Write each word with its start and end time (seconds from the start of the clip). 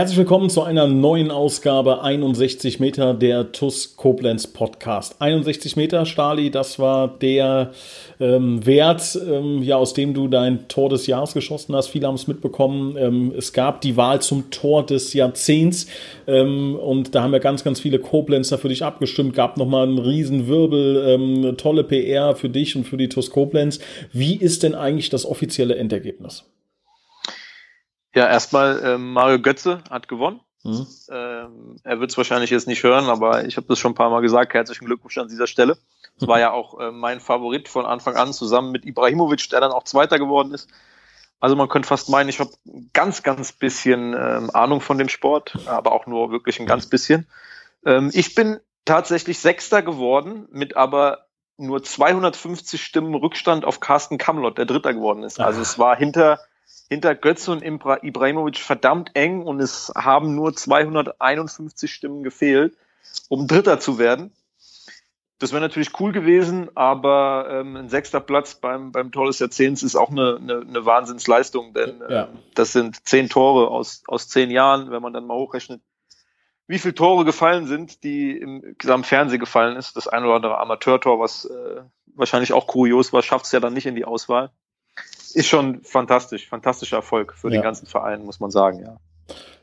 Herzlich 0.00 0.16
willkommen 0.16 0.48
zu 0.48 0.62
einer 0.62 0.86
neuen 0.86 1.30
Ausgabe 1.30 2.02
61 2.02 2.80
Meter 2.80 3.12
der 3.12 3.52
TUS 3.52 3.98
Koblenz 3.98 4.46
Podcast. 4.46 5.20
61 5.20 5.76
Meter, 5.76 6.06
Stali, 6.06 6.50
das 6.50 6.78
war 6.78 7.18
der 7.18 7.72
ähm, 8.18 8.64
Wert, 8.64 9.20
ähm, 9.30 9.62
ja, 9.62 9.76
aus 9.76 9.92
dem 9.92 10.14
du 10.14 10.26
dein 10.26 10.68
Tor 10.68 10.88
des 10.88 11.06
Jahres 11.06 11.34
geschossen 11.34 11.76
hast. 11.76 11.88
Viele 11.88 12.06
haben 12.06 12.14
es 12.14 12.26
mitbekommen. 12.26 12.96
Ähm, 12.96 13.34
es 13.36 13.52
gab 13.52 13.82
die 13.82 13.98
Wahl 13.98 14.22
zum 14.22 14.50
Tor 14.50 14.86
des 14.86 15.12
Jahrzehnts 15.12 15.86
ähm, 16.26 16.76
und 16.76 17.14
da 17.14 17.22
haben 17.22 17.34
ja 17.34 17.38
ganz, 17.38 17.62
ganz 17.62 17.78
viele 17.78 17.98
Koblenzer 17.98 18.56
für 18.56 18.70
dich 18.70 18.82
abgestimmt. 18.82 19.34
Gab 19.34 19.58
nochmal 19.58 19.86
einen 19.86 19.98
riesen 19.98 20.48
Wirbel, 20.48 21.04
ähm, 21.08 21.58
tolle 21.58 21.84
PR 21.84 22.34
für 22.34 22.48
dich 22.48 22.74
und 22.74 22.84
für 22.84 22.96
die 22.96 23.10
TUS 23.10 23.28
Koblenz. 23.30 23.80
Wie 24.14 24.36
ist 24.36 24.62
denn 24.62 24.74
eigentlich 24.74 25.10
das 25.10 25.26
offizielle 25.26 25.76
Endergebnis? 25.76 26.46
Ja, 28.14 28.28
erstmal 28.28 28.80
ähm, 28.84 29.12
Mario 29.12 29.40
Götze 29.40 29.82
hat 29.88 30.08
gewonnen. 30.08 30.40
Mhm. 30.62 30.86
Ähm, 31.10 31.76
er 31.84 32.00
wird 32.00 32.10
es 32.10 32.16
wahrscheinlich 32.16 32.50
jetzt 32.50 32.66
nicht 32.66 32.82
hören, 32.82 33.06
aber 33.06 33.44
ich 33.44 33.56
habe 33.56 33.66
das 33.68 33.78
schon 33.78 33.92
ein 33.92 33.96
paar 33.96 34.10
Mal 34.10 34.20
gesagt. 34.20 34.52
Herzlichen 34.52 34.84
Glückwunsch 34.84 35.16
an 35.18 35.28
dieser 35.28 35.46
Stelle. 35.46 35.78
Es 36.20 36.26
war 36.26 36.38
ja 36.38 36.50
auch 36.50 36.78
äh, 36.78 36.90
mein 36.90 37.20
Favorit 37.20 37.68
von 37.68 37.86
Anfang 37.86 38.16
an, 38.16 38.32
zusammen 38.32 38.72
mit 38.72 38.84
Ibrahimovic, 38.84 39.48
der 39.50 39.60
dann 39.60 39.72
auch 39.72 39.84
Zweiter 39.84 40.18
geworden 40.18 40.52
ist. 40.52 40.68
Also 41.38 41.56
man 41.56 41.70
könnte 41.70 41.88
fast 41.88 42.10
meinen, 42.10 42.28
ich 42.28 42.40
habe 42.40 42.50
ganz, 42.92 43.22
ganz 43.22 43.52
bisschen 43.52 44.12
ähm, 44.12 44.50
Ahnung 44.52 44.82
von 44.82 44.98
dem 44.98 45.08
Sport, 45.08 45.56
aber 45.66 45.92
auch 45.92 46.06
nur 46.06 46.30
wirklich 46.30 46.60
ein 46.60 46.66
ganz 46.66 46.86
bisschen. 46.86 47.26
Ähm, 47.86 48.10
ich 48.12 48.34
bin 48.34 48.60
tatsächlich 48.84 49.38
Sechster 49.38 49.80
geworden, 49.80 50.46
mit 50.50 50.76
aber 50.76 51.26
nur 51.56 51.82
250 51.82 52.82
Stimmen 52.82 53.14
Rückstand 53.14 53.64
auf 53.64 53.80
Carsten 53.80 54.18
Kamlott, 54.18 54.58
der 54.58 54.66
Dritter 54.66 54.92
geworden 54.92 55.22
ist. 55.22 55.40
Also 55.40 55.62
es 55.62 55.78
war 55.78 55.96
hinter 55.96 56.40
hinter 56.90 57.14
Götze 57.14 57.52
und 57.52 57.62
Ibrahimovic 57.62 58.58
verdammt 58.58 59.12
eng 59.14 59.42
und 59.42 59.60
es 59.60 59.92
haben 59.94 60.34
nur 60.34 60.54
251 60.54 61.90
Stimmen 61.90 62.24
gefehlt, 62.24 62.76
um 63.28 63.46
Dritter 63.46 63.78
zu 63.78 63.98
werden. 63.98 64.32
Das 65.38 65.52
wäre 65.52 65.62
natürlich 65.62 65.98
cool 66.00 66.12
gewesen, 66.12 66.68
aber 66.74 67.46
ähm, 67.48 67.76
ein 67.76 67.88
sechster 67.88 68.20
Platz 68.20 68.56
beim, 68.56 68.92
beim 68.92 69.12
Tor 69.12 69.28
des 69.28 69.38
Jahrzehnts 69.38 69.82
ist 69.82 69.96
auch 69.96 70.10
eine, 70.10 70.36
eine, 70.36 70.60
eine 70.60 70.84
Wahnsinnsleistung, 70.84 71.72
denn 71.72 72.02
äh, 72.02 72.12
ja. 72.12 72.28
das 72.54 72.72
sind 72.72 73.06
zehn 73.08 73.30
Tore 73.30 73.68
aus, 73.68 74.02
aus 74.06 74.28
zehn 74.28 74.50
Jahren, 74.50 74.90
wenn 74.90 75.00
man 75.00 75.14
dann 75.14 75.26
mal 75.26 75.36
hochrechnet, 75.36 75.80
wie 76.66 76.78
viele 76.78 76.94
Tore 76.94 77.24
gefallen 77.24 77.66
sind, 77.66 78.02
die 78.02 78.36
im 78.36 78.74
gesamten 78.76 79.06
Fernsehen 79.06 79.40
gefallen 79.40 79.76
ist. 79.76 79.96
Das 79.96 80.08
ein 80.08 80.24
oder 80.24 80.34
andere 80.34 80.58
Amateurtor, 80.58 81.20
was 81.20 81.46
äh, 81.46 81.82
wahrscheinlich 82.14 82.52
auch 82.52 82.66
kurios 82.66 83.12
war, 83.12 83.22
schafft 83.22 83.46
es 83.46 83.52
ja 83.52 83.60
dann 83.60 83.72
nicht 83.72 83.86
in 83.86 83.94
die 83.94 84.04
Auswahl 84.04 84.50
ist 85.34 85.46
schon 85.46 85.82
fantastisch, 85.82 86.48
fantastischer 86.48 86.96
Erfolg 86.96 87.34
für 87.34 87.48
ja. 87.48 87.54
den 87.54 87.62
ganzen 87.62 87.86
Verein, 87.86 88.24
muss 88.24 88.40
man 88.40 88.50
sagen, 88.50 88.80
ja. 88.84 88.96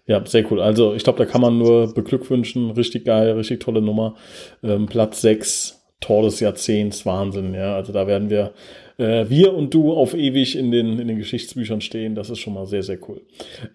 Ja, 0.05 0.25
sehr 0.25 0.49
cool. 0.49 0.61
Also 0.61 0.93
ich 0.93 1.03
glaube, 1.03 1.19
da 1.19 1.25
kann 1.25 1.41
man 1.41 1.57
nur 1.57 1.93
beglückwünschen. 1.93 2.71
Richtig 2.71 3.03
geil, 3.03 3.31
richtig 3.31 3.59
tolle 3.59 3.81
Nummer. 3.81 4.15
Ähm, 4.63 4.85
Platz 4.85 5.19
6, 5.21 5.85
Tor 5.99 6.23
des 6.23 6.39
Jahrzehnts, 6.39 7.05
Wahnsinn. 7.05 7.53
Ja, 7.53 7.75
also 7.75 7.91
da 7.91 8.07
werden 8.07 8.29
wir, 8.29 8.53
äh, 8.97 9.25
wir 9.27 9.53
und 9.53 9.73
du 9.73 9.93
auf 9.93 10.13
ewig 10.13 10.55
in 10.55 10.71
den, 10.71 10.97
in 10.99 11.09
den 11.09 11.17
Geschichtsbüchern 11.17 11.81
stehen. 11.81 12.15
Das 12.15 12.29
ist 12.29 12.39
schon 12.39 12.53
mal 12.53 12.65
sehr, 12.65 12.83
sehr 12.83 12.99
cool. 13.09 13.21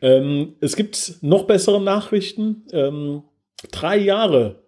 Ähm, 0.00 0.54
es 0.60 0.74
gibt 0.74 1.16
noch 1.20 1.44
bessere 1.44 1.82
Nachrichten. 1.82 2.64
Ähm, 2.72 3.24
drei 3.70 3.98
Jahre 3.98 4.61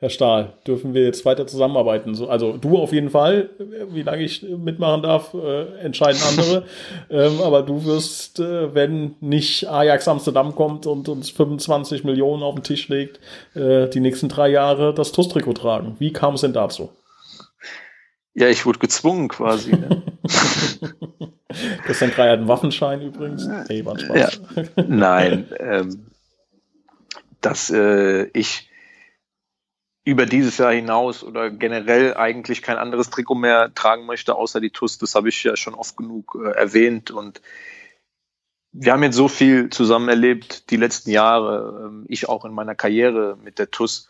Herr 0.00 0.08
Stahl, 0.08 0.54
dürfen 0.66 0.94
wir 0.94 1.04
jetzt 1.04 1.26
weiter 1.26 1.46
zusammenarbeiten? 1.46 2.16
also 2.26 2.56
du 2.56 2.78
auf 2.78 2.94
jeden 2.94 3.10
Fall, 3.10 3.50
wie 3.90 4.00
lange 4.00 4.22
ich 4.22 4.42
mitmachen 4.42 5.02
darf, 5.02 5.34
äh, 5.34 5.78
entscheiden 5.80 6.22
andere. 6.26 6.64
ähm, 7.10 7.42
aber 7.42 7.62
du 7.62 7.84
wirst, 7.84 8.40
äh, 8.40 8.74
wenn 8.74 9.16
nicht 9.20 9.68
Ajax 9.68 10.08
Amsterdam 10.08 10.54
kommt 10.54 10.86
und 10.86 11.06
uns 11.10 11.28
25 11.28 12.04
Millionen 12.04 12.42
auf 12.42 12.54
den 12.54 12.64
Tisch 12.64 12.88
legt, 12.88 13.20
äh, 13.54 13.90
die 13.90 14.00
nächsten 14.00 14.30
drei 14.30 14.48
Jahre 14.48 14.94
das 14.94 15.12
TUS-Trikot 15.12 15.52
tragen. 15.52 15.96
Wie 15.98 16.14
kam 16.14 16.32
es 16.32 16.40
denn 16.40 16.54
dazu? 16.54 16.88
Ja, 18.32 18.48
ich 18.48 18.64
wurde 18.64 18.78
gezwungen 18.78 19.28
quasi. 19.28 19.72
Ne? 19.72 20.02
Christian 21.84 22.10
Krei 22.10 22.30
hat 22.30 22.38
einen 22.38 22.48
Waffenschein 22.48 23.02
übrigens. 23.02 23.46
Hey, 23.68 23.84
war 23.84 23.98
Spaß. 23.98 24.40
Ja, 24.56 24.84
nein, 24.88 25.46
ähm, 25.58 26.06
dass 27.42 27.68
äh, 27.68 28.28
ich 28.32 28.69
über 30.04 30.26
dieses 30.26 30.58
Jahr 30.58 30.72
hinaus 30.72 31.22
oder 31.22 31.50
generell 31.50 32.14
eigentlich 32.14 32.62
kein 32.62 32.78
anderes 32.78 33.10
Trikot 33.10 33.34
mehr 33.34 33.74
tragen 33.74 34.06
möchte, 34.06 34.34
außer 34.34 34.60
die 34.60 34.70
TUS. 34.70 34.98
Das 34.98 35.14
habe 35.14 35.28
ich 35.28 35.42
ja 35.42 35.56
schon 35.56 35.74
oft 35.74 35.96
genug 35.96 36.38
äh, 36.42 36.50
erwähnt. 36.52 37.10
Und 37.10 37.42
wir 38.72 38.92
haben 38.92 39.02
jetzt 39.02 39.16
so 39.16 39.28
viel 39.28 39.68
zusammen 39.68 40.08
erlebt 40.08 40.70
die 40.70 40.76
letzten 40.76 41.10
Jahre, 41.10 41.86
ähm, 41.86 42.04
ich 42.08 42.28
auch 42.28 42.44
in 42.44 42.52
meiner 42.52 42.74
Karriere 42.74 43.36
mit 43.42 43.58
der 43.58 43.70
TUS. 43.70 44.08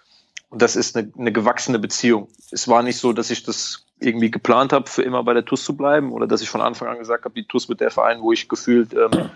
Und 0.49 0.63
das 0.63 0.77
ist 0.77 0.97
eine, 0.97 1.13
eine 1.19 1.33
gewachsene 1.33 1.79
Beziehung. 1.79 2.29
Es 2.51 2.69
war 2.69 2.83
nicht 2.83 2.99
so, 2.99 3.13
dass 3.13 3.31
ich 3.31 3.43
das 3.43 3.87
irgendwie 3.99 4.31
geplant 4.31 4.73
habe, 4.73 4.89
für 4.89 5.03
immer 5.03 5.23
bei 5.25 5.35
der 5.35 5.45
TUS 5.45 5.65
zu 5.65 5.77
bleiben 5.77 6.13
oder 6.13 6.27
dass 6.27 6.41
ich 6.41 6.49
von 6.49 6.61
Anfang 6.61 6.89
an 6.89 6.99
gesagt 6.99 7.25
habe, 7.25 7.35
die 7.35 7.47
TUS 7.47 7.69
wird 7.69 7.81
der 7.81 7.91
Verein, 7.91 8.21
wo 8.23 8.33
ich 8.33 8.49
gefühlt 8.49 8.95
ähm, 8.95 9.31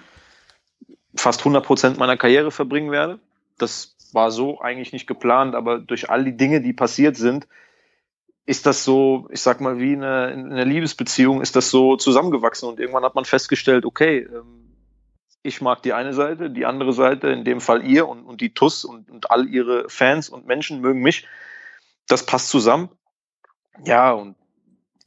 fast 1.17 1.41
100 1.41 1.65
Prozent 1.65 1.99
meiner 1.99 2.17
Karriere 2.17 2.51
verbringen 2.51 2.91
werde. 2.91 3.19
Das 3.59 3.97
war 4.13 4.31
so 4.31 4.61
eigentlich 4.61 4.93
nicht 4.93 5.07
geplant, 5.07 5.55
aber 5.55 5.79
durch 5.79 6.11
all 6.11 6.25
die 6.25 6.37
Dinge, 6.37 6.61
die 6.61 6.73
passiert 6.73 7.17
sind, 7.17 7.47
ist 8.47 8.67
das 8.67 8.85
so, 8.85 9.27
ich 9.31 9.41
sag 9.41 9.61
mal, 9.61 9.79
wie 9.79 9.95
eine, 9.95 10.31
in 10.33 10.53
einer 10.53 10.65
Liebesbeziehung 10.65 11.41
ist 11.41 11.57
das 11.57 11.71
so 11.71 11.97
zusammengewachsen 11.97 12.69
und 12.69 12.79
irgendwann 12.79 13.05
hat 13.05 13.15
man 13.15 13.25
festgestellt, 13.25 13.87
okay, 13.87 14.19
ähm, 14.19 14.65
ich 15.43 15.61
mag 15.61 15.83
die 15.83 15.93
eine 15.93 16.15
Seite, 16.15 16.51
die 16.51 16.67
andere 16.67 16.93
Seite, 16.93 17.29
in 17.29 17.45
dem 17.45 17.61
Fall 17.61 17.85
ihr 17.85 18.09
und, 18.09 18.25
und 18.25 18.41
die 18.41 18.55
TUS 18.55 18.85
und, 18.85 19.11
und 19.11 19.31
all 19.31 19.47
ihre 19.47 19.89
Fans 19.89 20.29
und 20.29 20.47
Menschen 20.47 20.81
mögen 20.81 21.01
mich. 21.01 21.27
Das 22.09 22.25
passt 22.25 22.49
zusammen. 22.49 22.89
Ja, 23.85 24.13
und 24.13 24.37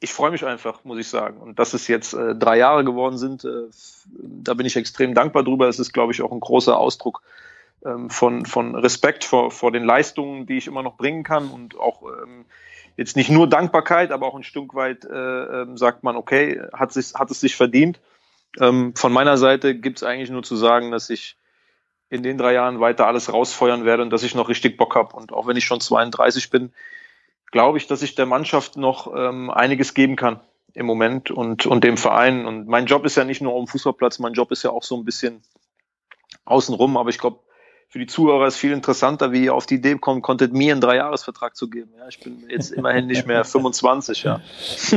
ich 0.00 0.12
freue 0.12 0.30
mich 0.30 0.44
einfach, 0.44 0.84
muss 0.84 0.98
ich 0.98 1.08
sagen. 1.08 1.40
Und 1.40 1.58
dass 1.58 1.74
es 1.74 1.88
jetzt 1.88 2.14
äh, 2.14 2.36
drei 2.36 2.56
Jahre 2.56 2.84
geworden 2.84 3.18
sind, 3.18 3.44
äh, 3.44 3.68
da 4.06 4.54
bin 4.54 4.66
ich 4.66 4.76
extrem 4.76 5.12
dankbar 5.12 5.42
drüber. 5.42 5.68
Es 5.68 5.80
ist, 5.80 5.92
glaube 5.92 6.12
ich, 6.12 6.22
auch 6.22 6.30
ein 6.30 6.40
großer 6.40 6.76
Ausdruck 6.76 7.22
ähm, 7.84 8.10
von, 8.10 8.46
von 8.46 8.74
Respekt 8.74 9.24
vor, 9.24 9.50
vor 9.50 9.72
den 9.72 9.84
Leistungen, 9.84 10.46
die 10.46 10.56
ich 10.56 10.66
immer 10.66 10.82
noch 10.82 10.96
bringen 10.96 11.22
kann 11.22 11.48
und 11.48 11.78
auch 11.78 12.02
ähm, 12.02 12.44
jetzt 12.96 13.16
nicht 13.16 13.30
nur 13.30 13.48
Dankbarkeit, 13.48 14.10
aber 14.10 14.26
auch 14.26 14.34
ein 14.34 14.42
Stück 14.42 14.74
weit 14.74 15.04
äh, 15.04 15.62
äh, 15.62 15.66
sagt 15.76 16.02
man, 16.02 16.16
okay, 16.16 16.60
hat, 16.72 16.92
sich, 16.92 17.14
hat 17.14 17.30
es 17.30 17.40
sich 17.40 17.54
verdient. 17.54 18.00
Ähm, 18.60 18.94
von 18.96 19.12
meiner 19.12 19.38
Seite 19.38 19.76
gibt 19.76 19.98
es 19.98 20.02
eigentlich 20.02 20.30
nur 20.30 20.42
zu 20.42 20.56
sagen, 20.56 20.90
dass 20.90 21.08
ich 21.08 21.36
in 22.10 22.22
den 22.22 22.38
drei 22.38 22.54
Jahren 22.54 22.80
weiter 22.80 23.06
alles 23.06 23.32
rausfeuern 23.32 23.84
werde 23.84 24.02
und 24.02 24.10
dass 24.10 24.22
ich 24.22 24.34
noch 24.34 24.48
richtig 24.48 24.76
Bock 24.76 24.94
habe. 24.94 25.14
Und 25.14 25.32
auch 25.32 25.46
wenn 25.46 25.56
ich 25.56 25.64
schon 25.64 25.80
32 25.80 26.50
bin, 26.50 26.72
glaube 27.50 27.78
ich, 27.78 27.86
dass 27.86 28.02
ich 28.02 28.14
der 28.14 28.26
Mannschaft 28.26 28.76
noch 28.76 29.12
ähm, 29.14 29.50
einiges 29.50 29.94
geben 29.94 30.16
kann 30.16 30.40
im 30.74 30.86
Moment 30.86 31.30
und, 31.30 31.66
und 31.66 31.84
dem 31.84 31.96
Verein. 31.96 32.46
Und 32.46 32.66
mein 32.66 32.86
Job 32.86 33.04
ist 33.04 33.16
ja 33.16 33.24
nicht 33.24 33.42
nur 33.42 33.56
am 33.56 33.66
Fußballplatz, 33.66 34.18
mein 34.18 34.32
Job 34.32 34.50
ist 34.50 34.62
ja 34.62 34.70
auch 34.70 34.82
so 34.82 34.96
ein 34.96 35.04
bisschen 35.04 35.42
außenrum, 36.44 36.96
aber 36.96 37.10
ich 37.10 37.18
glaube, 37.18 37.40
für 37.88 37.98
die 37.98 38.06
Zuhörer 38.06 38.46
ist 38.46 38.56
viel 38.56 38.72
interessanter, 38.72 39.32
wie 39.32 39.44
ihr 39.44 39.54
auf 39.54 39.64
die 39.64 39.76
Idee 39.76 39.94
kommen 39.96 40.20
konntet, 40.20 40.52
mir 40.52 40.72
einen 40.72 40.82
Dreijahresvertrag 40.82 41.56
zu 41.56 41.70
geben. 41.70 41.90
Ja, 41.98 42.06
ich 42.08 42.20
bin 42.20 42.44
jetzt 42.50 42.70
immerhin 42.70 43.06
nicht 43.06 43.26
mehr 43.26 43.44
25, 43.46 44.24
ja. 44.24 44.40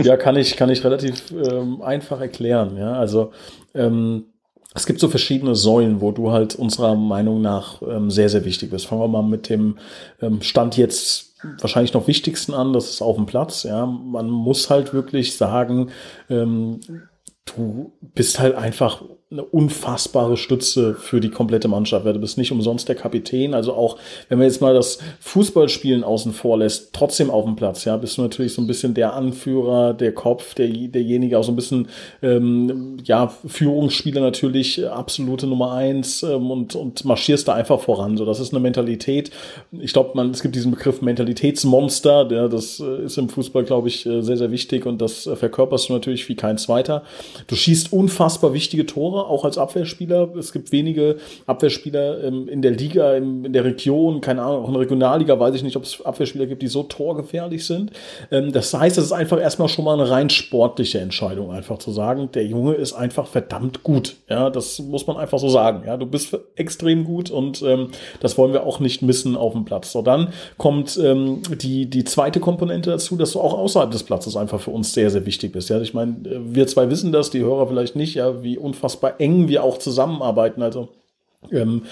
Ja, 0.03 0.17
kann 0.17 0.35
ich, 0.35 0.57
kann 0.57 0.69
ich 0.69 0.83
relativ 0.83 1.31
ähm, 1.31 1.81
einfach 1.81 2.19
erklären. 2.19 2.75
Ja, 2.77 2.93
also 2.93 3.31
ähm, 3.73 4.25
es 4.73 4.85
gibt 4.85 4.99
so 4.99 5.07
verschiedene 5.07 5.55
Säulen, 5.55 6.01
wo 6.01 6.11
du 6.11 6.31
halt 6.31 6.55
unserer 6.55 6.95
Meinung 6.95 7.41
nach 7.41 7.81
ähm, 7.81 8.11
sehr, 8.11 8.27
sehr 8.27 8.43
wichtig 8.43 8.71
bist. 8.71 8.87
Fangen 8.87 9.01
wir 9.01 9.07
mal 9.07 9.23
mit 9.23 9.47
dem 9.47 9.77
ähm, 10.21 10.41
Stand 10.41 10.75
jetzt 10.75 11.35
wahrscheinlich 11.59 11.93
noch 11.93 12.07
wichtigsten 12.07 12.53
an, 12.53 12.73
das 12.73 12.89
ist 12.89 13.01
auf 13.01 13.15
dem 13.15 13.25
Platz. 13.25 13.63
Ja, 13.63 13.85
man 13.85 14.29
muss 14.29 14.69
halt 14.69 14.93
wirklich 14.93 15.37
sagen, 15.37 15.91
ähm, 16.29 16.81
du 17.45 17.93
bist 18.01 18.39
halt 18.39 18.55
einfach 18.55 19.01
eine 19.31 19.43
unfassbare 19.43 20.35
Stütze 20.35 20.93
für 20.93 21.21
die 21.21 21.29
komplette 21.29 21.69
Mannschaft. 21.69 22.05
Du 22.05 22.19
bist 22.19 22.37
nicht 22.37 22.51
umsonst 22.51 22.89
der 22.89 22.95
Kapitän. 22.95 23.53
Also 23.53 23.73
auch, 23.73 23.97
wenn 24.27 24.39
man 24.39 24.47
jetzt 24.47 24.59
mal 24.59 24.73
das 24.73 24.99
Fußballspielen 25.21 26.03
außen 26.03 26.33
vor 26.33 26.57
lässt, 26.57 26.91
trotzdem 26.91 27.29
auf 27.29 27.45
dem 27.45 27.55
Platz, 27.55 27.85
ja, 27.85 27.95
bist 27.95 28.17
du 28.17 28.23
natürlich 28.23 28.53
so 28.53 28.61
ein 28.61 28.67
bisschen 28.67 28.93
der 28.93 29.13
Anführer, 29.13 29.93
der 29.93 30.13
Kopf, 30.13 30.53
der, 30.55 30.67
derjenige, 30.67 31.39
auch 31.39 31.45
so 31.45 31.53
ein 31.53 31.55
bisschen, 31.55 31.87
ähm, 32.21 32.97
ja, 33.05 33.33
Führungsspieler 33.47 34.19
natürlich, 34.19 34.85
absolute 34.85 35.47
Nummer 35.47 35.71
eins 35.71 36.23
ähm, 36.23 36.51
und, 36.51 36.75
und 36.75 37.05
marschierst 37.05 37.47
da 37.47 37.53
einfach 37.53 37.79
voran. 37.79 38.17
So, 38.17 38.25
das 38.25 38.41
ist 38.41 38.51
eine 38.53 38.59
Mentalität. 38.59 39.31
Ich 39.79 39.93
glaube, 39.93 40.11
man, 40.13 40.31
es 40.31 40.41
gibt 40.41 40.55
diesen 40.55 40.71
Begriff 40.71 41.01
Mentalitätsmonster, 41.01 42.25
der, 42.25 42.49
das 42.49 42.81
äh, 42.81 43.05
ist 43.05 43.17
im 43.17 43.29
Fußball, 43.29 43.63
glaube 43.63 43.87
ich, 43.87 44.05
äh, 44.05 44.21
sehr, 44.21 44.35
sehr 44.35 44.51
wichtig 44.51 44.85
und 44.85 45.01
das 45.01 45.25
äh, 45.25 45.37
verkörperst 45.37 45.87
du 45.87 45.93
natürlich 45.93 46.27
wie 46.27 46.35
kein 46.35 46.57
zweiter. 46.57 47.03
Du 47.47 47.55
schießt 47.55 47.93
unfassbar 47.93 48.53
wichtige 48.53 48.85
Tore 48.85 49.20
auch 49.29 49.45
als 49.45 49.57
Abwehrspieler. 49.57 50.35
Es 50.35 50.51
gibt 50.51 50.71
wenige 50.71 51.17
Abwehrspieler 51.45 52.23
ähm, 52.23 52.47
in 52.47 52.61
der 52.61 52.71
Liga, 52.71 53.15
in, 53.15 53.45
in, 53.45 53.53
der 53.53 53.63
Region, 53.63 54.21
keine 54.21 54.41
Ahnung, 54.41 54.63
auch 54.63 54.67
in 54.67 54.73
der 54.73 54.81
Regionalliga 54.81 55.39
weiß 55.39 55.55
ich 55.55 55.63
nicht, 55.63 55.75
ob 55.75 55.83
es 55.83 56.01
Abwehrspieler 56.03 56.45
gibt, 56.45 56.61
die 56.61 56.67
so 56.67 56.83
torgefährlich 56.83 57.65
sind. 57.65 57.91
Ähm, 58.31 58.51
das 58.51 58.73
heißt, 58.73 58.97
es 58.97 59.05
ist 59.05 59.11
einfach 59.11 59.39
erstmal 59.39 59.69
schon 59.69 59.85
mal 59.85 59.99
eine 59.99 60.09
rein 60.09 60.29
sportliche 60.29 60.99
Entscheidung, 60.99 61.51
einfach 61.51 61.77
zu 61.77 61.91
sagen, 61.91 62.29
der 62.33 62.45
Junge 62.45 62.73
ist 62.73 62.93
einfach 62.93 63.27
verdammt 63.27 63.83
gut. 63.83 64.15
Ja, 64.29 64.49
das 64.49 64.79
muss 64.79 65.07
man 65.07 65.17
einfach 65.17 65.39
so 65.39 65.49
sagen. 65.49 65.83
Ja, 65.85 65.97
du 65.97 66.05
bist 66.05 66.37
extrem 66.55 67.03
gut 67.03 67.31
und 67.31 67.61
ähm, 67.61 67.89
das 68.19 68.37
wollen 68.37 68.53
wir 68.53 68.65
auch 68.65 68.79
nicht 68.79 69.01
missen 69.01 69.35
auf 69.35 69.53
dem 69.53 69.65
Platz. 69.65 69.91
So, 69.91 70.01
dann 70.01 70.29
kommt 70.57 70.99
ähm, 71.01 71.41
die, 71.61 71.89
die 71.89 72.03
zweite 72.03 72.39
Komponente 72.39 72.91
dazu, 72.91 73.15
dass 73.15 73.33
du 73.33 73.39
auch 73.39 73.57
außerhalb 73.57 73.91
des 73.91 74.03
Platzes 74.03 74.35
einfach 74.35 74.59
für 74.59 74.71
uns 74.71 74.93
sehr, 74.93 75.09
sehr 75.09 75.25
wichtig 75.25 75.51
bist. 75.51 75.69
Ja, 75.69 75.79
ich 75.81 75.93
meine, 75.93 76.15
wir 76.23 76.67
zwei 76.67 76.89
wissen 76.89 77.11
das, 77.11 77.29
die 77.29 77.39
Hörer 77.39 77.67
vielleicht 77.67 77.95
nicht, 77.95 78.15
ja, 78.15 78.43
wie 78.43 78.57
unfassbar 78.57 79.10
eng 79.19 79.47
wir 79.47 79.63
auch 79.63 79.77
zusammenarbeiten. 79.77 80.61
Also 80.61 80.89
ähm, 81.51 81.83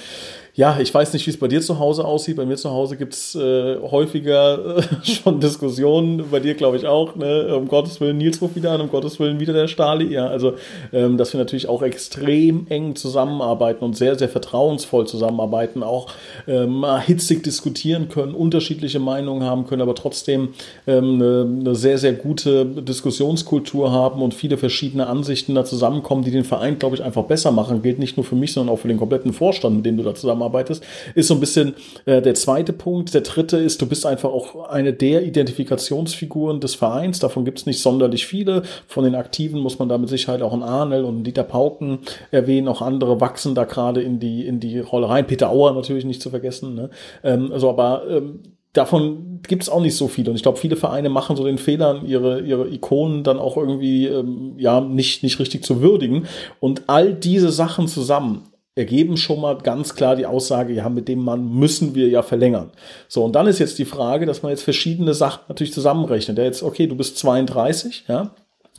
ja, 0.56 0.78
ich 0.80 0.94
weiß 0.94 1.14
nicht, 1.14 1.26
wie 1.26 1.32
es 1.32 1.38
bei 1.38 1.48
dir 1.48 1.62
zu 1.62 1.80
Hause 1.80 2.06
aussieht. 2.06 2.36
Bei 2.36 2.46
mir 2.46 2.58
zu 2.58 2.70
Hause 2.72 2.98
gibt 2.98 3.14
es 3.14 3.36
äh, 3.36 3.78
häufiger 3.80 4.78
äh, 4.78 4.84
schon 5.04 5.40
Diskussionen, 5.40 6.26
bei 6.32 6.40
dir 6.40 6.56
glaube 6.56 6.78
ich 6.78 6.86
auch, 6.86 7.16
ne? 7.16 7.56
um 7.56 7.68
Gottes 7.68 8.02
Willen 8.02 8.18
Nils 8.18 8.42
ruft 8.42 8.56
wieder 8.56 8.72
an, 8.72 8.82
um 8.82 8.90
Gottes 8.90 9.20
Willen 9.20 9.40
wieder 9.40 9.54
der 9.54 9.68
Stali. 9.68 10.12
Ja, 10.12 10.28
also, 10.28 10.54
ähm, 10.92 11.18
dass 11.18 11.34
wir 11.34 11.38
natürlich 11.38 11.70
auch 11.70 11.82
extrem 11.82 12.68
eng 12.70 12.96
zusammenarbeiten 12.96 13.84
und 13.86 13.96
sehr, 13.96 14.18
sehr 14.18 14.30
vertrauensvoll 14.30 15.08
zusammenarbeiten, 15.08 15.84
auch 15.84 16.08
ähm, 16.48 16.86
hitzig 17.06 17.44
diskutieren 17.44 18.10
können, 18.10 18.34
unterschiedliche 18.34 19.00
Meinungen 19.00 19.44
haben 19.44 19.66
können, 19.66 19.82
aber 19.82 19.96
trotzdem 19.96 20.50
ähm, 20.88 21.16
eine, 21.16 21.48
eine 21.60 21.76
sehr, 21.76 21.98
sehr 21.98 22.14
gute 22.14 22.66
Diskussionskultur 22.66 23.92
haben 23.92 24.22
und 24.22 24.34
viele 24.34 24.58
verschiedene 24.58 25.08
Ansichten 25.08 25.56
da 25.56 25.64
zusammenkommen, 25.64 26.24
die 26.24 26.32
den 26.32 26.44
Verein, 26.44 26.80
glaube 26.80 26.96
ich, 26.96 27.04
einfach 27.04 27.24
besser 27.24 27.52
machen. 27.52 27.82
Gilt 27.82 28.00
nicht 28.00 28.18
nur 28.18 28.26
für 28.26 28.36
mich, 28.36 28.54
sondern 28.54 28.74
auch 28.74 28.80
für 28.80 28.88
den 28.88 28.98
kompletten 28.98 29.32
Vorstand, 29.32 29.78
mit 29.78 29.86
dem 29.86 29.98
du 29.98 30.04
da 30.04 30.16
zusammenarbeitest 30.16 30.39
zusammenarbeitest, 30.40 30.84
ist 31.16 31.28
so 31.28 31.34
ein 31.36 31.40
bisschen 31.40 31.76
äh, 32.06 32.22
der 32.22 32.34
zweite 32.36 32.74
Punkt. 32.74 33.14
Der 33.14 33.22
dritte 33.22 33.58
ist, 33.58 33.82
du 33.82 33.88
bist 33.88 34.06
einfach 34.06 34.30
auch 34.30 34.70
eine 34.70 34.94
der 34.94 35.24
Identifikationsfiguren 35.24 36.60
des 36.60 36.76
Vereins. 36.76 37.20
Davon 37.20 37.46
gibt 37.46 37.60
es 37.60 37.66
nicht 37.66 37.82
sonderlich 37.82 38.26
viele. 38.26 38.64
Von 38.88 39.04
den 39.04 39.16
Aktiven 39.16 39.60
muss 39.60 39.80
man 39.80 39.90
da 39.90 39.98
mit 39.98 40.10
Sicherheit 40.10 40.42
auch 40.42 40.54
einen 40.54 40.64
Arnel 40.64 41.04
und 41.04 41.16
einen 41.16 41.24
Dieter 41.24 41.44
Pauken 41.44 42.00
erwähnen. 42.32 42.68
Auch 42.68 42.82
andere 42.82 43.20
wachsen 43.22 43.56
da 43.56 43.66
gerade 43.66 44.02
in 44.02 44.20
die, 44.20 44.46
in 44.46 44.60
die 44.60 44.80
Rolle 44.80 45.10
rein. 45.10 45.28
Peter 45.28 45.50
Auer 45.50 45.74
natürlich 45.74 46.06
nicht 46.06 46.22
zu 46.22 46.30
vergessen. 46.30 46.76
Ne? 46.76 46.90
Ähm, 47.24 47.52
also, 47.52 47.70
aber 47.70 48.04
ähm, 48.10 48.40
davon 48.74 49.40
gibt 49.48 49.64
es 49.64 49.70
auch 49.70 49.82
nicht 49.82 49.96
so 49.96 50.08
viele. 50.08 50.30
Und 50.30 50.36
ich 50.36 50.44
glaube, 50.44 50.58
viele 50.58 50.76
Vereine 50.76 51.10
machen 51.10 51.36
so 51.36 51.44
den 51.44 51.58
Fehler, 51.58 52.02
ihre, 52.06 52.42
ihre 52.42 52.70
Ikonen 52.70 53.24
dann 53.24 53.40
auch 53.40 53.58
irgendwie 53.58 54.06
ähm, 54.08 54.54
ja 54.58 54.80
nicht, 54.80 55.24
nicht 55.24 55.40
richtig 55.40 55.64
zu 55.64 55.82
würdigen. 55.82 56.28
Und 56.60 56.84
all 56.88 57.14
diese 57.14 57.52
Sachen 57.52 57.88
zusammen 57.88 58.49
ergeben 58.80 59.18
schon 59.18 59.42
mal 59.42 59.58
ganz 59.58 59.94
klar 59.94 60.16
die 60.16 60.26
Aussage, 60.26 60.74
ja, 60.74 60.90
mit 60.90 61.08
dem 61.08 61.20
Mann 61.20 61.54
müssen 61.54 61.94
wir 61.94 62.08
ja 62.08 62.24
verlängern. 62.24 62.72
So, 63.08 63.24
und 63.26 63.34
dann 63.34 63.46
ist 63.46 63.60
jetzt 63.60 63.78
die 63.78 63.86
Frage, 63.86 64.26
dass 64.26 64.42
man 64.42 64.52
jetzt 64.52 64.64
verschiedene 64.64 65.14
Sachen 65.14 65.42
natürlich 65.50 65.74
zusammenrechnet. 65.74 66.38
Der 66.38 66.46
jetzt, 66.46 66.64
okay, 66.64 66.88
du 66.88 66.96
bist 66.96 67.18
32, 67.18 68.06
ja, 68.08 68.32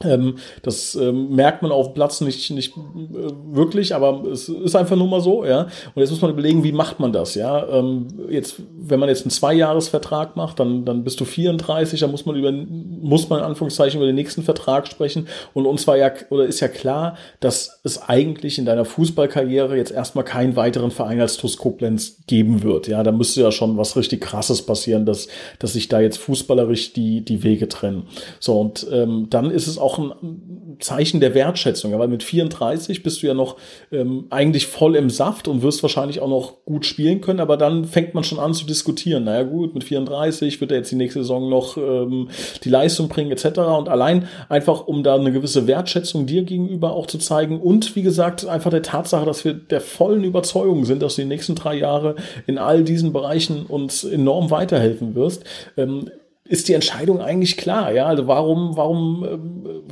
das 0.02 0.94
ähm, 0.94 1.35
merkt 1.35 1.61
man 1.61 1.73
auf 1.73 1.93
Platz 1.93 2.23
nicht, 2.23 2.50
nicht 2.52 2.75
äh, 2.75 3.31
wirklich, 3.52 3.94
aber 3.94 4.25
es 4.32 4.49
ist 4.49 4.75
einfach 4.75 4.97
nur 4.97 5.08
mal 5.08 5.20
so, 5.20 5.44
ja. 5.44 5.64
Und 5.94 6.00
jetzt 6.00 6.08
muss 6.08 6.23
man 6.23 6.31
überlegen, 6.31 6.64
wie 6.64 6.73
macht 6.73 7.00
man 7.00 7.12
das, 7.12 7.35
ja. 7.35 7.69
Ähm, 7.69 8.06
jetzt, 8.31 8.62
wenn 8.79 8.99
man 8.99 9.11
jetzt 9.11 9.25
einen 9.25 9.31
Zweijahresvertrag 9.31 10.37
macht, 10.37 10.58
dann, 10.58 10.87
dann 10.87 11.05
bist 11.05 11.20
du 11.20 11.26
34, 11.26 12.00
dann 12.00 12.11
muss 12.11 12.25
man 12.25 12.35
über, 12.35 12.50
muss 12.50 13.29
man 13.29 13.41
in 13.41 13.44
Anführungszeichen 13.44 13.99
über 13.99 14.06
den 14.06 14.14
nächsten 14.14 14.43
Vertrag 14.43 14.88
sprechen. 14.88 15.29
Und 15.52 15.67
uns 15.67 15.87
war 15.87 15.99
ja, 15.99 16.11
oder 16.31 16.46
ist 16.46 16.61
ja 16.61 16.69
klar, 16.69 17.19
dass 17.41 17.81
es 17.85 18.00
eigentlich 18.08 18.58
in 18.58 18.64
deiner 18.64 18.87
Fußballkarriere 18.87 19.76
jetzt 19.76 19.93
erstmal 19.93 20.25
keinen 20.25 20.56
weiteren 20.56 20.93
Verein 20.93 21.20
als 21.20 21.37
TuS 21.37 21.58
Koblenz 21.58 22.23
geben 22.26 22.62
wird, 22.62 22.88
ja. 22.88 23.03
Da 23.03 23.12
müsste 23.12 23.43
ja 23.43 23.53
schon 23.53 23.76
was 23.76 23.96
richtig 23.96 24.23
krasses 24.23 24.62
passieren, 24.62 25.05
dass, 25.05 25.29
dass 25.58 25.75
sich 25.75 25.88
da 25.88 26.00
jetzt 26.00 26.17
fußballerisch 26.17 26.94
die, 26.94 27.23
die 27.23 27.43
Wege 27.43 27.69
trennen. 27.69 28.05
So, 28.38 28.58
und 28.58 28.87
ähm, 28.91 29.26
dann 29.29 29.50
ist 29.50 29.67
es 29.67 29.76
auch 29.76 29.89
auch 29.90 29.98
ein 29.98 30.76
Zeichen 30.78 31.20
der 31.20 31.34
Wertschätzung, 31.34 31.98
weil 31.98 32.08
mit 32.08 32.22
34 32.22 33.02
bist 33.02 33.22
du 33.22 33.26
ja 33.26 33.34
noch 33.34 33.56
ähm, 33.90 34.26
eigentlich 34.31 34.66
voll 34.66 34.94
im 34.96 35.10
Saft 35.10 35.48
und 35.48 35.62
wirst 35.62 35.82
wahrscheinlich 35.82 36.20
auch 36.20 36.28
noch 36.28 36.64
gut 36.64 36.87
spielen 36.87 37.20
können, 37.20 37.40
aber 37.40 37.56
dann 37.56 37.84
fängt 37.84 38.14
man 38.14 38.25
schon 38.25 38.38
an 38.38 38.54
zu 38.54 38.64
diskutieren. 38.64 39.25
Naja 39.25 39.42
gut, 39.42 39.75
mit 39.75 39.84
34 39.84 40.60
wird 40.60 40.70
er 40.70 40.78
jetzt 40.78 40.90
die 40.90 40.96
nächste 40.96 41.20
Saison 41.20 41.48
noch 41.50 41.76
ähm, 41.76 42.28
die 42.62 42.69
Leistung 42.69 43.08
bringen 43.08 43.32
etc. 43.32 43.58
Und 43.58 43.88
allein 43.88 44.28
einfach, 44.48 44.87
um 44.87 45.02
da 45.02 45.16
eine 45.16 45.32
gewisse 45.32 45.66
Wertschätzung 45.66 46.26
dir 46.26 46.44
gegenüber 46.44 46.93
auch 46.93 47.06
zu 47.06 47.19
zeigen 47.19 47.60
und 47.60 47.96
wie 47.96 48.02
gesagt, 48.02 48.46
einfach 48.46 48.70
der 48.70 48.82
Tatsache, 48.82 49.26
dass 49.26 49.44
wir 49.44 49.54
der 49.54 49.81
vollen 49.81 50.25
Überzeugung 50.25 50.84
sind, 50.84 51.02
dass 51.02 51.16
du 51.16 51.22
die 51.22 51.28
nächsten 51.28 51.54
drei 51.56 51.76
Jahre 51.76 52.14
in 52.46 52.58
all 52.58 52.84
diesen 52.84 53.12
Bereichen 53.12 53.66
uns 53.66 54.04
enorm 54.04 54.50
weiterhelfen 54.50 55.14
wirst, 55.14 55.44
ähm, 55.76 56.10
ist 56.50 56.69
die 56.69 56.75
Entscheidung 56.75 57.20
eigentlich 57.20 57.56
klar. 57.56 57.93
Ja, 57.93 58.06
also 58.06 58.26
warum, 58.26 58.76
warum 58.76 59.25
äh, 59.25 59.38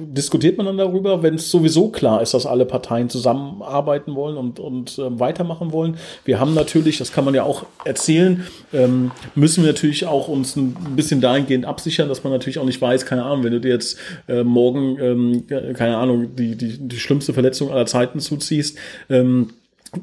diskutiert 0.07 0.57
man 0.57 0.67
dann 0.67 0.77
darüber, 0.77 1.23
wenn 1.23 1.37
es 1.37 1.53
sowieso 1.53 1.91
klar 1.91 2.21
ist, 2.21 2.35
dass 2.35 2.47
alle 2.47 2.67
Parteien 2.67 3.09
zusammenarbeiten 3.09 4.17
wollen 4.17 4.37
und, 4.37 4.59
und 4.59 4.99
äh, 4.99 5.21
weitermachen 5.21 5.71
wollen? 5.71 5.99
Wir 6.25 6.41
haben 6.41 6.55
natürlich, 6.55 6.99
das 6.99 7.13
kann 7.13 7.25
man 7.25 7.33
ja 7.33 7.45
auch 7.45 7.65
erzählen, 7.85 8.45
ähm, 8.73 9.13
müssen 9.37 9.63
wir 9.63 9.71
natürlich 9.71 10.07
auch 10.07 10.27
uns 10.27 10.57
ein 10.57 10.75
bisschen 10.97 11.21
dahingehend 11.21 11.65
absichern, 11.65 12.09
dass 12.09 12.25
man 12.25 12.33
natürlich 12.33 12.59
auch 12.59 12.65
nicht 12.65 12.83
weiß, 12.83 13.07
keine 13.07 13.23
Ahnung, 13.23 13.45
wenn 13.45 13.53
du 13.53 13.61
dir 13.61 13.71
jetzt 13.71 13.97
äh, 14.27 14.43
morgen, 14.43 14.99
ähm, 15.01 15.75
keine 15.75 15.97
Ahnung, 15.97 16.35
die, 16.35 16.57
die, 16.57 16.77
die 16.77 16.99
schlimmste 16.99 17.33
Verletzung 17.33 17.71
aller 17.71 17.87
Zeiten 17.87 18.19
zuziehst, 18.19 18.77
ähm, 19.09 19.51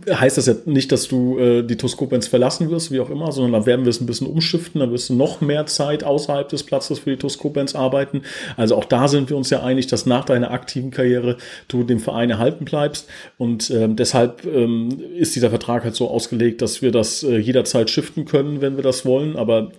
heißt 0.10 0.38
das 0.38 0.48
ja 0.48 0.56
nicht, 0.66 0.92
dass 0.92 1.08
du 1.08 1.38
äh, 1.38 1.64
die 1.64 1.78
Toskopens 1.78 2.28
verlassen 2.28 2.70
wirst, 2.72 2.92
wie 2.92 3.00
auch 3.00 3.10
immer, 3.10 3.32
sondern 3.32 3.54
dann 3.54 3.66
werden 3.66 3.86
wir 3.86 3.90
es 3.90 4.02
ein 4.02 4.06
bisschen 4.06 4.28
umschiften, 4.28 4.80
dann 4.80 4.92
wirst 4.92 5.10
du 5.10 5.14
noch 5.14 5.42
mehr 5.42 5.66
Zeit 5.68 6.04
außerhalb 6.04 6.50
des 6.50 6.64
Platzes 6.64 7.00
für 7.00 7.12
die 7.12 7.18
Toskopens 7.18 7.76
arbeiten. 7.76 8.24
Also 8.58 8.76
auch 8.76 8.86
da 8.86 9.08
sind 9.08 9.30
wir 9.30 9.38
uns 9.38 9.50
ja 9.50 9.64
einig, 9.64 9.88
dass 9.88 10.06
nach 10.06 10.26
deiner 10.26 10.52
aktiven 10.52 10.92
Karriere 10.92 11.38
du 11.68 11.84
dem 11.84 12.00
Verein 12.00 12.30
erhalten 12.30 12.66
bleibst. 12.66 13.08
Und 13.38 13.70
ähm, 13.70 13.96
deshalb 13.96 14.46
ähm, 14.46 15.00
ist 15.18 15.36
dieser 15.36 15.50
Vertrag 15.50 15.84
halt 15.84 15.96
so 15.96 16.10
ausgelegt, 16.10 16.62
dass 16.62 16.82
wir 16.82 16.92
das 16.92 17.24
äh, 17.24 17.38
jederzeit 17.38 17.90
shiften 17.90 18.26
können, 18.26 18.62
wenn 18.62 18.78
wir 18.78 18.84
das 18.84 19.06
wollen. 19.06 19.36
Aber 19.36 19.72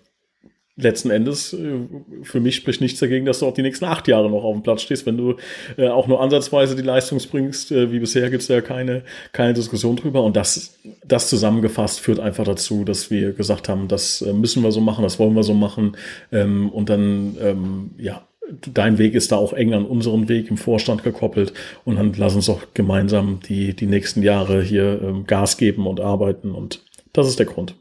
letzten 0.77 1.11
Endes, 1.11 1.53
äh, 1.55 1.81
für 2.23 2.41
mich 2.41 2.57
spricht 2.57 2.81
nichts 2.81 3.01
dagegen, 3.01 3.27
dass 3.27 3.41
du 3.41 3.47
auch 3.47 3.55
die 3.55 3.63
nächsten 3.63 3.87
acht 3.87 4.09
Jahre 4.09 4.31
noch 4.31 4.45
auf 4.45 4.55
dem 4.55 4.63
Platz 4.63 4.83
stehst. 4.83 5.07
Wenn 5.07 5.17
du 5.17 5.37
äh, 5.77 5.89
auch 5.89 6.07
nur 6.07 6.21
ansatzweise 6.21 6.77
die 6.77 6.83
Leistung 6.83 7.19
bringst, 7.31 7.73
äh, 7.73 7.91
wie 7.91 7.99
bisher 7.99 8.31
gibt 8.31 8.43
es 8.43 8.49
ja 8.49 8.61
keine, 8.61 9.03
keine 9.33 9.55
Diskussion 9.55 9.97
drüber. 9.97 10.23
Und 10.23 10.37
das, 10.37 10.79
das 11.05 11.29
zusammengefasst 11.29 12.01
führt 12.01 12.21
einfach 12.21 12.45
dazu, 12.45 12.85
dass 12.85 13.11
wir 13.11 13.33
gesagt 13.33 13.69
haben, 13.69 13.89
das 13.89 14.21
müssen 14.21 14.63
wir 14.63 14.73
so 14.73 14.81
machen, 14.81 15.03
das 15.03 15.19
wollen 15.19 15.35
wir 15.35 15.43
so 15.43 15.55
machen. 15.55 15.97
Ähm, 16.31 16.69
und 16.71 16.91
dann, 16.91 17.37
ähm, 17.41 17.91
ja, 17.99 18.27
dein 18.73 18.99
Weg 18.99 19.15
ist 19.15 19.33
da 19.33 19.37
auch 19.37 19.55
eng 19.55 19.73
an 19.73 19.87
unseren 19.87 20.29
Weg 20.29 20.51
im 20.51 20.59
Vorstand 20.59 21.03
gekoppelt. 21.03 21.55
Und 21.85 21.97
dann 21.97 22.13
lass 22.17 22.35
uns 22.35 22.47
doch 22.47 22.75
gemeinsam 22.75 23.41
die, 23.49 23.75
die 23.75 23.87
nächsten 23.87 24.23
Jahre 24.23 24.63
hier 24.63 25.01
ähm, 25.03 25.27
Gas 25.27 25.57
geben 25.57 25.87
und 25.87 26.01
arbeiten. 26.01 26.53
Und 26.53 26.85
das 27.13 27.29
ist 27.29 27.39
der 27.39 27.47
Grund. 27.47 27.75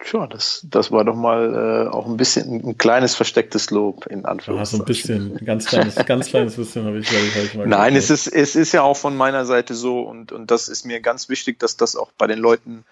Tja, 0.00 0.28
das, 0.28 0.64
das 0.70 0.92
war 0.92 1.04
doch 1.04 1.16
mal 1.16 1.86
äh, 1.86 1.88
auch 1.88 2.06
ein 2.06 2.16
bisschen 2.16 2.64
ein 2.64 2.78
kleines 2.78 3.16
verstecktes 3.16 3.70
Lob 3.70 4.06
in 4.06 4.26
Anführungszeichen. 4.26 4.58
Ja, 4.58 4.64
so 4.64 4.82
ein 4.82 4.84
bisschen, 4.84 5.38
ein 5.38 5.44
ganz 5.44 5.66
kleines, 5.66 5.96
ganz 5.96 6.26
kleines 6.28 6.56
bisschen 6.56 6.84
habe 6.86 6.98
ich, 7.00 7.10
ich, 7.10 7.36
ich 7.36 7.54
mal 7.54 7.66
Nein, 7.66 7.96
es 7.96 8.08
ist, 8.08 8.28
es 8.28 8.54
ist 8.54 8.72
ja 8.72 8.82
auch 8.82 8.96
von 8.96 9.16
meiner 9.16 9.44
Seite 9.44 9.74
so 9.74 10.02
und, 10.02 10.30
und 10.30 10.52
das 10.52 10.68
ist 10.68 10.86
mir 10.86 11.00
ganz 11.00 11.28
wichtig, 11.28 11.58
dass 11.58 11.76
das 11.76 11.96
auch 11.96 12.12
bei 12.16 12.28
den 12.28 12.38
Leuten 12.38 12.84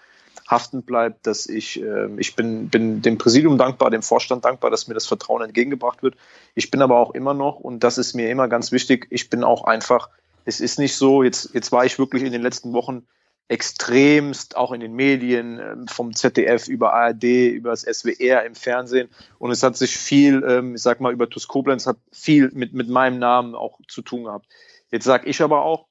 haften 0.49 0.81
bleibt, 0.81 1.27
dass 1.27 1.47
ich, 1.47 1.81
äh, 1.81 2.09
ich 2.17 2.35
bin, 2.35 2.69
bin 2.69 3.01
dem 3.01 3.17
Präsidium 3.17 3.57
dankbar, 3.57 3.89
dem 3.89 4.01
Vorstand 4.01 4.43
dankbar, 4.43 4.69
dass 4.69 4.87
mir 4.87 4.93
das 4.93 5.05
Vertrauen 5.05 5.41
entgegengebracht 5.41 6.03
wird. 6.03 6.15
Ich 6.55 6.71
bin 6.71 6.81
aber 6.81 6.97
auch 6.97 7.13
immer 7.13 7.33
noch, 7.33 7.59
und 7.59 7.83
das 7.85 7.97
ist 7.97 8.15
mir 8.15 8.29
immer 8.29 8.49
ganz 8.49 8.71
wichtig, 8.73 9.07
ich 9.09 9.29
bin 9.29 9.45
auch 9.45 9.63
einfach, 9.63 10.09
es 10.43 10.59
ist 10.59 10.77
nicht 10.77 10.95
so, 10.95 11.23
jetzt, 11.23 11.53
jetzt 11.53 11.71
war 11.71 11.85
ich 11.85 11.99
wirklich 11.99 12.23
in 12.23 12.31
den 12.31 12.41
letzten 12.41 12.73
Wochen 12.73 13.05
extremst, 13.49 14.57
auch 14.57 14.71
in 14.71 14.81
den 14.81 14.93
Medien, 14.93 15.59
ähm, 15.59 15.87
vom 15.87 16.13
ZDF 16.15 16.67
über 16.67 16.93
ARD, 16.93 17.23
über 17.23 17.69
das 17.69 17.83
SWR 17.83 18.43
im 18.45 18.55
Fernsehen. 18.55 19.09
Und 19.39 19.51
es 19.51 19.63
hat 19.63 19.77
sich 19.77 19.97
viel, 19.97 20.43
ähm, 20.47 20.75
ich 20.75 20.81
sag 20.81 20.99
mal, 20.99 21.13
über 21.13 21.29
TuS 21.29 21.47
Koblenz 21.47 21.87
hat 21.87 21.97
viel 22.11 22.51
mit, 22.53 22.73
mit 22.73 22.89
meinem 22.89 23.19
Namen 23.19 23.55
auch 23.55 23.79
zu 23.87 24.01
tun 24.01 24.25
gehabt. 24.25 24.47
Jetzt 24.91 25.05
sage 25.05 25.27
ich 25.27 25.41
aber 25.41 25.63
auch, 25.63 25.87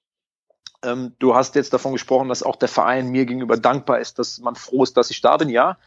Ähm, 0.84 1.14
du 1.18 1.34
hast 1.34 1.54
jetzt 1.54 1.72
davon 1.72 1.92
gesprochen, 1.92 2.28
dass 2.28 2.42
auch 2.42 2.56
der 2.56 2.68
Verein 2.68 3.08
mir 3.08 3.24
gegenüber 3.24 3.56
dankbar 3.56 3.98
ist, 3.98 4.18
dass 4.18 4.38
man 4.40 4.54
froh 4.56 4.82
ist, 4.84 4.96
dass 4.96 5.10
ich 5.10 5.22
da 5.22 5.38
bin. 5.38 5.48
Ja, 5.48 5.78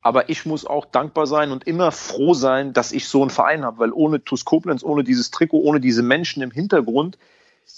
aber 0.00 0.28
ich 0.28 0.46
muss 0.46 0.64
auch 0.64 0.86
dankbar 0.86 1.26
sein 1.26 1.50
und 1.50 1.66
immer 1.66 1.90
froh 1.90 2.32
sein, 2.32 2.72
dass 2.72 2.92
ich 2.92 3.08
so 3.08 3.22
einen 3.22 3.30
Verein 3.30 3.64
habe, 3.64 3.78
weil 3.80 3.92
ohne 3.92 4.22
TuS 4.22 4.44
Koblenz, 4.44 4.84
ohne 4.84 5.02
dieses 5.02 5.30
Trikot, 5.32 5.58
ohne 5.58 5.80
diese 5.80 6.02
Menschen 6.02 6.42
im 6.42 6.52
Hintergrund 6.52 7.18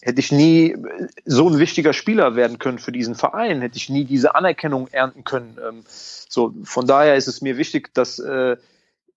hätte 0.03 0.21
ich 0.21 0.33
nie 0.33 0.77
so 1.25 1.49
ein 1.49 1.59
wichtiger 1.59 1.93
Spieler 1.93 2.37
werden 2.37 2.59
können 2.59 2.79
für 2.79 2.93
diesen 2.93 3.15
Verein, 3.15 3.61
hätte 3.61 3.77
ich 3.77 3.89
nie 3.89 4.05
diese 4.05 4.35
Anerkennung 4.35 4.89
ernten 4.89 5.25
können. 5.25 5.57
Ähm, 5.67 5.85
so, 5.87 6.55
von 6.65 6.87
daher 6.87 7.17
ist 7.17 7.29
es 7.29 7.41
mir 7.41 7.57
wichtig, 7.57 7.93
dass 7.95 8.19
äh, 8.19 8.57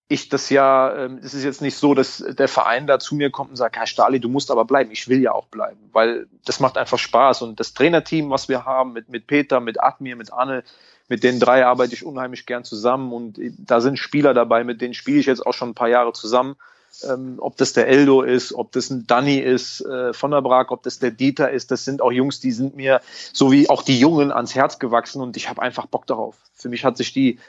ich 0.07 0.29
das 0.29 0.49
ja, 0.49 0.89
äh, 0.89 1.09
es 1.21 1.33
ist 1.33 1.43
jetzt 1.43 1.61
nicht 1.61 1.75
so, 1.77 1.93
dass 1.93 2.17
der 2.27 2.47
Verein 2.47 2.87
da 2.87 2.99
zu 2.99 3.15
mir 3.15 3.29
kommt 3.29 3.51
und 3.51 3.55
sagt, 3.55 3.77
Herr 3.77 3.87
Stali, 3.87 4.19
du 4.19 4.29
musst 4.29 4.51
aber 4.51 4.65
bleiben. 4.65 4.91
Ich 4.91 5.07
will 5.07 5.21
ja 5.21 5.31
auch 5.31 5.47
bleiben, 5.47 5.89
weil 5.93 6.27
das 6.45 6.59
macht 6.59 6.77
einfach 6.77 6.97
Spaß. 6.97 7.43
Und 7.43 7.59
das 7.59 7.73
Trainerteam, 7.73 8.29
was 8.29 8.49
wir 8.49 8.65
haben, 8.65 8.93
mit, 8.93 9.09
mit 9.09 9.27
Peter, 9.27 9.59
mit 9.59 9.81
Admir, 9.81 10.15
mit 10.15 10.33
Anne, 10.33 10.63
mit 11.09 11.23
den 11.23 11.39
drei 11.39 11.65
arbeite 11.65 11.93
ich 11.93 12.05
unheimlich 12.05 12.45
gern 12.45 12.63
zusammen 12.63 13.11
und 13.11 13.39
da 13.57 13.81
sind 13.81 13.97
Spieler 13.97 14.35
dabei, 14.35 14.63
mit 14.63 14.79
denen 14.79 14.93
spiele 14.93 15.19
ich 15.19 15.25
jetzt 15.25 15.45
auch 15.45 15.53
schon 15.53 15.69
ein 15.69 15.75
paar 15.75 15.89
Jahre 15.89 16.13
zusammen. 16.13 16.55
Ähm, 17.03 17.35
ob 17.39 17.57
das 17.57 17.73
der 17.73 17.87
Eldo 17.87 18.21
ist, 18.21 18.53
ob 18.53 18.71
das 18.71 18.89
ein 18.89 19.05
Danny 19.07 19.37
ist 19.37 19.81
äh, 19.81 20.13
von 20.13 20.31
der 20.31 20.41
Brag, 20.41 20.71
ob 20.71 20.83
das 20.83 20.99
der 20.99 21.11
Dieter 21.11 21.51
ist, 21.51 21.71
das 21.71 21.85
sind 21.85 22.01
auch 22.01 22.11
Jungs, 22.11 22.39
die 22.39 22.51
sind 22.51 22.75
mir, 22.75 23.01
so 23.33 23.51
wie 23.51 23.69
auch 23.69 23.83
die 23.83 23.99
Jungen, 23.99 24.31
ans 24.31 24.55
Herz 24.55 24.79
gewachsen 24.79 25.21
und 25.21 25.37
ich 25.37 25.49
habe 25.49 25.61
einfach 25.61 25.85
Bock 25.85 26.07
darauf. 26.07 26.35
Für 26.53 26.69
mich 26.69 26.85
hat 26.85 26.97
sich 26.97 27.13
die 27.13 27.39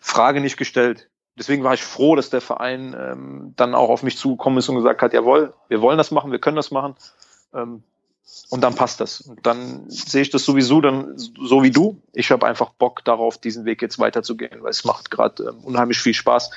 Frage 0.00 0.40
nicht 0.40 0.56
gestellt. 0.56 1.08
Deswegen 1.38 1.64
war 1.64 1.74
ich 1.74 1.82
froh, 1.82 2.16
dass 2.16 2.30
der 2.30 2.40
Verein 2.40 2.96
ähm, 2.98 3.52
dann 3.56 3.74
auch 3.74 3.90
auf 3.90 4.02
mich 4.02 4.16
zugekommen 4.16 4.58
ist 4.58 4.68
und 4.68 4.76
gesagt 4.76 5.02
hat, 5.02 5.12
jawohl, 5.12 5.52
wir 5.68 5.82
wollen 5.82 5.98
das 5.98 6.10
machen, 6.10 6.32
wir 6.32 6.38
können 6.38 6.56
das 6.56 6.70
machen. 6.70 6.94
Ähm, 7.52 7.82
und 8.50 8.60
dann 8.60 8.74
passt 8.74 9.00
das. 9.00 9.20
Und 9.20 9.46
dann 9.46 9.88
sehe 9.88 10.22
ich 10.22 10.30
das 10.30 10.44
sowieso 10.44 10.80
dann 10.80 11.16
so 11.16 11.62
wie 11.62 11.70
du. 11.70 12.00
Ich 12.12 12.30
habe 12.30 12.46
einfach 12.46 12.70
Bock 12.70 13.04
darauf, 13.04 13.38
diesen 13.38 13.64
Weg 13.64 13.82
jetzt 13.82 13.98
weiterzugehen, 13.98 14.62
weil 14.62 14.70
es 14.70 14.84
macht 14.84 15.10
gerade 15.10 15.44
ähm, 15.44 15.58
unheimlich 15.62 15.98
viel 15.98 16.14
Spaß. 16.14 16.50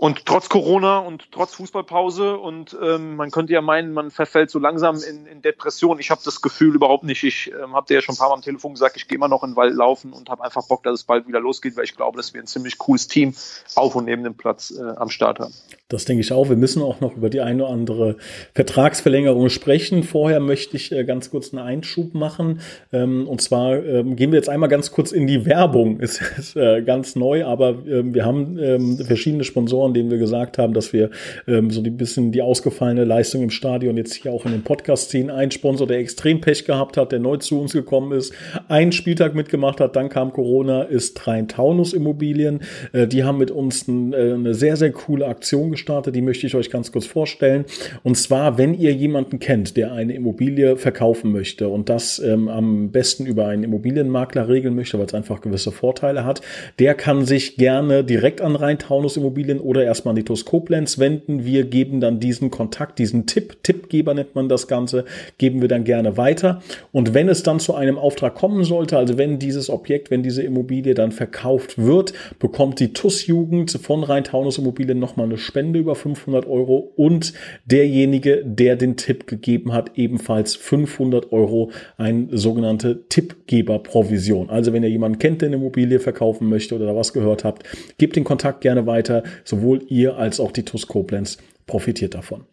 Und 0.00 0.24
trotz 0.26 0.48
Corona 0.48 0.98
und 0.98 1.30
trotz 1.32 1.54
Fußballpause 1.54 2.38
und 2.38 2.76
ähm, 2.82 3.14
man 3.16 3.30
könnte 3.30 3.52
ja 3.52 3.60
meinen, 3.60 3.92
man 3.92 4.10
verfällt 4.10 4.50
so 4.50 4.58
langsam 4.58 4.96
in, 4.96 5.26
in 5.26 5.42
Depression. 5.42 6.00
Ich 6.00 6.10
habe 6.10 6.20
das 6.24 6.40
Gefühl 6.40 6.74
überhaupt 6.74 7.04
nicht. 7.04 7.22
Ich 7.22 7.52
ähm, 7.52 7.74
habe 7.74 7.86
dir 7.86 7.94
ja 7.94 8.00
schon 8.00 8.14
ein 8.14 8.18
paar 8.18 8.30
Mal 8.30 8.36
am 8.36 8.42
Telefon 8.42 8.72
gesagt, 8.72 8.96
ich 8.96 9.06
gehe 9.06 9.16
immer 9.16 9.28
noch 9.28 9.44
in 9.44 9.50
den 9.50 9.56
Wald 9.56 9.74
laufen 9.74 10.12
und 10.12 10.30
habe 10.30 10.42
einfach 10.42 10.66
Bock, 10.66 10.82
dass 10.82 10.94
es 10.94 11.04
bald 11.04 11.28
wieder 11.28 11.40
losgeht, 11.40 11.76
weil 11.76 11.84
ich 11.84 11.94
glaube, 11.94 12.16
dass 12.16 12.32
wir 12.32 12.40
ein 12.40 12.46
ziemlich 12.46 12.78
cooles 12.78 13.06
Team 13.06 13.34
auf 13.76 13.94
und 13.94 14.06
neben 14.06 14.24
dem 14.24 14.34
Platz 14.34 14.72
äh, 14.76 14.82
am 14.82 15.10
Start 15.10 15.38
haben. 15.38 15.52
Das 15.88 16.06
denke 16.06 16.22
ich 16.22 16.32
auch. 16.32 16.48
Wir 16.48 16.56
müssen 16.56 16.82
auch 16.82 17.00
noch 17.00 17.14
über 17.16 17.28
die 17.28 17.42
eine 17.42 17.64
oder 17.64 17.72
andere 17.72 18.16
Vertragsverlängerung 18.54 19.50
sprechen. 19.50 20.04
Vorher 20.04 20.40
möchte 20.40 20.76
ich 20.76 20.90
äh, 20.90 21.04
ganz 21.04 21.30
kurz 21.30 21.52
einen 21.52 21.64
Einschub 21.64 22.14
machen. 22.14 22.60
Ähm, 22.92 23.28
und 23.28 23.42
zwar 23.42 23.74
ähm, 23.74 24.16
gehen 24.16 24.32
wir 24.32 24.38
jetzt 24.38 24.48
einmal 24.48 24.70
ganz 24.70 24.90
kurz 24.90 25.12
in 25.12 25.26
die 25.26 25.44
Werbung. 25.44 26.00
Es 26.12 26.20
ist 26.20 26.56
äh, 26.56 26.82
ganz 26.82 27.14
neu, 27.14 27.44
aber 27.46 27.70
ähm, 27.86 28.12
wir 28.12 28.24
haben 28.24 28.58
ähm, 28.58 28.98
verschiedene 28.98 29.44
Sponsoren, 29.44 29.81
denen 29.90 30.10
wir 30.10 30.18
gesagt 30.18 30.58
haben, 30.58 30.74
dass 30.74 30.92
wir 30.92 31.10
ähm, 31.46 31.70
so 31.70 31.82
ein 31.82 31.96
bisschen 31.96 32.32
die 32.32 32.42
ausgefallene 32.42 33.04
Leistung 33.04 33.42
im 33.42 33.50
Stadion 33.50 33.96
jetzt 33.96 34.14
hier 34.14 34.32
auch 34.32 34.44
in 34.44 34.52
den 34.52 34.62
Podcast 34.62 35.10
ziehen. 35.10 35.30
Ein 35.30 35.50
Sponsor, 35.50 35.86
der 35.86 35.98
extrem 35.98 36.40
Pech 36.40 36.64
gehabt 36.64 36.96
hat, 36.96 37.12
der 37.12 37.20
neu 37.20 37.36
zu 37.36 37.60
uns 37.60 37.72
gekommen 37.72 38.12
ist, 38.12 38.34
einen 38.68 38.92
Spieltag 38.92 39.34
mitgemacht 39.34 39.80
hat, 39.80 39.96
dann 39.96 40.08
kam 40.08 40.32
Corona, 40.32 40.82
ist 40.82 41.16
Trein 41.16 41.48
Taunus 41.48 41.92
Immobilien. 41.92 42.60
Äh, 42.92 43.06
die 43.06 43.24
haben 43.24 43.38
mit 43.38 43.50
uns 43.50 43.88
ein, 43.88 44.12
äh, 44.12 44.34
eine 44.34 44.54
sehr, 44.54 44.76
sehr 44.76 44.92
coole 44.92 45.26
Aktion 45.26 45.70
gestartet 45.70 46.02
starte, 46.02 46.12
die 46.12 46.22
möchte 46.22 46.46
ich 46.46 46.54
euch 46.54 46.70
ganz 46.70 46.92
kurz 46.92 47.06
vorstellen. 47.06 47.64
Und 48.02 48.16
zwar, 48.16 48.58
wenn 48.58 48.74
ihr 48.74 48.92
jemanden 48.92 49.38
kennt, 49.38 49.76
der 49.76 49.92
eine 49.92 50.14
Immobilie 50.14 50.76
verkaufen 50.76 51.32
möchte 51.32 51.68
und 51.68 51.88
das 51.88 52.18
ähm, 52.18 52.48
am 52.48 52.90
besten 52.90 53.26
über 53.26 53.46
einen 53.46 53.64
Immobilienmakler 53.64 54.48
regeln 54.48 54.74
möchte, 54.74 54.98
weil 54.98 55.06
es 55.06 55.14
einfach 55.14 55.40
gewisse 55.40 55.70
Vorteile 55.70 56.24
hat, 56.24 56.40
der 56.78 56.94
kann 56.94 57.24
sich 57.24 57.56
gerne 57.56 58.04
direkt 58.04 58.40
an 58.40 58.56
Rhein-Taunus 58.56 59.16
Immobilien 59.16 59.60
oder 59.60 59.71
erstmal 59.80 60.12
an 60.12 60.16
die 60.16 60.24
TUS 60.24 60.44
Koblenz 60.44 60.98
wenden. 60.98 61.46
Wir 61.46 61.64
geben 61.64 62.00
dann 62.00 62.20
diesen 62.20 62.50
Kontakt, 62.50 62.98
diesen 62.98 63.26
Tipp, 63.26 63.62
Tippgeber 63.62 64.12
nennt 64.12 64.34
man 64.34 64.50
das 64.50 64.68
Ganze, 64.68 65.06
geben 65.38 65.62
wir 65.62 65.68
dann 65.68 65.84
gerne 65.84 66.18
weiter. 66.18 66.62
Und 66.92 67.14
wenn 67.14 67.30
es 67.30 67.42
dann 67.42 67.60
zu 67.60 67.74
einem 67.74 67.96
Auftrag 67.96 68.34
kommen 68.34 68.64
sollte, 68.64 68.98
also 68.98 69.16
wenn 69.16 69.38
dieses 69.38 69.70
Objekt, 69.70 70.10
wenn 70.10 70.22
diese 70.22 70.42
Immobilie 70.42 70.92
dann 70.92 71.12
verkauft 71.12 71.78
wird, 71.78 72.12
bekommt 72.38 72.78
die 72.78 72.92
TUS-Jugend 72.92 73.70
von 73.70 74.04
Rhein-Taunus 74.04 74.58
Immobilien 74.58 74.98
nochmal 74.98 75.26
eine 75.26 75.38
Spende 75.38 75.62
Spende 75.62 75.78
über 75.78 75.94
500 75.94 76.46
Euro 76.48 76.92
und 76.96 77.32
derjenige, 77.66 78.42
der 78.44 78.74
den 78.74 78.96
Tipp 78.96 79.28
gegeben 79.28 79.72
hat, 79.72 79.92
ebenfalls 79.94 80.56
500 80.56 81.30
Euro, 81.30 81.70
eine 81.96 82.26
sogenannte 82.32 83.08
Tippgeberprovision. 83.08 84.50
Also 84.50 84.72
wenn 84.72 84.82
ihr 84.82 84.90
jemanden 84.90 85.20
kennt, 85.20 85.40
der 85.40 85.48
eine 85.48 85.56
Immobilie 85.56 86.00
verkaufen 86.00 86.48
möchte 86.48 86.74
oder 86.74 86.86
da 86.86 86.96
was 86.96 87.12
gehört 87.12 87.44
habt, 87.44 87.62
gebt 87.96 88.16
den 88.16 88.24
Kontakt 88.24 88.60
gerne 88.60 88.86
weiter. 88.86 89.22
Sowohl 89.44 89.61
ihr 89.88 90.16
als 90.16 90.40
auch 90.40 90.52
die 90.52 90.64
TUS 90.64 90.86
Koblenz 90.86 91.38
profitiert 91.66 92.14
davon. 92.14 92.46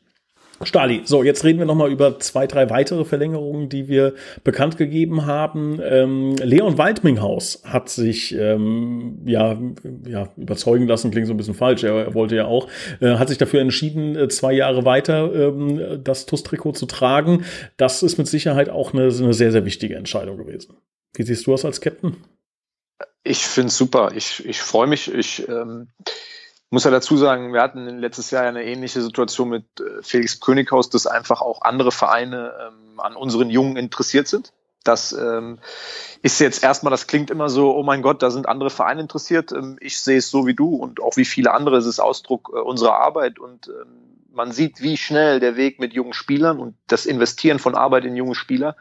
Stali, 0.62 1.02
so, 1.06 1.24
jetzt 1.24 1.46
reden 1.46 1.60
wir 1.60 1.66
nochmal 1.66 1.90
über 1.90 2.20
zwei, 2.20 2.46
drei 2.46 2.70
weitere 2.70 3.06
Verlängerungen, 3.06 3.70
die 3.70 3.88
wir 3.88 4.14
bekannt 4.44 4.78
gegeben 4.78 5.26
haben. 5.26 5.80
Ähm, 5.82 6.36
Leon 6.36 6.78
Waldminghaus 6.78 7.62
hat 7.64 7.90
sich 7.90 8.36
ähm, 8.36 9.20
ja, 9.26 9.58
ja 10.06 10.30
überzeugen 10.36 10.86
lassen, 10.86 11.12
klingt 11.12 11.28
so 11.28 11.34
ein 11.34 11.38
bisschen 11.38 11.54
falsch, 11.54 11.84
er, 11.84 11.94
er 11.94 12.14
wollte 12.14 12.36
ja 12.36 12.46
auch, 12.46 12.68
äh, 13.00 13.16
hat 13.16 13.30
sich 13.30 13.38
dafür 13.38 13.62
entschieden, 13.62 14.18
äh, 14.18 14.28
zwei 14.28 14.52
Jahre 14.52 14.84
weiter 14.84 15.34
ähm, 15.34 16.02
das 16.04 16.26
TUS-Trikot 16.26 16.74
zu 16.74 16.88
tragen. 16.88 17.46
Das 17.78 18.04
ist 18.04 18.18
mit 18.18 18.28
Sicherheit 18.28 18.70
auch 18.70 18.94
eine, 18.94 19.04
eine 19.04 19.34
sehr, 19.34 19.54
sehr 19.54 19.64
wichtige 19.64 19.96
Entscheidung 19.96 20.38
gewesen. 20.38 20.76
Wie 21.14 21.24
siehst 21.24 21.48
du 21.48 21.52
das 21.52 21.64
als 21.64 21.80
Captain? 21.80 22.18
Ich 23.24 23.40
finde 23.40 23.68
es 23.70 23.78
super. 23.78 24.12
Ich, 24.14 24.46
ich 24.46 24.62
freue 24.62 24.88
mich. 24.88 25.14
Ich 25.14 25.48
ähm 25.48 25.88
muss 26.70 26.84
ja 26.84 26.92
dazu 26.92 27.18
sagen, 27.18 27.54
wir 27.54 27.62
hatten 27.62 27.98
letztes 28.00 28.32
Jahr 28.32 28.44
eine 28.44 28.64
ähnliche 28.64 29.02
Situation 29.02 29.50
mit 29.50 29.66
äh, 29.80 30.02
Felix 30.02 30.40
Könighaus, 30.40 30.90
dass 30.90 31.08
einfach 31.08 31.42
auch 31.42 31.62
andere 31.62 31.92
Vereine 31.92 32.54
ähm, 32.68 33.00
an 33.00 33.16
unseren 33.16 33.50
Jungen 33.50 33.78
interessiert 33.78 34.28
sind. 34.28 34.54
Das 34.84 35.12
ähm, 35.12 35.60
ist 36.22 36.40
jetzt 36.40 36.64
erstmal, 36.64 36.92
das 36.92 37.08
klingt 37.08 37.30
immer 37.30 37.50
so, 37.50 37.76
oh 37.76 37.84
mein 37.84 38.02
Gott, 38.02 38.24
da 38.24 38.32
sind 38.32 38.48
andere 38.48 38.70
Vereine 38.70 39.02
interessiert. 39.02 39.52
Ähm, 39.52 39.78
ich 39.82 40.00
sehe 40.00 40.18
es 40.18 40.30
so 40.30 40.46
wie 40.46 40.54
du 40.54 40.76
und 40.76 41.02
auch 41.02 41.18
wie 41.18 41.26
viele 41.26 41.54
andere. 41.54 41.78
Es 41.78 41.86
ist 41.86 42.00
Ausdruck 42.00 42.52
äh, 42.54 42.60
unserer 42.60 43.00
Arbeit 43.00 43.40
und 43.40 43.68
ähm, 43.68 44.10
man 44.32 44.52
sieht, 44.52 44.82
wie 44.82 44.96
schnell 44.96 45.40
der 45.40 45.56
Weg 45.56 45.80
mit 45.80 45.94
jungen 45.94 46.14
Spielern 46.14 46.60
und 46.60 46.76
das 46.88 47.06
Investieren 47.06 47.60
von 47.60 47.76
Arbeit 47.76 48.06
in 48.06 48.16
junge 48.16 48.36
Spieler 48.36 48.76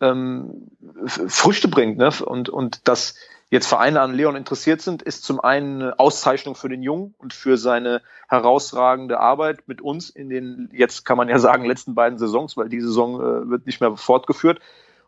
ähm, 0.00 0.68
Früchte 1.06 1.68
bringt. 1.68 1.98
Ne? 1.98 2.10
Und, 2.24 2.48
und 2.48 2.88
das 2.88 3.14
jetzt 3.50 3.66
Vereine 3.66 4.00
an 4.00 4.14
Leon 4.14 4.36
interessiert 4.36 4.82
sind, 4.82 5.02
ist 5.02 5.24
zum 5.24 5.40
einen 5.40 5.82
eine 5.82 5.98
Auszeichnung 5.98 6.54
für 6.54 6.68
den 6.68 6.82
Jungen 6.82 7.14
und 7.18 7.32
für 7.32 7.56
seine 7.56 8.02
herausragende 8.28 9.20
Arbeit 9.20 9.66
mit 9.66 9.80
uns 9.80 10.10
in 10.10 10.28
den, 10.28 10.68
jetzt 10.72 11.04
kann 11.04 11.16
man 11.16 11.28
ja 11.28 11.38
sagen, 11.38 11.64
letzten 11.64 11.94
beiden 11.94 12.18
Saisons, 12.18 12.56
weil 12.56 12.68
die 12.68 12.80
Saison 12.80 13.20
äh, 13.20 13.50
wird 13.50 13.66
nicht 13.66 13.80
mehr 13.80 13.96
fortgeführt. 13.96 14.60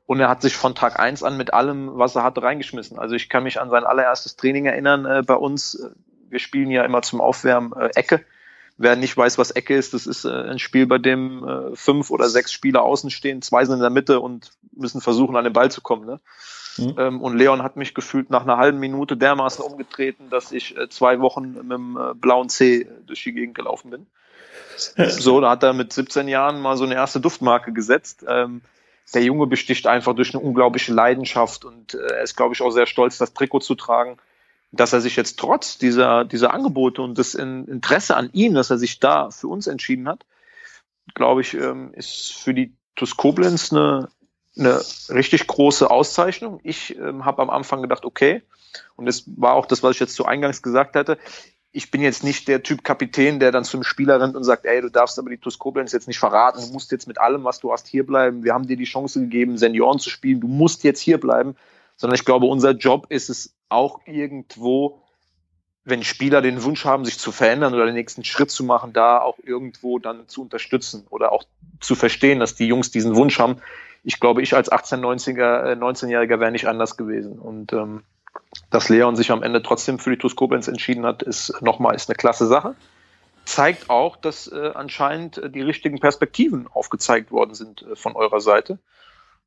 Und 0.06 0.18
er 0.18 0.28
hat 0.28 0.42
sich 0.42 0.56
von 0.56 0.75
Tag 0.75 0.99
eins 0.99 1.23
an 1.23 1.37
mit 1.37 1.54
allem, 1.54 1.90
was 1.92 2.16
er 2.16 2.25
hatte, 2.25 2.42
reingeschmissen. 2.42 2.99
Also 2.99 3.14
ich 3.14 3.28
kann 3.28 3.44
mich 3.44 3.61
an 3.61 3.70
sein 3.70 3.85
allererstes 3.85 4.35
Training 4.37 4.66
erinnern 4.66 5.04
äh, 5.04 5.23
bei 5.25 5.37
uns. 5.37 5.87
Wir 6.28 6.40
spielen 6.40 6.70
ja 6.70 6.85
immer 6.85 7.02
zum 7.02 7.20
Aufwärmen 7.20 7.73
äh, 7.75 7.90
Ecke. 7.94 8.25
Wer 8.76 8.97
nicht 8.97 9.14
weiß, 9.14 9.37
was 9.37 9.50
Ecke 9.50 9.76
ist, 9.76 9.92
das 9.92 10.06
ist 10.06 10.25
äh, 10.25 10.30
ein 10.30 10.59
Spiel, 10.59 10.87
bei 10.87 10.99
dem 10.99 11.47
äh, 11.47 11.76
fünf 11.76 12.11
oder 12.11 12.30
sechs 12.30 12.50
Spieler 12.50 12.82
außen 12.82 13.11
stehen, 13.11 13.42
zwei 13.42 13.66
sind 13.66 13.75
in 13.75 13.82
der 13.82 13.90
Mitte 13.90 14.20
und 14.20 14.52
müssen 14.73 15.02
versuchen, 15.02 15.37
an 15.37 15.44
den 15.44 15.52
Ball 15.52 15.70
zu 15.70 15.82
kommen. 15.82 16.06
Ne? 16.06 16.18
Mhm. 16.78 16.94
Ähm, 16.98 17.20
und 17.20 17.36
Leon 17.36 17.62
hat 17.62 17.76
mich 17.76 17.94
gefühlt 17.94 18.30
nach 18.30 18.42
einer 18.42 18.56
halben 18.56 18.78
Minute 18.78 19.16
dermaßen 19.16 19.64
umgetreten, 19.64 20.30
dass 20.30 20.52
ich 20.52 20.76
äh, 20.76 20.88
zwei 20.88 21.20
Wochen 21.20 21.52
mit 21.52 21.70
dem 21.70 21.96
äh, 21.96 22.14
blauen 22.14 22.48
C 22.48 22.88
durch 23.06 23.22
die 23.24 23.32
Gegend 23.32 23.54
gelaufen 23.54 23.90
bin. 23.90 24.06
so, 25.08 25.40
da 25.40 25.50
hat 25.50 25.62
er 25.62 25.72
mit 25.72 25.92
17 25.92 26.28
Jahren 26.28 26.60
mal 26.60 26.76
so 26.76 26.84
eine 26.84 26.94
erste 26.94 27.20
Duftmarke 27.20 27.72
gesetzt. 27.72 28.24
Ähm, 28.26 28.62
der 29.12 29.22
Junge 29.22 29.46
besticht 29.46 29.86
einfach 29.86 30.14
durch 30.14 30.34
eine 30.34 30.42
unglaubliche 30.42 30.92
Leidenschaft 30.92 31.64
und 31.64 31.94
äh, 31.94 31.98
er 31.98 32.22
ist, 32.22 32.36
glaube 32.36 32.54
ich, 32.54 32.62
auch 32.62 32.70
sehr 32.70 32.86
stolz, 32.86 33.18
das 33.18 33.34
Trikot 33.34 33.60
zu 33.60 33.74
tragen. 33.74 34.18
Dass 34.72 34.92
er 34.92 35.00
sich 35.00 35.16
jetzt 35.16 35.38
trotz 35.40 35.78
dieser, 35.78 36.24
dieser 36.24 36.54
Angebote 36.54 37.02
und 37.02 37.18
des 37.18 37.34
Interesse 37.34 38.16
an 38.16 38.30
ihm, 38.32 38.54
dass 38.54 38.70
er 38.70 38.78
sich 38.78 39.00
da 39.00 39.30
für 39.32 39.48
uns 39.48 39.66
entschieden 39.66 40.06
hat, 40.06 40.24
glaube 41.14 41.40
ich, 41.40 41.54
ähm, 41.54 41.92
ist 41.94 42.32
für 42.32 42.54
die 42.54 42.72
TuS 42.94 43.16
Koblenz 43.16 43.72
eine, 43.72 44.10
eine 44.57 44.80
richtig 45.09 45.47
große 45.47 45.90
Auszeichnung. 45.90 46.61
Ich 46.62 46.97
ähm, 46.97 47.25
habe 47.25 47.42
am 47.42 47.50
Anfang 47.50 47.83
gedacht, 47.83 48.04
okay, 48.04 48.42
und 48.97 49.07
das 49.07 49.25
war 49.37 49.54
auch 49.54 49.66
das, 49.66 49.83
was 49.83 49.92
ich 49.92 50.00
jetzt 50.00 50.14
zu 50.14 50.26
Eingangs 50.26 50.62
gesagt 50.62 50.97
hatte. 50.97 51.19
Ich 51.73 51.90
bin 51.90 52.02
jetzt 52.02 52.25
nicht 52.25 52.49
der 52.49 52.62
Typ 52.62 52.83
Kapitän, 52.83 53.38
der 53.38 53.52
dann 53.52 53.64
zum 53.64 53.85
Spieler 53.85 54.21
rennt 54.21 54.35
und 54.35 54.42
sagt, 54.42 54.64
ey, 54.64 54.80
du 54.80 54.90
darfst 54.90 55.19
aber 55.19 55.30
die 55.30 55.38
TuS 55.38 55.59
jetzt 55.92 56.09
nicht 56.09 56.19
verraten, 56.19 56.61
du 56.61 56.73
musst 56.73 56.90
jetzt 56.90 57.07
mit 57.07 57.19
allem, 57.19 57.45
was 57.45 57.61
du 57.61 57.73
hast, 57.73 57.87
hier 57.87 58.04
bleiben. 58.04 58.42
Wir 58.42 58.54
haben 58.54 58.66
dir 58.66 58.76
die 58.76 58.85
Chance 58.85 59.21
gegeben, 59.21 59.57
Senioren 59.57 60.00
zu 60.00 60.11
spielen, 60.11 60.40
du 60.40 60.49
musst 60.49 60.83
jetzt 60.83 61.00
hier 61.00 61.19
bleiben. 61.19 61.57
Sondern 61.97 62.14
ich 62.14 62.25
glaube, 62.25 62.47
unser 62.47 62.71
Job 62.71 63.07
ist 63.11 63.28
es 63.28 63.54
auch 63.69 64.00
irgendwo 64.07 65.02
wenn 65.85 66.04
Spieler 66.04 66.42
den 66.42 66.62
Wunsch 66.62 66.85
haben, 66.85 67.04
sich 67.04 67.19
zu 67.19 67.33
verändern 67.33 67.75
oder 67.75 67.87
den 67.87 67.95
nächsten 67.95 68.25
Schritt 68.25 68.50
zu 68.50 68.64
machen, 68.64 68.92
da 68.92 69.21
auch 69.21 69.38
irgendwo 69.42 69.99
dann 69.99 70.28
zu 70.28 70.42
unterstützen 70.42 71.07
oder 71.11 71.33
auch 71.33 71.45
zu 71.80 71.95
verstehen, 71.95 72.40
dass 72.40 72.54
die 72.54 72.66
Jungs 72.66 72.90
diesen 72.90 73.16
Wunsch 73.16 73.38
haben. 73.38 73.57
Ich 74.02 74.21
glaube, 74.21 74.42
ich 74.42 74.54
als 74.54 74.73
18, 74.73 75.00
90er, 75.00 75.75
19-Jähriger 75.75 76.40
wäre 76.40 76.52
nicht 76.52 76.66
anders 76.66 76.97
gewesen. 76.97 77.38
Und 77.38 77.73
ähm, 77.73 78.02
dass 78.71 78.88
Leon 78.88 79.16
sich 79.16 79.30
am 79.30 79.42
Ende 79.42 79.62
trotzdem 79.62 79.99
für 79.99 80.11
die 80.11 80.19
TuS 80.19 80.37
Koblenz 80.37 80.69
entschieden 80.69 81.04
hat, 81.04 81.23
ist 81.23 81.61
nochmal 81.62 81.95
ist 81.95 82.09
eine 82.09 82.16
klasse 82.16 82.47
Sache. 82.47 82.75
Zeigt 83.45 83.90
auch, 83.90 84.16
dass 84.16 84.50
äh, 84.50 84.73
anscheinend 84.75 85.38
äh, 85.38 85.50
die 85.50 85.62
richtigen 85.62 85.99
Perspektiven 85.99 86.69
aufgezeigt 86.69 87.33
worden 87.33 87.54
sind 87.54 87.83
äh, 87.83 87.97
von 87.97 88.16
eurer 88.16 88.40
Seite. 88.40 88.78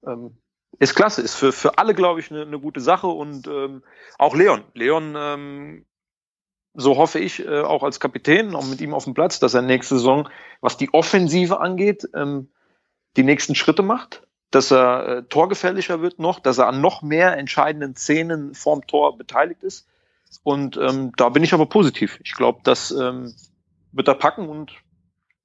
Ähm, 0.05 0.37
ist 0.79 0.95
klasse, 0.95 1.21
ist 1.21 1.35
für, 1.35 1.51
für 1.51 1.77
alle, 1.77 1.93
glaube 1.93 2.19
ich, 2.19 2.31
eine, 2.31 2.41
eine 2.41 2.59
gute 2.59 2.81
Sache 2.81 3.07
und 3.07 3.47
ähm, 3.47 3.83
auch 4.17 4.35
Leon. 4.35 4.63
Leon, 4.73 5.13
ähm, 5.15 5.85
so 6.73 6.97
hoffe 6.97 7.19
ich, 7.19 7.45
äh, 7.45 7.61
auch 7.61 7.83
als 7.83 7.99
Kapitän, 7.99 8.55
auch 8.55 8.65
mit 8.65 8.81
ihm 8.81 8.93
auf 8.93 9.03
dem 9.03 9.13
Platz, 9.13 9.39
dass 9.39 9.53
er 9.53 9.61
nächste 9.61 9.95
Saison, 9.95 10.27
was 10.61 10.77
die 10.77 10.91
Offensive 10.93 11.59
angeht, 11.59 12.09
ähm, 12.15 12.49
die 13.15 13.23
nächsten 13.23 13.53
Schritte 13.53 13.83
macht, 13.83 14.22
dass 14.53 14.71
er 14.71 15.07
äh, 15.07 15.23
torgefährlicher 15.23 16.01
wird 16.01 16.19
noch, 16.19 16.39
dass 16.39 16.59
er 16.59 16.67
an 16.67 16.79
noch 16.79 17.01
mehr 17.01 17.37
entscheidenden 17.37 17.95
Szenen 17.95 18.53
vorm 18.53 18.85
Tor 18.85 19.17
beteiligt 19.17 19.63
ist. 19.63 19.87
Und 20.43 20.77
ähm, 20.77 21.11
da 21.17 21.29
bin 21.29 21.43
ich 21.43 21.53
aber 21.53 21.65
positiv. 21.65 22.19
Ich 22.23 22.33
glaube, 22.33 22.59
das 22.63 22.91
ähm, 22.91 23.33
wird 23.91 24.07
er 24.07 24.15
packen 24.15 24.49
und 24.49 24.73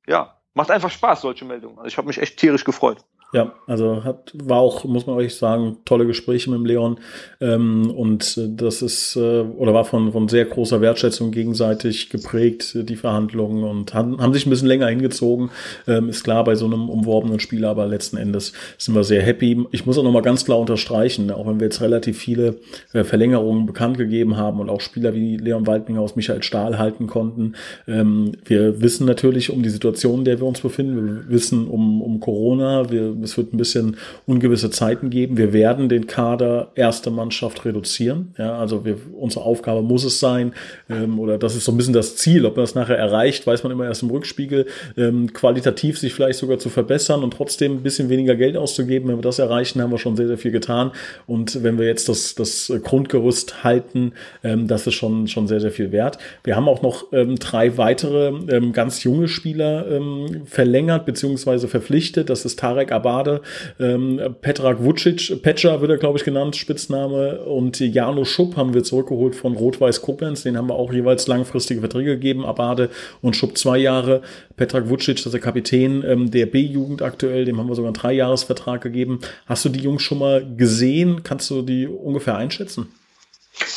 ja, 0.06 0.36
macht 0.52 0.70
einfach 0.70 0.90
Spaß, 0.90 1.22
solche 1.22 1.46
Meldungen. 1.46 1.78
Also 1.78 1.88
ich 1.88 1.96
habe 1.96 2.08
mich 2.08 2.18
echt 2.18 2.38
tierisch 2.38 2.64
gefreut. 2.64 3.04
Ja, 3.30 3.52
also 3.66 4.04
hat, 4.04 4.32
war 4.42 4.56
auch, 4.56 4.84
muss 4.84 5.06
man 5.06 5.16
euch 5.16 5.34
sagen, 5.34 5.76
tolle 5.84 6.06
Gespräche 6.06 6.48
mit 6.48 6.60
dem 6.60 6.64
Leon. 6.64 6.98
Ähm, 7.42 7.90
und 7.90 8.40
das 8.58 8.80
ist, 8.80 9.16
äh, 9.16 9.40
oder 9.42 9.74
war 9.74 9.84
von, 9.84 10.12
von 10.12 10.28
sehr 10.28 10.46
großer 10.46 10.80
Wertschätzung 10.80 11.30
gegenseitig 11.30 12.08
geprägt, 12.08 12.74
die 12.74 12.96
Verhandlungen 12.96 13.64
und 13.64 13.92
haben, 13.92 14.22
haben 14.22 14.32
sich 14.32 14.46
ein 14.46 14.50
bisschen 14.50 14.68
länger 14.68 14.86
hingezogen. 14.86 15.50
Ähm, 15.86 16.08
ist 16.08 16.24
klar 16.24 16.42
bei 16.42 16.54
so 16.54 16.64
einem 16.64 16.88
umworbenen 16.88 17.38
Spieler, 17.38 17.68
aber 17.68 17.86
letzten 17.86 18.16
Endes 18.16 18.54
sind 18.78 18.94
wir 18.94 19.04
sehr 19.04 19.20
happy. 19.20 19.62
Ich 19.72 19.84
muss 19.84 19.98
auch 19.98 20.04
nochmal 20.04 20.22
ganz 20.22 20.46
klar 20.46 20.58
unterstreichen, 20.58 21.30
auch 21.30 21.46
wenn 21.46 21.60
wir 21.60 21.66
jetzt 21.66 21.82
relativ 21.82 22.16
viele 22.16 22.56
äh, 22.94 23.04
Verlängerungen 23.04 23.66
bekannt 23.66 23.98
gegeben 23.98 24.38
haben 24.38 24.58
und 24.58 24.70
auch 24.70 24.80
Spieler 24.80 25.12
wie 25.12 25.36
Leon 25.36 25.66
Waldminger 25.66 26.00
aus 26.00 26.16
Michael 26.16 26.42
Stahl 26.42 26.78
halten 26.78 27.06
konnten. 27.06 27.56
Ähm, 27.86 28.32
wir 28.46 28.80
wissen 28.80 29.06
natürlich 29.06 29.50
um 29.50 29.62
die 29.62 29.68
Situation, 29.68 30.20
in 30.20 30.24
der 30.24 30.40
wir 30.40 30.46
uns 30.46 30.62
befinden. 30.62 31.26
Wir 31.26 31.34
wissen 31.34 31.68
um, 31.68 32.00
um 32.00 32.20
Corona. 32.20 32.90
Wir 32.90 33.17
es 33.22 33.36
wird 33.36 33.52
ein 33.52 33.58
bisschen 33.58 33.96
ungewisse 34.26 34.70
Zeiten 34.70 35.10
geben. 35.10 35.36
Wir 35.36 35.52
werden 35.52 35.88
den 35.88 36.06
Kader 36.06 36.72
erste 36.74 37.10
Mannschaft 37.10 37.64
reduzieren. 37.64 38.34
Ja, 38.38 38.58
also 38.58 38.84
wir, 38.84 38.96
unsere 39.18 39.44
Aufgabe 39.44 39.82
muss 39.82 40.04
es 40.04 40.20
sein, 40.20 40.52
ähm, 40.88 41.18
oder 41.18 41.38
das 41.38 41.56
ist 41.56 41.64
so 41.64 41.72
ein 41.72 41.76
bisschen 41.76 41.92
das 41.92 42.16
Ziel. 42.16 42.46
Ob 42.46 42.56
man 42.56 42.62
das 42.62 42.74
nachher 42.74 42.96
erreicht, 42.96 43.46
weiß 43.46 43.62
man 43.62 43.72
immer 43.72 43.86
erst 43.86 44.02
im 44.02 44.10
Rückspiegel, 44.10 44.66
ähm, 44.96 45.32
qualitativ 45.32 45.98
sich 45.98 46.14
vielleicht 46.14 46.38
sogar 46.38 46.58
zu 46.58 46.68
verbessern 46.68 47.22
und 47.22 47.32
trotzdem 47.32 47.72
ein 47.72 47.82
bisschen 47.82 48.08
weniger 48.08 48.36
Geld 48.36 48.56
auszugeben. 48.56 49.08
Wenn 49.08 49.16
wir 49.16 49.22
das 49.22 49.38
erreichen, 49.38 49.82
haben 49.82 49.90
wir 49.90 49.98
schon 49.98 50.16
sehr, 50.16 50.28
sehr 50.28 50.38
viel 50.38 50.52
getan. 50.52 50.92
Und 51.26 51.62
wenn 51.62 51.78
wir 51.78 51.86
jetzt 51.86 52.08
das, 52.08 52.34
das 52.34 52.72
Grundgerüst 52.84 53.64
halten, 53.64 54.12
ähm, 54.44 54.68
das 54.68 54.86
ist 54.86 54.94
schon, 54.94 55.28
schon 55.28 55.48
sehr, 55.48 55.60
sehr 55.60 55.72
viel 55.72 55.92
wert. 55.92 56.18
Wir 56.44 56.56
haben 56.56 56.68
auch 56.68 56.82
noch 56.82 57.12
ähm, 57.12 57.36
drei 57.36 57.76
weitere 57.76 58.28
ähm, 58.48 58.72
ganz 58.72 59.02
junge 59.02 59.28
Spieler 59.28 59.90
ähm, 59.90 60.42
verlängert 60.44 61.04
bzw. 61.06 61.66
verpflichtet. 61.66 62.30
Das 62.30 62.44
ist 62.44 62.58
Tarek 62.58 62.92
Abad 62.92 63.07
Bade, 63.08 63.40
ähm, 63.80 64.20
Petrak 64.42 64.84
Vucic, 64.84 65.42
Petscher 65.42 65.80
wird 65.80 65.90
er, 65.90 65.96
glaube 65.96 66.18
ich, 66.18 66.24
genannt, 66.24 66.56
Spitzname, 66.56 67.40
und 67.40 67.80
Jano 67.80 68.26
Schupp 68.26 68.56
haben 68.56 68.74
wir 68.74 68.84
zurückgeholt 68.84 69.34
von 69.34 69.56
Rot-Weiß 69.56 70.02
Koblenz, 70.02 70.42
den 70.42 70.58
haben 70.58 70.68
wir 70.68 70.74
auch 70.74 70.92
jeweils 70.92 71.26
langfristige 71.26 71.80
Verträge 71.80 72.16
gegeben, 72.16 72.44
Abade 72.44 72.90
und 73.22 73.34
Schupp 73.34 73.56
zwei 73.56 73.78
Jahre, 73.78 74.20
Petrak 74.56 74.90
Vucic, 74.90 75.16
das 75.16 75.26
ist 75.26 75.32
der 75.32 75.40
Kapitän 75.40 76.04
ähm, 76.06 76.30
der 76.30 76.44
B-Jugend 76.44 77.00
aktuell, 77.00 77.46
dem 77.46 77.58
haben 77.58 77.68
wir 77.68 77.74
sogar 77.76 77.88
einen 77.88 77.94
Dreijahresvertrag 77.94 78.82
gegeben. 78.82 79.20
Hast 79.46 79.64
du 79.64 79.70
die 79.70 79.80
Jungs 79.80 80.02
schon 80.02 80.18
mal 80.18 80.46
gesehen? 80.56 81.22
Kannst 81.22 81.48
du 81.50 81.62
die 81.62 81.86
ungefähr 81.86 82.36
einschätzen? 82.36 82.92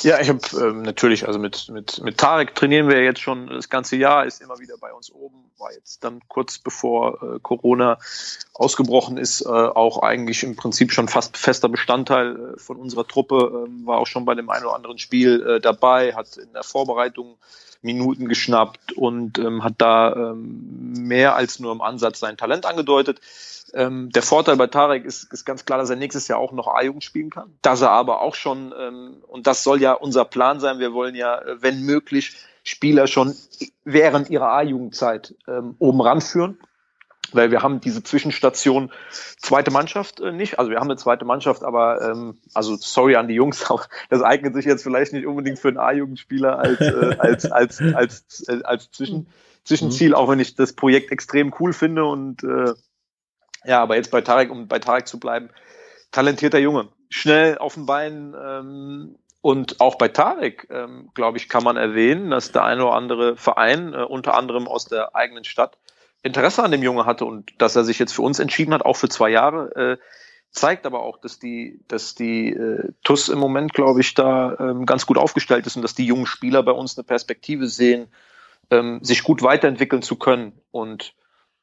Ja, 0.04 0.20
ich 0.20 0.30
habe 0.30 0.42
ähm, 0.60 0.82
natürlich, 0.82 1.28
also 1.28 1.40
mit, 1.40 1.70
mit, 1.70 2.02
mit 2.04 2.18
Tarek 2.18 2.54
trainieren 2.54 2.88
wir 2.88 3.04
jetzt 3.04 3.22
schon 3.22 3.48
das 3.48 3.70
ganze 3.70 3.96
Jahr, 3.96 4.26
ist 4.26 4.42
immer 4.42 4.60
wieder 4.60 4.76
bei 4.80 4.92
uns 4.94 5.12
oben, 5.12 5.41
war 5.62 5.72
jetzt 5.74 6.04
dann 6.04 6.22
kurz 6.28 6.58
bevor 6.58 7.22
äh, 7.22 7.40
Corona 7.40 8.00
ausgebrochen 8.54 9.18
ist, 9.18 9.42
äh, 9.42 9.48
auch 9.48 10.02
eigentlich 10.02 10.44
im 10.44 10.56
Prinzip 10.56 10.92
schon 10.92 11.08
fast 11.08 11.38
fester 11.38 11.70
Bestandteil 11.70 12.56
äh, 12.56 12.60
von 12.60 12.78
unserer 12.78 13.08
Truppe, 13.08 13.68
äh, 13.68 13.86
war 13.88 14.00
auch 14.00 14.08
schon 14.08 14.26
bei 14.26 14.36
dem 14.36 14.50
einen 14.50 14.66
oder 14.66 14.76
anderen 14.76 14.98
Spiel 14.98 15.42
äh, 15.42 15.62
dabei, 15.62 16.14
hat 16.14 16.38
in 16.38 16.52
der 16.54 16.64
Vorbereitung 16.64 17.38
Minuten 17.82 18.28
geschnappt 18.28 18.94
und 18.94 19.40
ähm, 19.40 19.64
hat 19.64 19.76
da 19.80 20.14
ähm, 20.14 20.94
mehr 20.94 21.36
als 21.36 21.60
nur 21.60 21.72
im 21.72 21.82
Ansatz 21.82 22.20
sein 22.20 22.38
Talent 22.38 22.66
angedeutet. 22.66 23.20
Ähm, 23.74 24.12
der 24.12 24.22
Vorteil 24.22 24.58
bei 24.58 24.68
Tarek 24.68 25.06
ist, 25.06 25.32
ist 25.32 25.46
ganz 25.46 25.66
klar, 25.66 25.80
dass 25.80 25.90
er 25.90 25.96
nächstes 25.96 26.28
Jahr 26.28 26.40
auch 26.40 26.52
noch 26.52 26.68
A-Jugend 26.68 27.04
spielen 27.04 27.30
kann. 27.30 27.58
Dass 27.62 27.82
er 27.82 27.90
aber 27.90 28.22
auch 28.22 28.36
schon, 28.36 28.74
ähm, 28.78 29.24
und 29.28 29.48
das 29.48 29.64
soll 29.64 29.82
ja 29.82 29.94
unser 29.94 30.26
Plan 30.26 30.60
sein, 30.60 30.80
wir 30.80 30.94
wollen 30.94 31.16
ja, 31.16 31.40
äh, 31.40 31.62
wenn 31.62 31.82
möglich, 31.82 32.36
Spieler 32.64 33.08
schon 33.08 33.36
während 33.84 34.30
ihrer 34.30 34.52
A-Jugendzeit 34.52 35.36
ähm, 35.48 35.76
oben 35.80 36.02
ranführen. 36.02 36.60
Weil 37.34 37.50
wir 37.50 37.62
haben 37.62 37.80
diese 37.80 38.04
Zwischenstation 38.04 38.92
zweite 39.38 39.72
Mannschaft 39.72 40.20
äh, 40.20 40.34
nicht. 40.34 40.60
Also 40.60 40.70
wir 40.70 40.80
haben 40.80 40.90
eine 40.90 40.98
zweite 40.98 41.24
Mannschaft, 41.24 41.64
aber 41.64 42.02
ähm, 42.02 42.40
also 42.54 42.76
sorry 42.76 43.16
an 43.16 43.30
die 43.30 43.36
Jungs, 43.36 43.64
aber 43.70 43.86
das 44.10 44.22
eignet 44.22 44.54
sich 44.54 44.66
jetzt 44.66 44.84
vielleicht 44.84 45.14
nicht 45.14 45.26
unbedingt 45.26 45.60
für 45.60 45.70
einen 45.70 45.78
A-Jugendspieler 45.78 46.60
als, 46.60 46.82
äh, 46.82 47.16
als, 47.18 47.46
als, 47.52 47.82
als, 47.82 47.96
als, 47.96 48.48
äh, 48.50 48.64
als 48.64 48.92
Zwischen, 48.92 49.28
Zwischenziel, 49.64 50.10
mhm. 50.10 50.16
auch 50.16 50.30
wenn 50.30 50.40
ich 50.40 50.56
das 50.56 50.74
Projekt 50.74 51.12
extrem 51.12 51.54
cool 51.60 51.74
finde 51.74 52.06
und 52.06 52.44
äh, 52.44 52.74
ja, 53.64 53.82
aber 53.82 53.96
jetzt 53.96 54.12
bei 54.12 54.22
Tarek, 54.22 54.50
um 54.50 54.68
bei 54.68 54.80
Tarek 54.80 55.08
zu 55.08 55.20
bleiben, 55.20 55.50
talentierter 56.12 56.58
Junge, 56.58 56.90
schnell 57.10 57.58
auf 57.60 57.76
den 57.76 57.86
Beinen 57.86 58.36
ähm, 58.40 59.16
und 59.42 59.82
auch 59.82 59.96
bei 59.96 60.08
Tarek, 60.08 60.68
ähm, 60.70 61.10
glaube 61.16 61.38
ich, 61.38 61.50
kann 61.50 61.64
man 61.64 61.76
erwähnen, 61.76 62.30
dass 62.30 62.52
der 62.52 62.64
eine 62.64 62.86
oder 62.86 62.94
andere 62.94 63.36
Verein, 63.38 63.94
äh, 63.94 64.04
unter 64.04 64.36
anderem 64.36 64.68
aus 64.68 64.86
der 64.86 65.16
eigenen 65.16 65.44
Stadt, 65.44 65.78
Interesse 66.24 66.64
an 66.64 66.72
dem 66.72 66.84
Junge 66.84 67.08
hatte 67.08 67.26
und 67.26 67.52
dass 67.58 67.76
er 67.76 67.84
sich 67.84 67.98
jetzt 67.98 68.14
für 68.14 68.22
uns 68.22 68.38
entschieden 68.38 68.74
hat, 68.74 68.86
auch 68.86 68.96
für 68.96 69.10
zwei 69.10 69.30
Jahre, 69.30 69.76
äh, 69.76 69.98
zeigt 70.52 70.86
aber 70.86 71.02
auch, 71.02 71.18
dass 71.18 71.40
die, 71.40 71.80
dass 71.88 72.14
die 72.14 72.50
äh, 72.50 72.92
TUS 73.04 73.30
im 73.30 73.40
Moment, 73.40 73.74
glaube 73.74 74.02
ich, 74.02 74.14
da 74.14 74.56
ähm, 74.60 74.86
ganz 74.86 75.08
gut 75.08 75.18
aufgestellt 75.18 75.66
ist 75.66 75.76
und 75.76 75.82
dass 75.82 75.96
die 75.96 76.06
jungen 76.06 76.28
Spieler 76.28 76.62
bei 76.62 76.74
uns 76.74 76.98
eine 76.98 77.06
Perspektive 77.06 77.68
sehen, 77.68 78.08
ähm, 78.70 79.00
sich 79.02 79.24
gut 79.24 79.42
weiterentwickeln 79.42 80.04
zu 80.04 80.18
können. 80.18 80.54
Und 80.70 81.16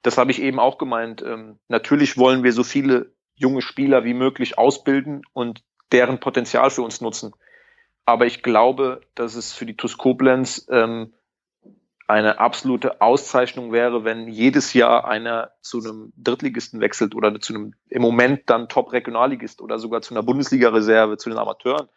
das 0.02 0.18
habe 0.18 0.30
ich 0.32 0.42
eben 0.42 0.58
auch 0.58 0.78
gemeint. 0.78 1.22
Ähm, 1.22 1.58
natürlich 1.68 2.16
wollen 2.16 2.42
wir 2.42 2.52
so 2.52 2.64
viele 2.64 3.12
junge 3.36 3.62
Spieler 3.62 4.04
wie 4.04 4.14
möglich 4.14 4.58
ausbilden 4.58 5.22
und 5.32 5.62
deren 5.92 6.18
Potenzial 6.18 6.70
für 6.70 6.82
uns 6.82 7.00
nutzen. 7.00 7.32
Aber 8.08 8.24
ich 8.24 8.42
glaube, 8.42 9.02
dass 9.14 9.34
es 9.34 9.52
für 9.52 9.66
die 9.66 9.76
TuS 9.76 9.98
Koblenz 9.98 10.66
ähm, 10.70 11.12
eine 12.06 12.38
absolute 12.40 13.02
Auszeichnung 13.02 13.70
wäre, 13.70 14.02
wenn 14.02 14.28
jedes 14.28 14.72
Jahr 14.72 15.06
einer 15.06 15.50
zu 15.60 15.80
einem 15.80 16.14
Drittligisten 16.16 16.80
wechselt 16.80 17.14
oder 17.14 17.38
zu 17.38 17.52
einem 17.52 17.74
im 17.90 18.00
Moment 18.00 18.48
dann 18.48 18.70
Top-Regionalligist 18.70 19.60
oder 19.60 19.78
sogar 19.78 20.00
zu 20.00 20.14
einer 20.14 20.22
Bundesliga-Reserve, 20.22 21.18
zu 21.18 21.28
den 21.28 21.38
Amateuren. 21.38 21.90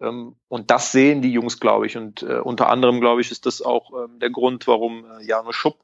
Ähm, 0.00 0.36
und 0.46 0.70
das 0.70 0.92
sehen 0.92 1.22
die 1.22 1.32
Jungs, 1.32 1.58
glaube 1.58 1.86
ich. 1.86 1.96
Und 1.96 2.22
äh, 2.22 2.38
unter 2.38 2.68
anderem, 2.68 3.00
glaube 3.00 3.20
ich, 3.20 3.32
ist 3.32 3.44
das 3.44 3.60
auch 3.60 3.90
ähm, 4.04 4.20
der 4.20 4.30
Grund, 4.30 4.68
warum 4.68 5.06
äh, 5.06 5.24
Jano 5.26 5.50
Schupp 5.50 5.82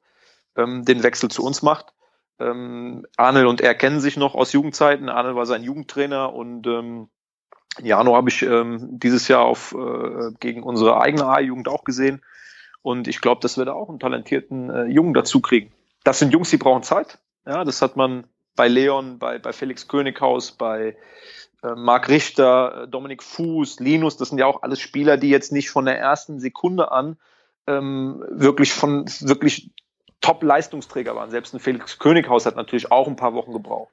ähm, 0.55 0.85
den 0.85 1.03
Wechsel 1.03 1.33
zu 1.33 1.45
uns 1.45 1.63
macht. 1.63 1.93
Arnel 2.37 3.47
und 3.47 3.61
er 3.61 3.77
kennen 3.77 4.01
sich 4.01 4.17
noch 4.17 4.35
aus 4.35 4.53
Jugendzeiten. 4.53 5.09
Arnel 5.09 5.37
war 5.37 5.47
sein 5.47 5.63
Jugendtrainer 5.63 6.33
und 6.33 6.67
Jano 7.83 8.17
habe 8.17 8.29
ich 8.29 8.43
ähm, 8.43 8.99
dieses 8.99 9.29
Jahr 9.29 9.43
auf, 9.43 9.75
äh, 9.75 10.33
gegen 10.41 10.63
unsere 10.63 11.01
eigene 11.01 11.27
A-Jugend 11.27 11.69
auch 11.69 11.85
gesehen. 11.85 12.23
Und 12.83 13.09
ich 13.09 13.21
glaube, 13.21 13.41
dass 13.41 13.57
wir 13.57 13.65
da 13.65 13.73
auch 13.73 13.89
einen 13.89 13.99
talentierten 13.99 14.71
äh, 14.71 14.85
Jungen 14.85 15.15
dazu 15.15 15.41
kriegen. 15.41 15.73
Das 16.05 16.19
sind 16.19 16.33
Jungs, 16.33 16.51
die 16.51 16.59
brauchen 16.59 16.83
Zeit. 16.83 17.19
Ja, 17.47 17.65
das 17.65 17.83
hat 17.83 17.97
man 17.97 18.25
bei 18.57 18.69
Leon, 18.69 19.19
bei, 19.19 19.39
bei 19.39 19.53
Felix 19.53 19.89
Könighaus, 19.89 20.53
bei 20.53 20.97
äh, 21.63 21.75
Marc 21.75 22.09
Richter, 22.09 22.83
äh, 22.83 22.89
Dominik 22.89 23.23
Fuß, 23.23 23.81
Linus. 23.81 24.17
Das 24.17 24.29
sind 24.29 24.39
ja 24.39 24.47
auch 24.47 24.63
alles 24.63 24.81
Spieler, 24.81 25.17
die 25.17 25.31
jetzt 25.31 25.53
nicht 25.53 25.71
von 25.71 25.87
der 25.87 25.99
ersten 25.99 26.39
Sekunde 26.39 26.93
an 26.93 27.17
ähm, 27.67 28.23
wirklich 28.31 28.73
von 28.73 29.07
wirklich 29.21 29.71
Top-Leistungsträger 30.21 31.15
waren. 31.17 31.31
Selbst 31.31 31.55
ein 31.55 31.61
Felix 31.61 31.99
Könighaus 31.99 32.47
hat 32.47 32.57
natürlich 32.57 32.93
auch 32.93 33.09
ein 33.09 33.17
paar 33.17 33.35
Wochen 33.35 33.53
gebraucht. 33.53 33.93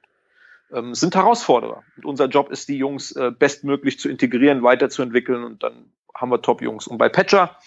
Ähm, 0.72 0.94
sind 0.94 1.14
Herausforderer. 1.14 1.82
Und 1.96 2.06
unser 2.06 2.26
Job 2.26 2.50
ist, 2.50 2.68
die 2.68 2.78
Jungs 2.78 3.12
äh, 3.12 3.30
bestmöglich 3.30 3.98
zu 3.98 4.08
integrieren, 4.08 4.62
weiterzuentwickeln 4.62 5.44
und 5.44 5.62
dann 5.62 5.92
haben 6.14 6.30
wir 6.30 6.42
Top-Jungs. 6.42 6.86
Und 6.86 6.98
bei 6.98 7.08
Petra, 7.08 7.58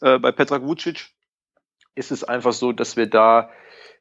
äh, 0.00 0.18
bei 0.18 0.32
Petra 0.32 0.62
Vucic 0.62 1.10
ist 1.94 2.10
es 2.10 2.24
einfach 2.24 2.52
so, 2.52 2.72
dass 2.72 2.96
wir 2.96 3.06
da 3.06 3.50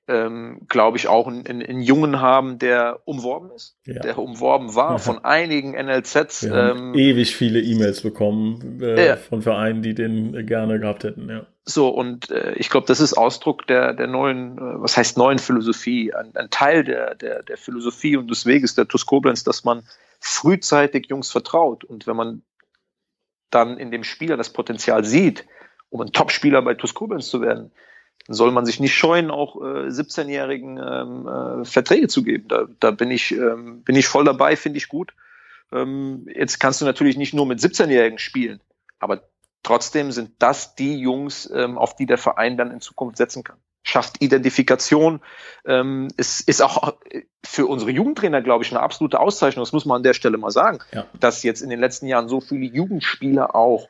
ähm, 0.09 0.61
glaube 0.67 0.97
ich, 0.97 1.07
auch 1.07 1.27
einen, 1.27 1.45
einen, 1.45 1.81
Jungen 1.81 2.19
haben, 2.19 2.57
der 2.57 2.99
umworben 3.05 3.51
ist, 3.51 3.77
ja. 3.85 4.01
der 4.01 4.17
umworben 4.17 4.73
war 4.73 4.97
von 4.99 5.23
einigen 5.23 5.73
NLZs. 5.73 6.43
Ähm, 6.43 6.95
ewig 6.95 7.35
viele 7.35 7.61
E-Mails 7.61 8.01
bekommen 8.01 8.81
äh, 8.81 9.07
ja. 9.07 9.15
von 9.17 9.43
Vereinen, 9.43 9.83
die 9.83 9.93
den 9.93 10.47
gerne 10.47 10.79
gehabt 10.79 11.03
hätten. 11.03 11.29
Ja. 11.29 11.45
So, 11.63 11.89
und 11.89 12.31
äh, 12.31 12.53
ich 12.55 12.71
glaube, 12.71 12.87
das 12.87 12.99
ist 12.99 13.13
Ausdruck 13.13 13.67
der, 13.67 13.93
der 13.93 14.07
neuen, 14.07 14.57
äh, 14.57 14.81
was 14.81 14.97
heißt 14.97 15.17
neuen 15.19 15.37
Philosophie, 15.37 16.11
ein, 16.11 16.35
ein 16.35 16.49
Teil 16.49 16.83
der, 16.83 17.13
der, 17.13 17.43
der 17.43 17.57
Philosophie 17.57 18.17
und 18.17 18.31
des 18.31 18.47
Weges 18.47 18.73
der 18.73 18.87
TuS 18.87 19.05
Koblenz, 19.05 19.43
dass 19.43 19.63
man 19.63 19.83
frühzeitig 20.19 21.05
Jungs 21.09 21.29
vertraut. 21.29 21.83
Und 21.83 22.07
wenn 22.07 22.15
man 22.15 22.41
dann 23.51 23.77
in 23.77 23.91
dem 23.91 24.03
Spieler 24.03 24.37
das 24.37 24.51
Potenzial 24.51 25.05
sieht, 25.05 25.45
um 25.89 26.01
ein 26.01 26.11
Top-Spieler 26.11 26.63
bei 26.63 26.73
TuS 26.73 26.95
Koblenz 26.95 27.29
zu 27.29 27.41
werden, 27.41 27.71
soll 28.29 28.51
man 28.51 28.65
sich 28.65 28.79
nicht 28.79 28.95
scheuen, 28.95 29.31
auch 29.31 29.55
äh, 29.57 29.89
17-Jährigen 29.89 30.77
ähm, 30.77 31.27
äh, 31.27 31.65
Verträge 31.65 32.07
zu 32.07 32.23
geben. 32.23 32.47
Da, 32.47 32.67
da 32.79 32.91
bin, 32.91 33.11
ich, 33.11 33.31
ähm, 33.31 33.81
bin 33.83 33.95
ich 33.95 34.07
voll 34.07 34.23
dabei, 34.23 34.55
finde 34.55 34.77
ich 34.77 34.87
gut. 34.87 35.13
Ähm, 35.71 36.27
jetzt 36.33 36.59
kannst 36.59 36.79
du 36.81 36.85
natürlich 36.85 37.17
nicht 37.17 37.33
nur 37.33 37.45
mit 37.45 37.59
17-Jährigen 37.59 38.19
spielen, 38.19 38.61
aber 38.99 39.23
trotzdem 39.63 40.11
sind 40.11 40.31
das 40.39 40.75
die 40.75 40.99
Jungs, 40.99 41.49
ähm, 41.53 41.77
auf 41.77 41.95
die 41.95 42.05
der 42.05 42.17
Verein 42.17 42.57
dann 42.57 42.71
in 42.71 42.81
Zukunft 42.81 43.17
setzen 43.17 43.43
kann. 43.43 43.57
Schafft 43.81 44.21
Identifikation, 44.21 45.21
ähm, 45.65 46.09
ist, 46.17 46.47
ist 46.47 46.61
auch 46.61 46.95
für 47.43 47.65
unsere 47.65 47.91
Jugendtrainer, 47.91 48.41
glaube 48.41 48.63
ich, 48.63 48.71
eine 48.71 48.81
absolute 48.81 49.19
Auszeichnung. 49.19 49.63
Das 49.63 49.73
muss 49.73 49.85
man 49.85 49.97
an 49.97 50.03
der 50.03 50.13
Stelle 50.13 50.37
mal 50.37 50.51
sagen, 50.51 50.79
ja. 50.91 51.05
dass 51.19 51.43
jetzt 51.43 51.61
in 51.61 51.69
den 51.69 51.79
letzten 51.79 52.05
Jahren 52.05 52.27
so 52.27 52.41
viele 52.41 52.65
Jugendspieler 52.65 53.55
auch 53.55 53.87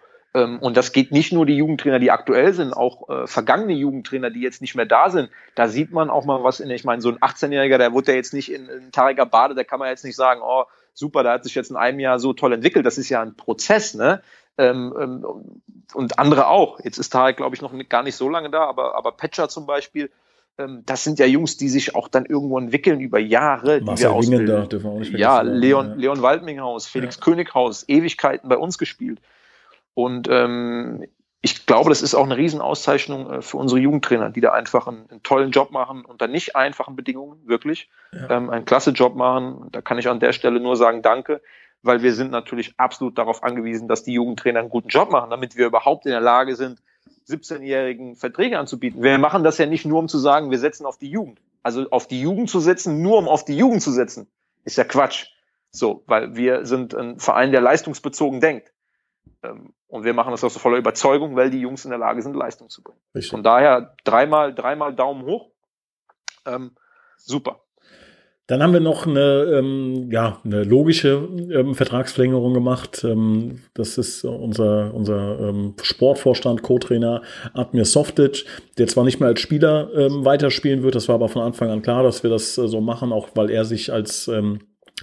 und 0.61 0.77
das 0.77 0.91
geht 0.91 1.11
nicht 1.11 1.33
nur 1.33 1.45
die 1.45 1.55
Jugendtrainer, 1.55 1.99
die 1.99 2.11
aktuell 2.11 2.53
sind, 2.53 2.73
auch 2.73 3.09
äh, 3.09 3.27
vergangene 3.27 3.73
Jugendtrainer, 3.73 4.29
die 4.29 4.41
jetzt 4.41 4.61
nicht 4.61 4.75
mehr 4.75 4.85
da 4.85 5.09
sind. 5.09 5.29
Da 5.55 5.67
sieht 5.67 5.91
man 5.91 6.09
auch 6.09 6.25
mal 6.25 6.43
was 6.43 6.59
in, 6.59 6.69
ich 6.69 6.83
meine, 6.83 7.01
so 7.01 7.09
ein 7.09 7.17
18-Jähriger, 7.17 7.77
der 7.77 7.93
wurde 7.93 8.11
ja 8.11 8.17
jetzt 8.17 8.33
nicht 8.33 8.51
in, 8.51 8.67
in 8.67 8.91
Tariger 8.91 9.25
Bade, 9.25 9.55
da 9.55 9.63
kann 9.63 9.79
man 9.79 9.89
jetzt 9.89 10.05
nicht 10.05 10.15
sagen, 10.15 10.41
oh, 10.43 10.65
super, 10.93 11.23
da 11.23 11.33
hat 11.33 11.43
sich 11.43 11.55
jetzt 11.55 11.71
in 11.71 11.77
einem 11.77 11.99
Jahr 11.99 12.19
so 12.19 12.33
toll 12.33 12.53
entwickelt. 12.53 12.85
Das 12.85 12.97
ist 12.97 13.09
ja 13.09 13.21
ein 13.21 13.35
Prozess, 13.35 13.95
ne? 13.95 14.21
Ähm, 14.57 14.93
ähm, 14.99 15.25
und 15.93 16.19
andere 16.19 16.47
auch. 16.47 16.79
Jetzt 16.83 16.97
ist 16.97 17.09
Tarek, 17.09 17.37
glaube 17.37 17.55
ich, 17.55 17.61
noch 17.61 17.73
gar 17.87 18.03
nicht 18.03 18.15
so 18.15 18.29
lange 18.29 18.49
da, 18.49 18.65
aber, 18.65 18.95
aber 18.95 19.13
Petscher 19.13 19.49
zum 19.49 19.65
Beispiel, 19.65 20.11
ähm, 20.59 20.83
das 20.85 21.03
sind 21.03 21.17
ja 21.17 21.25
Jungs, 21.25 21.57
die 21.57 21.69
sich 21.69 21.95
auch 21.95 22.09
dann 22.09 22.25
irgendwo 22.25 22.59
entwickeln 22.59 22.99
über 22.99 23.19
Jahre. 23.19 23.81
Marcel 23.81 24.11
Wingender, 24.11 24.67
dürfen 24.67 24.85
wir 24.85 24.91
auch 24.91 24.99
nicht 24.99 25.13
Ja, 25.13 25.41
Leon, 25.41 25.91
ja. 25.91 25.95
Leon 25.95 26.21
Waldminghaus, 26.21 26.85
Felix 26.85 27.15
ja. 27.15 27.23
Könighaus, 27.23 27.87
Ewigkeiten 27.87 28.49
bei 28.49 28.57
uns 28.57 28.77
gespielt. 28.77 29.19
Und 29.99 30.29
ähm, 30.31 31.05
ich 31.41 31.65
glaube, 31.65 31.89
das 31.89 32.01
ist 32.01 32.15
auch 32.15 32.23
eine 32.23 32.37
Riesenauszeichnung 32.37 33.29
äh, 33.29 33.41
für 33.41 33.57
unsere 33.57 33.81
Jugendtrainer, 33.81 34.29
die 34.29 34.39
da 34.39 34.53
einfach 34.53 34.87
einen, 34.87 35.09
einen, 35.09 35.23
tollen 35.23 35.51
Job 35.51 35.71
machen 35.71 36.05
unter 36.05 36.29
nicht 36.29 36.55
einfachen 36.55 36.95
Bedingungen, 36.95 37.45
wirklich. 37.45 37.89
Ja. 38.13 38.37
Ähm, 38.37 38.49
einen 38.49 38.63
klasse 38.63 38.91
Job 38.91 39.17
machen. 39.17 39.67
Da 39.73 39.81
kann 39.81 39.97
ich 39.97 40.07
an 40.07 40.21
der 40.21 40.31
Stelle 40.31 40.61
nur 40.61 40.77
sagen, 40.77 41.01
danke, 41.01 41.41
weil 41.83 42.01
wir 42.01 42.13
sind 42.13 42.31
natürlich 42.31 42.75
absolut 42.77 43.17
darauf 43.17 43.43
angewiesen, 43.43 43.89
dass 43.89 44.03
die 44.03 44.13
Jugendtrainer 44.13 44.61
einen 44.61 44.69
guten 44.69 44.87
Job 44.87 45.11
machen, 45.11 45.31
damit 45.31 45.57
wir 45.57 45.65
überhaupt 45.65 46.05
in 46.05 46.11
der 46.11 46.21
Lage 46.21 46.55
sind, 46.55 46.81
17-Jährigen 47.27 48.15
Verträge 48.15 48.57
anzubieten. 48.57 49.03
Wir 49.03 49.17
machen 49.17 49.43
das 49.43 49.57
ja 49.57 49.65
nicht 49.65 49.85
nur, 49.85 49.99
um 49.99 50.07
zu 50.07 50.17
sagen, 50.17 50.49
wir 50.49 50.59
setzen 50.59 50.85
auf 50.85 50.97
die 50.97 51.09
Jugend. 51.09 51.41
Also 51.61 51.89
auf 51.89 52.07
die 52.07 52.21
Jugend 52.21 52.49
zu 52.49 52.61
setzen, 52.61 53.01
nur 53.01 53.17
um 53.17 53.27
auf 53.27 53.43
die 53.43 53.57
Jugend 53.57 53.81
zu 53.81 53.91
setzen, 53.91 54.27
ist 54.63 54.77
ja 54.77 54.85
Quatsch. 54.85 55.25
So, 55.71 56.03
weil 56.07 56.37
wir 56.37 56.65
sind 56.65 56.95
ein 56.95 57.19
Verein, 57.19 57.51
der 57.51 57.59
leistungsbezogen 57.59 58.39
denkt. 58.39 58.71
Ähm, 59.43 59.73
und 59.87 60.03
wir 60.03 60.13
machen 60.13 60.31
das 60.31 60.43
aus 60.43 60.57
voller 60.57 60.77
Überzeugung, 60.77 61.35
weil 61.35 61.49
die 61.49 61.61
Jungs 61.61 61.85
in 61.85 61.91
der 61.91 61.99
Lage 61.99 62.21
sind, 62.21 62.35
Leistung 62.35 62.69
zu 62.69 62.83
bringen. 62.83 62.99
Richtig. 63.15 63.31
Von 63.31 63.43
daher 63.43 63.95
dreimal, 64.03 64.53
dreimal 64.53 64.95
Daumen 64.95 65.25
hoch. 65.25 65.51
Ähm, 66.45 66.71
super. 67.17 67.61
Dann 68.49 68.63
haben 68.63 68.73
wir 68.73 68.79
noch 68.79 69.05
eine, 69.05 69.59
ähm, 69.59 70.09
ja, 70.11 70.39
eine 70.43 70.63
logische 70.63 71.29
ähm, 71.53 71.75
Vertragsverlängerung 71.75 72.55
gemacht. 72.55 73.03
Ähm, 73.03 73.61
das 73.75 73.99
ist 73.99 74.25
unser, 74.25 74.91
unser 74.91 75.39
ähm, 75.39 75.75
Sportvorstand, 75.79 76.63
Co-Trainer 76.63 77.21
Admir 77.53 77.85
Softic, 77.85 78.45
der 78.79 78.87
zwar 78.87 79.03
nicht 79.03 79.19
mehr 79.19 79.29
als 79.29 79.39
Spieler 79.39 79.91
ähm, 79.93 80.25
weiterspielen 80.25 80.81
wird, 80.81 80.95
das 80.95 81.07
war 81.07 81.15
aber 81.15 81.29
von 81.29 81.43
Anfang 81.43 81.69
an 81.69 81.83
klar, 81.83 82.01
dass 82.01 82.23
wir 82.23 82.31
das 82.31 82.57
äh, 82.57 82.67
so 82.67 82.81
machen, 82.81 83.13
auch 83.13 83.29
weil 83.35 83.51
er 83.51 83.65
sich 83.65 83.93
als 83.93 84.27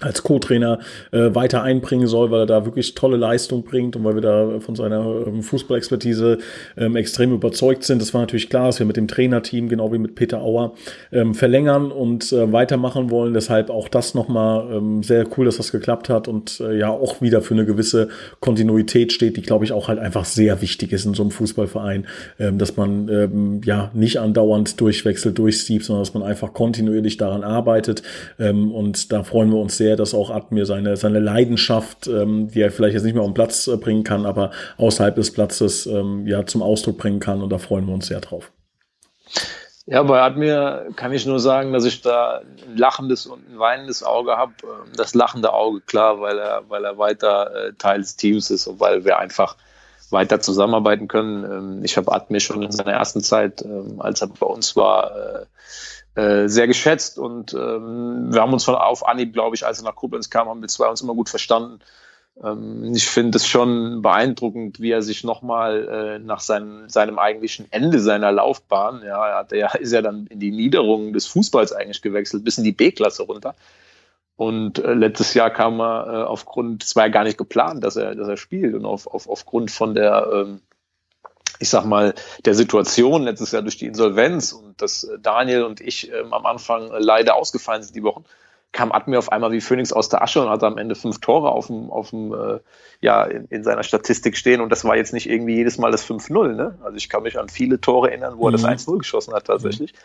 als 0.00 0.22
Co-Trainer 0.22 0.78
äh, 1.12 1.34
weiter 1.34 1.62
einbringen 1.62 2.06
soll, 2.06 2.30
weil 2.30 2.40
er 2.40 2.46
da 2.46 2.64
wirklich 2.64 2.94
tolle 2.94 3.16
Leistung 3.16 3.64
bringt 3.64 3.96
und 3.96 4.04
weil 4.04 4.14
wir 4.14 4.22
da 4.22 4.60
von 4.60 4.74
seiner 4.74 5.26
ähm, 5.26 5.42
Fußballexpertise 5.42 6.38
ähm, 6.76 6.96
extrem 6.96 7.32
überzeugt 7.32 7.84
sind. 7.84 8.02
Das 8.02 8.12
war 8.12 8.20
natürlich 8.20 8.50
klar, 8.50 8.66
dass 8.66 8.78
wir 8.78 8.86
mit 8.86 8.96
dem 8.96 9.08
Trainerteam, 9.08 9.68
genau 9.68 9.92
wie 9.92 9.98
mit 9.98 10.14
Peter 10.14 10.42
Auer, 10.42 10.74
ähm, 11.12 11.34
verlängern 11.34 11.90
und 11.90 12.32
äh, 12.32 12.52
weitermachen 12.52 13.10
wollen. 13.10 13.32
Deshalb 13.32 13.70
auch 13.70 13.88
das 13.88 14.14
nochmal 14.14 14.70
ähm, 14.72 15.02
sehr 15.02 15.26
cool, 15.36 15.46
dass 15.46 15.56
das 15.56 15.72
geklappt 15.72 16.08
hat 16.08 16.28
und 16.28 16.60
äh, 16.60 16.78
ja 16.78 16.90
auch 16.90 17.22
wieder 17.22 17.40
für 17.40 17.54
eine 17.54 17.64
gewisse 17.64 18.08
Kontinuität 18.40 19.12
steht, 19.12 19.36
die 19.36 19.42
glaube 19.42 19.64
ich 19.64 19.72
auch 19.72 19.88
halt 19.88 19.98
einfach 19.98 20.24
sehr 20.24 20.60
wichtig 20.60 20.92
ist 20.92 21.06
in 21.06 21.14
so 21.14 21.22
einem 21.22 21.30
Fußballverein, 21.30 22.06
ähm, 22.38 22.58
dass 22.58 22.76
man 22.76 23.08
ähm, 23.08 23.60
ja 23.64 23.90
nicht 23.94 24.18
andauernd 24.18 24.80
durchwechselt, 24.80 25.38
durchstiebt, 25.38 25.84
sondern 25.84 26.02
dass 26.02 26.12
man 26.12 26.22
einfach 26.22 26.52
kontinuierlich 26.52 27.16
daran 27.16 27.44
arbeitet 27.44 28.02
ähm, 28.38 28.72
und 28.72 29.10
da 29.12 29.22
freuen 29.22 29.50
wir 29.50 29.58
uns 29.58 29.76
sehr 29.76 29.85
sehr, 29.86 29.96
dass 29.96 30.14
auch 30.14 30.30
Admir 30.30 30.66
seine, 30.66 30.96
seine 30.96 31.20
Leidenschaft, 31.20 32.08
ähm, 32.08 32.48
die 32.48 32.60
er 32.60 32.72
vielleicht 32.72 32.94
jetzt 32.94 33.04
nicht 33.04 33.14
mehr 33.14 33.22
auf 33.22 33.28
den 33.28 33.34
Platz 33.34 33.68
äh, 33.68 33.76
bringen 33.76 34.02
kann, 34.02 34.26
aber 34.26 34.50
außerhalb 34.78 35.14
des 35.14 35.32
Platzes 35.32 35.86
ähm, 35.86 36.26
ja 36.26 36.44
zum 36.44 36.60
Ausdruck 36.60 36.98
bringen 36.98 37.20
kann 37.20 37.40
und 37.40 37.50
da 37.50 37.58
freuen 37.58 37.86
wir 37.86 37.94
uns 37.94 38.08
sehr 38.08 38.20
drauf. 38.20 38.50
Ja, 39.86 40.02
bei 40.02 40.20
Admir 40.20 40.88
kann 40.96 41.12
ich 41.12 41.24
nur 41.24 41.38
sagen, 41.38 41.72
dass 41.72 41.84
ich 41.84 42.02
da 42.02 42.38
ein 42.38 42.76
lachendes 42.76 43.26
und 43.26 43.48
ein 43.48 43.60
weinendes 43.60 44.02
Auge 44.02 44.36
habe. 44.36 44.54
Ähm, 44.64 44.92
das 44.96 45.14
lachende 45.14 45.52
Auge, 45.52 45.80
klar, 45.82 46.20
weil 46.20 46.36
er, 46.36 46.64
weil 46.68 46.84
er 46.84 46.98
weiter 46.98 47.54
äh, 47.54 47.72
Teil 47.74 48.00
des 48.00 48.16
Teams 48.16 48.50
ist 48.50 48.66
und 48.66 48.80
weil 48.80 49.04
wir 49.04 49.20
einfach 49.20 49.56
weiter 50.10 50.40
zusammenarbeiten 50.40 51.06
können. 51.06 51.44
Ähm, 51.44 51.84
ich 51.84 51.96
habe 51.96 52.12
Admir 52.12 52.40
schon 52.40 52.64
in 52.64 52.72
seiner 52.72 52.94
ersten 52.94 53.20
Zeit, 53.20 53.62
ähm, 53.62 54.00
als 54.00 54.20
er 54.20 54.26
bei 54.26 54.46
uns 54.46 54.74
war, 54.74 55.46
äh, 56.16 56.48
sehr 56.48 56.66
geschätzt 56.66 57.18
und 57.18 57.52
ähm, 57.52 58.32
wir 58.32 58.40
haben 58.40 58.52
uns 58.52 58.64
von 58.64 58.74
auf 58.74 59.06
Anhieb, 59.06 59.32
glaube 59.32 59.54
ich, 59.54 59.66
als 59.66 59.78
er 59.78 59.84
nach 59.84 59.94
Koblenz 59.94 60.30
kam, 60.30 60.48
haben 60.48 60.62
wir 60.62 60.68
zwei 60.68 60.88
uns 60.88 61.02
immer 61.02 61.14
gut 61.14 61.28
verstanden. 61.28 61.80
Ähm, 62.42 62.92
ich 62.94 63.06
finde 63.06 63.36
es 63.36 63.46
schon 63.46 64.02
beeindruckend, 64.02 64.80
wie 64.80 64.90
er 64.90 65.02
sich 65.02 65.24
nochmal 65.24 65.88
äh, 65.88 66.18
nach 66.18 66.40
seinem, 66.40 66.88
seinem 66.88 67.18
eigentlichen 67.18 67.70
Ende 67.70 68.00
seiner 68.00 68.32
Laufbahn, 68.32 69.02
ja, 69.04 69.28
er 69.28 69.36
hat, 69.36 69.52
er 69.52 69.78
ist 69.78 69.92
ja 69.92 70.02
dann 70.02 70.26
in 70.26 70.40
die 70.40 70.52
Niederung 70.52 71.12
des 71.12 71.26
Fußballs 71.26 71.72
eigentlich 71.72 72.02
gewechselt, 72.02 72.44
bis 72.44 72.58
in 72.58 72.64
die 72.64 72.72
B-Klasse 72.72 73.22
runter. 73.24 73.54
Und 74.36 74.78
äh, 74.78 74.92
letztes 74.92 75.34
Jahr 75.34 75.50
kam 75.50 75.80
er 75.80 76.06
äh, 76.06 76.22
aufgrund, 76.24 76.84
es 76.84 76.94
war 76.96 77.04
ja 77.04 77.12
gar 77.12 77.24
nicht 77.24 77.38
geplant, 77.38 77.84
dass 77.84 77.96
er, 77.96 78.14
dass 78.14 78.28
er 78.28 78.36
spielt 78.36 78.74
und 78.74 78.84
auf, 78.84 79.06
auf, 79.06 79.28
aufgrund 79.28 79.70
von 79.70 79.94
der 79.94 80.28
ähm, 80.32 80.60
ich 81.58 81.68
sag 81.68 81.84
mal, 81.84 82.14
der 82.44 82.54
Situation 82.54 83.22
letztes 83.22 83.52
Jahr 83.52 83.62
durch 83.62 83.76
die 83.76 83.86
Insolvenz 83.86 84.52
und 84.52 84.80
dass 84.80 85.04
äh, 85.04 85.18
Daniel 85.18 85.64
und 85.64 85.80
ich 85.80 86.12
ähm, 86.12 86.32
am 86.32 86.46
Anfang 86.46 86.90
äh, 86.90 86.98
leider 86.98 87.36
ausgefallen 87.36 87.82
sind 87.82 87.94
die 87.94 88.02
Wochen, 88.02 88.24
kam 88.72 88.92
Admir 88.92 89.18
auf 89.18 89.32
einmal 89.32 89.52
wie 89.52 89.60
Phoenix 89.60 89.92
aus 89.92 90.08
der 90.08 90.22
Asche 90.22 90.42
und 90.42 90.50
hatte 90.50 90.66
am 90.66 90.78
Ende 90.78 90.94
fünf 90.94 91.20
Tore 91.20 91.50
auf 91.50 91.68
dem, 91.68 91.90
auf 91.90 92.10
dem 92.10 92.32
äh, 92.32 92.60
ja, 93.00 93.24
in, 93.24 93.46
in, 93.46 93.64
seiner 93.64 93.82
Statistik 93.82 94.36
stehen 94.36 94.60
und 94.60 94.70
das 94.70 94.84
war 94.84 94.96
jetzt 94.96 95.14
nicht 95.14 95.28
irgendwie 95.28 95.54
jedes 95.54 95.78
Mal 95.78 95.90
das 95.90 96.06
5-0, 96.06 96.54
ne? 96.54 96.78
Also 96.82 96.96
ich 96.96 97.08
kann 97.08 97.22
mich 97.22 97.38
an 97.38 97.48
viele 97.48 97.80
Tore 97.80 98.10
erinnern, 98.10 98.34
wo 98.36 98.48
er 98.48 98.52
das 98.52 98.64
1-0 98.64 98.92
mhm. 98.92 98.98
geschossen 98.98 99.34
hat 99.34 99.46
tatsächlich. 99.46 99.92
Mhm. 99.92 99.98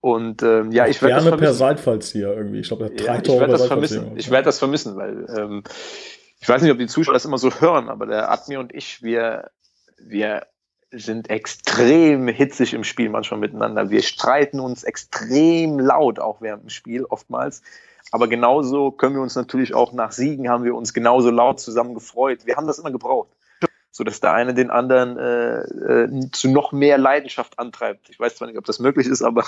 Und 0.00 0.42
ähm, 0.42 0.70
ja, 0.70 0.86
ich 0.86 1.02
werde 1.02 1.16
das 1.16 1.24
vermissen. 1.24 1.44
per 1.44 1.54
Seitfallzieher 1.54 2.32
irgendwie. 2.34 2.60
Ich 2.60 2.68
glaube, 2.68 2.84
er 2.84 2.90
hat 2.90 3.00
drei 3.00 3.14
ja, 3.16 3.20
Tore. 3.20 3.36
Ich 3.36 3.40
werde 3.40 3.52
das 3.52 3.66
vermissen. 3.66 4.12
Ich 4.16 4.30
werde 4.30 4.44
das 4.44 4.58
vermissen, 4.58 4.96
weil 4.96 5.26
ähm, 5.36 5.62
ich 6.40 6.48
weiß 6.48 6.62
nicht, 6.62 6.70
ob 6.70 6.78
die 6.78 6.86
Zuschauer 6.86 7.14
das 7.14 7.24
immer 7.24 7.38
so 7.38 7.50
hören, 7.60 7.88
aber 7.88 8.06
der 8.06 8.30
Admir 8.30 8.60
und 8.60 8.72
ich, 8.72 9.02
wir, 9.02 9.50
wir 9.98 10.46
sind 10.90 11.30
extrem 11.30 12.28
hitzig 12.28 12.74
im 12.74 12.84
Spiel 12.84 13.08
manchmal 13.10 13.40
miteinander. 13.40 13.90
Wir 13.90 14.02
streiten 14.02 14.60
uns 14.60 14.84
extrem 14.84 15.78
laut 15.78 16.18
auch 16.18 16.40
während 16.40 16.64
dem 16.64 16.70
Spiel 16.70 17.04
oftmals. 17.04 17.62
Aber 18.10 18.26
genauso 18.26 18.90
können 18.90 19.14
wir 19.14 19.22
uns 19.22 19.34
natürlich 19.34 19.74
auch 19.74 19.92
nach 19.92 20.12
Siegen 20.12 20.48
haben 20.48 20.64
wir 20.64 20.74
uns 20.74 20.94
genauso 20.94 21.30
laut 21.30 21.60
zusammen 21.60 21.94
gefreut. 21.94 22.46
Wir 22.46 22.56
haben 22.56 22.66
das 22.66 22.78
immer 22.78 22.90
gebraucht 22.90 23.28
so 23.90 24.04
dass 24.04 24.20
der 24.20 24.32
eine 24.32 24.54
den 24.54 24.70
anderen 24.70 25.16
äh, 25.16 25.60
äh, 25.60 26.30
zu 26.30 26.50
noch 26.50 26.72
mehr 26.72 26.98
Leidenschaft 26.98 27.58
antreibt. 27.58 28.10
Ich 28.10 28.20
weiß 28.20 28.36
zwar 28.36 28.48
nicht, 28.48 28.58
ob 28.58 28.64
das 28.64 28.78
möglich 28.78 29.06
ist, 29.06 29.22
aber 29.22 29.44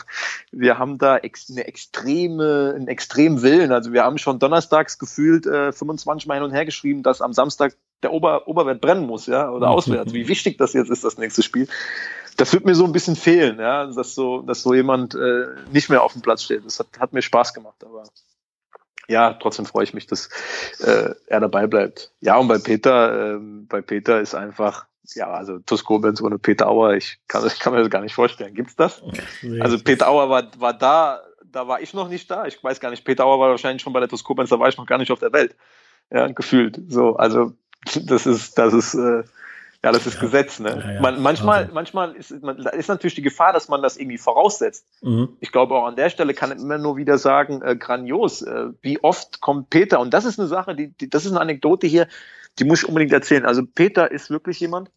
wir 0.50 0.79
haben 0.79 0.98
da 0.98 1.18
ex 1.18 1.50
eine 1.50 1.66
extreme, 1.66 2.72
einen 2.74 2.88
extremen 2.88 3.42
Willen. 3.42 3.72
Also 3.72 3.92
wir 3.92 4.05
haben 4.05 4.18
schon 4.18 4.38
donnerstags 4.38 4.98
gefühlt 4.98 5.46
äh, 5.46 5.72
25 5.72 6.26
Mal 6.26 6.35
hin 6.35 6.44
und 6.44 6.53
her 6.53 6.64
geschrieben, 6.64 7.03
dass 7.03 7.20
am 7.20 7.33
Samstag 7.33 7.76
der 8.03 8.12
Ober 8.12 8.48
Oberwert 8.48 8.81
brennen 8.81 9.07
muss, 9.07 9.26
ja, 9.26 9.50
oder 9.50 9.68
auswärts. 9.68 10.12
Wie 10.12 10.29
wichtig 10.29 10.59
das 10.59 10.72
jetzt 10.72 10.90
ist, 10.90 11.05
das 11.05 11.18
nächste 11.18 11.42
Spiel. 11.42 11.68
Das 12.37 12.53
wird 12.53 12.64
mir 12.64 12.74
so 12.74 12.85
ein 12.85 12.92
bisschen 12.92 13.16
fehlen, 13.16 13.59
ja, 13.59 13.87
dass 13.87 14.14
so, 14.14 14.40
dass 14.40 14.62
so 14.62 14.72
jemand 14.72 15.14
äh, 15.14 15.48
nicht 15.72 15.90
mehr 15.90 16.03
auf 16.03 16.14
dem 16.14 16.22
Platz 16.22 16.42
steht. 16.42 16.64
Das 16.64 16.79
hat, 16.79 16.87
hat 16.98 17.12
mir 17.12 17.22
Spaß 17.22 17.53
gemacht, 17.53 17.85
aber 17.85 18.05
ja, 19.11 19.35
trotzdem 19.35 19.66
freue 19.66 19.85
ich 19.85 19.92
mich, 19.92 20.07
dass 20.07 20.29
äh, 20.79 21.14
er 21.27 21.40
dabei 21.40 21.66
bleibt. 21.66 22.12
Ja, 22.20 22.37
und 22.37 22.46
bei 22.46 22.59
Peter, 22.59 23.35
äh, 23.35 23.38
bei 23.40 23.83
Peter 23.83 24.20
ist 24.20 24.35
einfach, 24.35 24.87
ja, 25.14 25.31
also 25.31 25.59
Tuskobens 25.59 26.23
ohne 26.23 26.38
Peter 26.38 26.68
Auer, 26.68 26.94
ich 26.94 27.18
kann, 27.27 27.44
ich 27.46 27.59
kann 27.59 27.73
mir 27.73 27.81
das 27.81 27.90
gar 27.90 28.03
nicht 28.03 28.14
vorstellen. 28.14 28.55
Gibt's 28.55 28.77
das? 28.77 29.03
Also 29.61 29.79
Peter 29.79 30.09
Auer 30.09 30.31
war, 30.31 30.49
war 30.59 30.75
da, 30.75 31.20
da 31.44 31.66
war 31.66 31.81
ich 31.81 31.92
noch 31.92 32.09
nicht 32.09 32.31
da. 32.31 32.46
Ich 32.46 32.62
weiß 32.62 32.79
gar 32.79 32.90
nicht, 32.90 33.05
Peter 33.05 33.25
Auer 33.27 33.40
war 33.40 33.51
wahrscheinlich 33.51 33.83
schon 33.83 33.92
bei 33.92 34.01
der 34.01 34.09
Tuskobens, 34.09 34.51
da 34.51 34.61
war 34.61 34.68
ich 34.68 34.77
noch 34.77 34.87
gar 34.87 34.99
nicht 34.99 35.11
auf 35.11 35.18
der 35.18 35.33
Welt. 35.33 35.57
Ja, 36.11 36.29
gefühlt. 36.29 36.81
So, 36.88 37.16
also 37.16 37.53
das 38.05 38.27
ist, 38.27 38.59
das 38.59 38.73
ist, 38.73 38.94
äh, 38.94 39.25
ja, 39.83 39.93
das 39.93 40.07
ist 40.07 40.14
ja. 40.14 40.21
Gesetz. 40.21 40.59
Ne? 40.59 40.71
Ja, 40.71 40.93
ja. 40.93 41.01
Man, 41.01 41.23
manchmal, 41.23 41.62
also. 41.62 41.75
manchmal 41.75 42.14
ist, 42.14 42.43
man, 42.43 42.59
ist 42.59 42.88
natürlich 42.88 43.14
die 43.14 43.23
Gefahr, 43.23 43.53
dass 43.53 43.69
man 43.69 43.83
das 43.83 43.97
irgendwie 43.97 44.19
voraussetzt. 44.19 44.87
Mhm. 45.01 45.37
Ich 45.40 45.53
glaube 45.53 45.75
auch 45.75 45.87
an 45.87 45.97
der 45.97 46.11
Stelle 46.11 46.35
kann 46.35 46.53
ich 46.53 46.59
immer 46.59 46.79
nur 46.79 46.97
wieder 46.97 47.16
sagen, 47.16 47.62
äh, 47.62 47.77
grandios. 47.77 48.43
Äh, 48.43 48.69
wie 48.83 49.03
oft 49.03 49.40
kommt 49.40 49.71
Peter? 49.71 50.01
Und 50.01 50.12
das 50.12 50.27
ist 50.27 50.38
eine 50.38 50.49
Sache, 50.49 50.75
die, 50.75 50.88
die, 50.88 51.09
das 51.09 51.25
ist 51.25 51.33
eine 51.33 51.40
Anekdote 51.40 51.87
hier, 51.87 52.09
die 52.59 52.64
muss 52.64 52.83
ich 52.83 52.88
unbedingt 52.88 53.12
erzählen. 53.12 53.47
Also 53.47 53.62
Peter 53.64 54.11
ist 54.11 54.29
wirklich 54.31 54.61
jemand. 54.61 54.90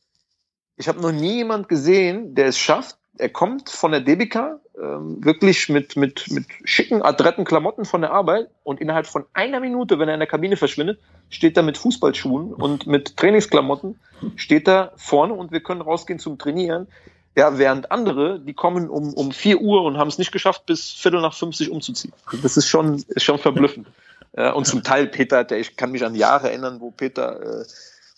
Ich 0.76 0.88
habe 0.88 1.02
noch 1.02 1.12
nie 1.12 1.36
jemand 1.36 1.70
gesehen, 1.70 2.36
der 2.36 2.48
es 2.48 2.58
schafft. 2.58 2.98
Er 3.18 3.30
kommt 3.30 3.70
von 3.70 3.92
der 3.92 4.02
DBK, 4.02 4.60
ähm, 4.82 5.24
wirklich 5.24 5.70
mit, 5.70 5.96
mit, 5.96 6.32
mit 6.32 6.46
schicken, 6.64 7.04
adretten 7.04 7.46
Klamotten 7.46 7.86
von 7.86 8.02
der 8.02 8.12
Arbeit 8.12 8.50
und 8.64 8.82
innerhalb 8.82 9.06
von 9.06 9.26
einer 9.34 9.60
Minute, 9.60 10.00
wenn 10.00 10.08
er 10.08 10.16
in 10.16 10.20
der 10.20 10.28
Kabine 10.28 10.58
verschwindet, 10.58 11.00
steht 11.30 11.56
er 11.56 11.64
mit 11.64 11.78
Fußballschuhen 11.78 12.54
und 12.54 12.88
mit 12.88 13.16
Trainingsklamotten, 13.18 14.00
steht 14.36 14.68
er 14.68 14.94
vorne 14.96 15.34
und 15.34 15.52
wir 15.52 15.62
können 15.62 15.82
rausgehen 15.82 16.18
zum 16.18 16.40
Trainieren. 16.40 16.88
Ja, 17.36 17.58
während 17.58 17.92
andere, 17.92 18.40
die 18.40 18.54
kommen 18.54 18.90
um, 18.90 19.14
um 19.14 19.32
vier 19.32 19.60
Uhr 19.60 19.84
und 19.84 19.98
haben 19.98 20.08
es 20.08 20.18
nicht 20.18 20.32
geschafft, 20.32 20.66
bis 20.66 20.92
Viertel 20.92 21.22
nach 21.22 21.34
50 21.34 21.72
umzuziehen. 21.72 22.14
Das 22.42 22.58
ist 22.58 22.68
schon, 22.68 23.04
ist 23.08 23.24
schon 23.24 23.40
verblüffend. 23.40 23.88
Ja, 24.36 24.54
und 24.54 24.66
zum 24.66 24.82
Teil 24.82 25.08
Peter, 25.08 25.44
der, 25.44 25.60
ich 25.60 25.76
kann 25.78 25.92
mich 25.92 26.04
an 26.04 26.16
Jahre 26.16 26.50
erinnern, 26.50 26.80
wo 26.80 26.90
Peter 26.90 27.62
äh, 27.62 27.66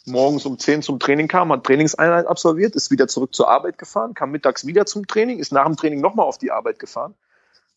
morgens 0.08 0.46
um 0.46 0.58
10 0.58 0.82
zum 0.82 1.00
Training 1.00 1.28
kam, 1.28 1.52
hat 1.52 1.64
Trainingseinheit 1.64 2.28
absolviert, 2.28 2.76
ist 2.76 2.92
wieder 2.92 3.08
zurück 3.08 3.34
zur 3.34 3.50
Arbeit 3.50 3.78
gefahren, 3.78 4.14
kam 4.14 4.32
mittags 4.32 4.66
wieder 4.66 4.86
zum 4.86 5.08
Training, 5.08 5.40
ist 5.40 5.52
nach 5.52 5.66
dem 5.66 5.78
Training 5.78 6.02
nochmal 6.02 6.26
auf 6.26 6.38
die 6.38 6.52
Arbeit 6.52 6.80
gefahren. 6.80 7.16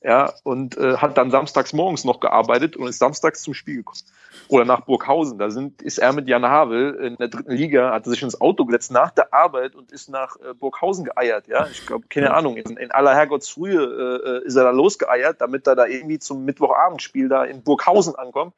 Ja, 0.00 0.32
und 0.44 0.76
äh, 0.78 0.98
hat 0.98 1.18
dann 1.18 1.32
samstags 1.32 1.72
morgens 1.72 2.04
noch 2.04 2.20
gearbeitet 2.20 2.76
und 2.76 2.86
ist 2.86 3.00
samstags 3.00 3.42
zum 3.42 3.52
Spiel 3.52 3.78
gekommen. 3.78 3.98
Oder 4.46 4.64
nach 4.64 4.82
Burghausen. 4.82 5.38
Da 5.38 5.50
sind, 5.50 5.82
ist 5.82 5.98
er 5.98 6.12
mit 6.12 6.28
Jan 6.28 6.46
Havel 6.46 6.94
in 6.94 7.16
der 7.16 7.26
dritten 7.26 7.50
Liga, 7.50 7.90
hat 7.92 8.04
sich 8.04 8.22
ins 8.22 8.40
Auto 8.40 8.64
gesetzt 8.64 8.92
nach 8.92 9.10
der 9.10 9.34
Arbeit 9.34 9.74
und 9.74 9.90
ist 9.90 10.08
nach 10.08 10.36
äh, 10.36 10.54
Burghausen 10.54 11.04
geeiert. 11.04 11.48
Ja, 11.48 11.66
ich 11.66 11.84
glaube, 11.84 12.06
keine 12.08 12.32
Ahnung, 12.32 12.56
in, 12.56 12.76
in 12.76 12.92
aller 12.92 13.12
Herrgottsfrühe 13.12 14.42
äh, 14.44 14.46
ist 14.46 14.54
er 14.54 14.62
da 14.62 14.70
losgeeiert, 14.70 15.40
damit 15.40 15.66
er 15.66 15.74
da 15.74 15.86
irgendwie 15.86 16.20
zum 16.20 16.44
Mittwochabendspiel 16.44 17.28
da 17.28 17.44
in 17.44 17.64
Burghausen 17.64 18.14
ankommt. 18.14 18.54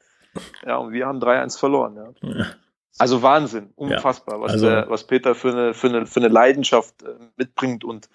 Ja, 0.66 0.76
und 0.76 0.92
wir 0.92 1.06
haben 1.06 1.20
3-1 1.20 1.58
verloren. 1.58 1.96
Ja. 1.96 2.28
ja. 2.28 2.46
Also 2.98 3.22
Wahnsinn, 3.22 3.72
unfassbar, 3.76 4.36
ja, 4.36 4.40
was, 4.42 4.52
also, 4.52 4.66
der, 4.66 4.90
was 4.90 5.06
Peter 5.06 5.34
für 5.34 5.52
eine, 5.52 5.74
für 5.74 5.88
eine, 5.88 6.06
für 6.06 6.20
eine 6.20 6.28
Leidenschaft 6.28 7.02
äh, 7.02 7.14
mitbringt 7.36 7.84
und 7.84 8.08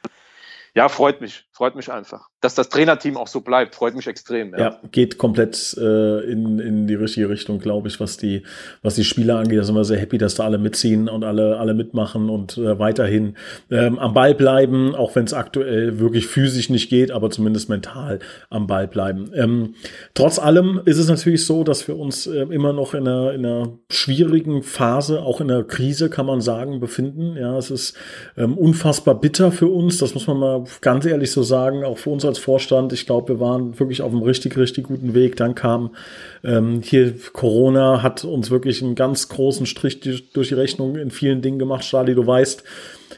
ja, 0.75 0.89
freut 0.89 1.21
mich, 1.21 1.45
freut 1.53 1.73
mich 1.77 1.89
einfach. 1.89 2.27
Dass 2.41 2.53
das 2.53 2.67
Trainerteam 2.67 3.15
auch 3.15 3.27
so 3.27 3.39
bleibt, 3.39 3.75
freut 3.75 3.95
mich 3.95 4.07
extrem. 4.07 4.51
Ja, 4.51 4.59
ja 4.59 4.79
geht 4.91 5.17
komplett 5.17 5.73
äh, 5.79 6.19
in, 6.29 6.59
in 6.59 6.85
die 6.85 6.95
richtige 6.95 7.29
Richtung, 7.29 7.59
glaube 7.59 7.87
ich, 7.87 8.01
was 8.01 8.17
die, 8.17 8.43
was 8.81 8.95
die 8.95 9.05
Spieler 9.05 9.37
angeht. 9.37 9.57
Da 9.57 9.63
sind 9.63 9.75
wir 9.75 9.85
sehr 9.85 9.97
happy, 9.97 10.17
dass 10.17 10.35
da 10.35 10.43
alle 10.43 10.57
mitziehen 10.57 11.07
und 11.07 11.23
alle, 11.23 11.59
alle 11.59 11.73
mitmachen 11.73 12.29
und 12.29 12.57
äh, 12.57 12.77
weiterhin 12.77 13.37
ähm, 13.71 13.97
am 13.97 14.13
Ball 14.13 14.35
bleiben, 14.35 14.93
auch 14.95 15.15
wenn 15.15 15.23
es 15.23 15.33
aktuell 15.33 15.97
wirklich 15.99 16.27
physisch 16.27 16.69
nicht 16.69 16.89
geht, 16.89 17.09
aber 17.09 17.31
zumindest 17.31 17.69
mental 17.69 18.19
am 18.49 18.67
Ball 18.67 18.89
bleiben. 18.89 19.31
Ähm, 19.33 19.75
trotz 20.13 20.39
allem 20.39 20.81
ist 20.83 20.97
es 20.97 21.07
natürlich 21.07 21.45
so, 21.45 21.63
dass 21.63 21.87
wir 21.87 21.97
uns 21.97 22.27
äh, 22.27 22.41
immer 22.41 22.73
noch 22.73 22.93
in 22.93 23.07
einer, 23.07 23.31
in 23.31 23.45
einer 23.45 23.79
schwierigen 23.89 24.61
Phase, 24.61 25.21
auch 25.21 25.39
in 25.39 25.49
einer 25.49 25.63
Krise, 25.63 26.09
kann 26.09 26.25
man 26.25 26.41
sagen, 26.41 26.81
befinden. 26.81 27.37
Ja, 27.37 27.57
es 27.57 27.71
ist 27.71 27.97
ähm, 28.35 28.57
unfassbar 28.57 29.15
bitter 29.21 29.53
für 29.53 29.67
uns, 29.67 29.99
das 29.99 30.13
muss 30.13 30.27
man 30.27 30.37
mal 30.37 30.64
ganz 30.81 31.05
ehrlich 31.05 31.31
so 31.31 31.43
sagen, 31.43 31.83
auch 31.83 31.97
für 31.97 32.09
uns 32.09 32.25
als 32.25 32.39
Vorstand, 32.39 32.93
ich 32.93 33.05
glaube, 33.05 33.35
wir 33.35 33.39
waren 33.39 33.79
wirklich 33.79 34.01
auf 34.01 34.11
einem 34.11 34.21
richtig, 34.21 34.57
richtig 34.57 34.85
guten 34.85 35.13
Weg. 35.13 35.35
Dann 35.35 35.55
kam 35.55 35.95
ähm, 36.43 36.81
hier 36.83 37.13
Corona, 37.33 38.03
hat 38.03 38.25
uns 38.25 38.51
wirklich 38.51 38.81
einen 38.81 38.95
ganz 38.95 39.29
großen 39.29 39.65
Strich 39.65 39.99
durch 39.99 40.47
die 40.49 40.53
Rechnung 40.53 40.95
in 40.95 41.11
vielen 41.11 41.41
Dingen 41.41 41.59
gemacht. 41.59 41.83
Charlie, 41.83 42.15
du 42.15 42.25
weißt, 42.25 42.63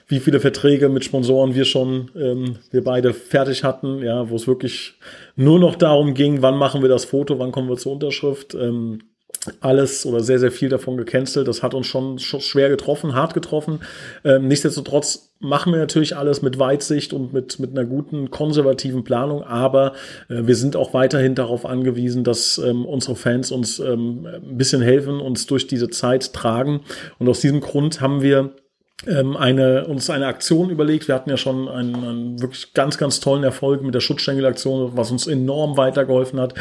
wie 0.07 0.19
viele 0.19 0.39
Verträge 0.39 0.89
mit 0.89 1.03
Sponsoren 1.03 1.55
wir 1.55 1.65
schon, 1.65 2.11
ähm, 2.15 2.57
wir 2.71 2.83
beide 2.83 3.13
fertig 3.13 3.63
hatten, 3.63 4.01
ja, 4.01 4.29
wo 4.29 4.35
es 4.35 4.47
wirklich 4.47 4.93
nur 5.35 5.59
noch 5.59 5.75
darum 5.75 6.13
ging, 6.13 6.41
wann 6.41 6.57
machen 6.57 6.81
wir 6.81 6.89
das 6.89 7.05
Foto, 7.05 7.39
wann 7.39 7.51
kommen 7.51 7.69
wir 7.69 7.77
zur 7.77 7.93
Unterschrift. 7.93 8.55
Ähm, 8.55 8.99
alles 9.61 10.05
oder 10.05 10.21
sehr, 10.21 10.39
sehr 10.39 10.51
viel 10.51 10.69
davon 10.69 10.97
gecancelt. 10.97 11.47
Das 11.47 11.63
hat 11.63 11.73
uns 11.73 11.87
schon, 11.87 12.19
schwer 12.19 12.69
getroffen, 12.69 13.15
hart 13.15 13.33
getroffen. 13.33 13.79
Ähm, 14.23 14.47
nichtsdestotrotz 14.47 15.31
machen 15.39 15.71
wir 15.71 15.79
natürlich 15.79 16.15
alles 16.15 16.41
mit 16.41 16.57
Weitsicht 16.57 17.13
und 17.13 17.33
mit, 17.33 17.59
mit 17.59 17.71
einer 17.71 17.85
guten 17.85 18.31
konservativen 18.31 19.03
Planung, 19.03 19.43
aber 19.43 19.93
äh, 20.29 20.47
wir 20.47 20.55
sind 20.55 20.75
auch 20.75 20.93
weiterhin 20.93 21.35
darauf 21.35 21.65
angewiesen, 21.65 22.23
dass 22.23 22.57
ähm, 22.57 22.85
unsere 22.85 23.15
Fans 23.15 23.51
uns 23.51 23.79
ähm, 23.79 24.25
ein 24.25 24.57
bisschen 24.57 24.81
helfen, 24.81 25.19
uns 25.19 25.45
durch 25.45 25.67
diese 25.67 25.89
Zeit 25.89 26.33
tragen. 26.33 26.81
Und 27.19 27.29
aus 27.29 27.41
diesem 27.41 27.61
Grund 27.61 28.01
haben 28.01 28.21
wir 28.21 28.51
ähm, 29.05 29.37
eine, 29.37 29.85
uns 29.85 30.09
eine 30.09 30.25
Aktion 30.25 30.71
überlegt. 30.71 31.07
Wir 31.07 31.13
hatten 31.13 31.29
ja 31.29 31.37
schon 31.37 31.69
einen, 31.69 31.95
einen 31.95 32.41
wirklich 32.41 32.73
ganz, 32.73 32.97
ganz 32.97 33.19
tollen 33.19 33.43
Erfolg 33.43 33.83
mit 33.83 33.93
der 33.93 33.99
Schutzstängel-Aktion, 33.99 34.93
was 34.95 35.11
uns 35.11 35.27
enorm 35.27 35.77
weitergeholfen 35.77 36.39
hat. 36.39 36.55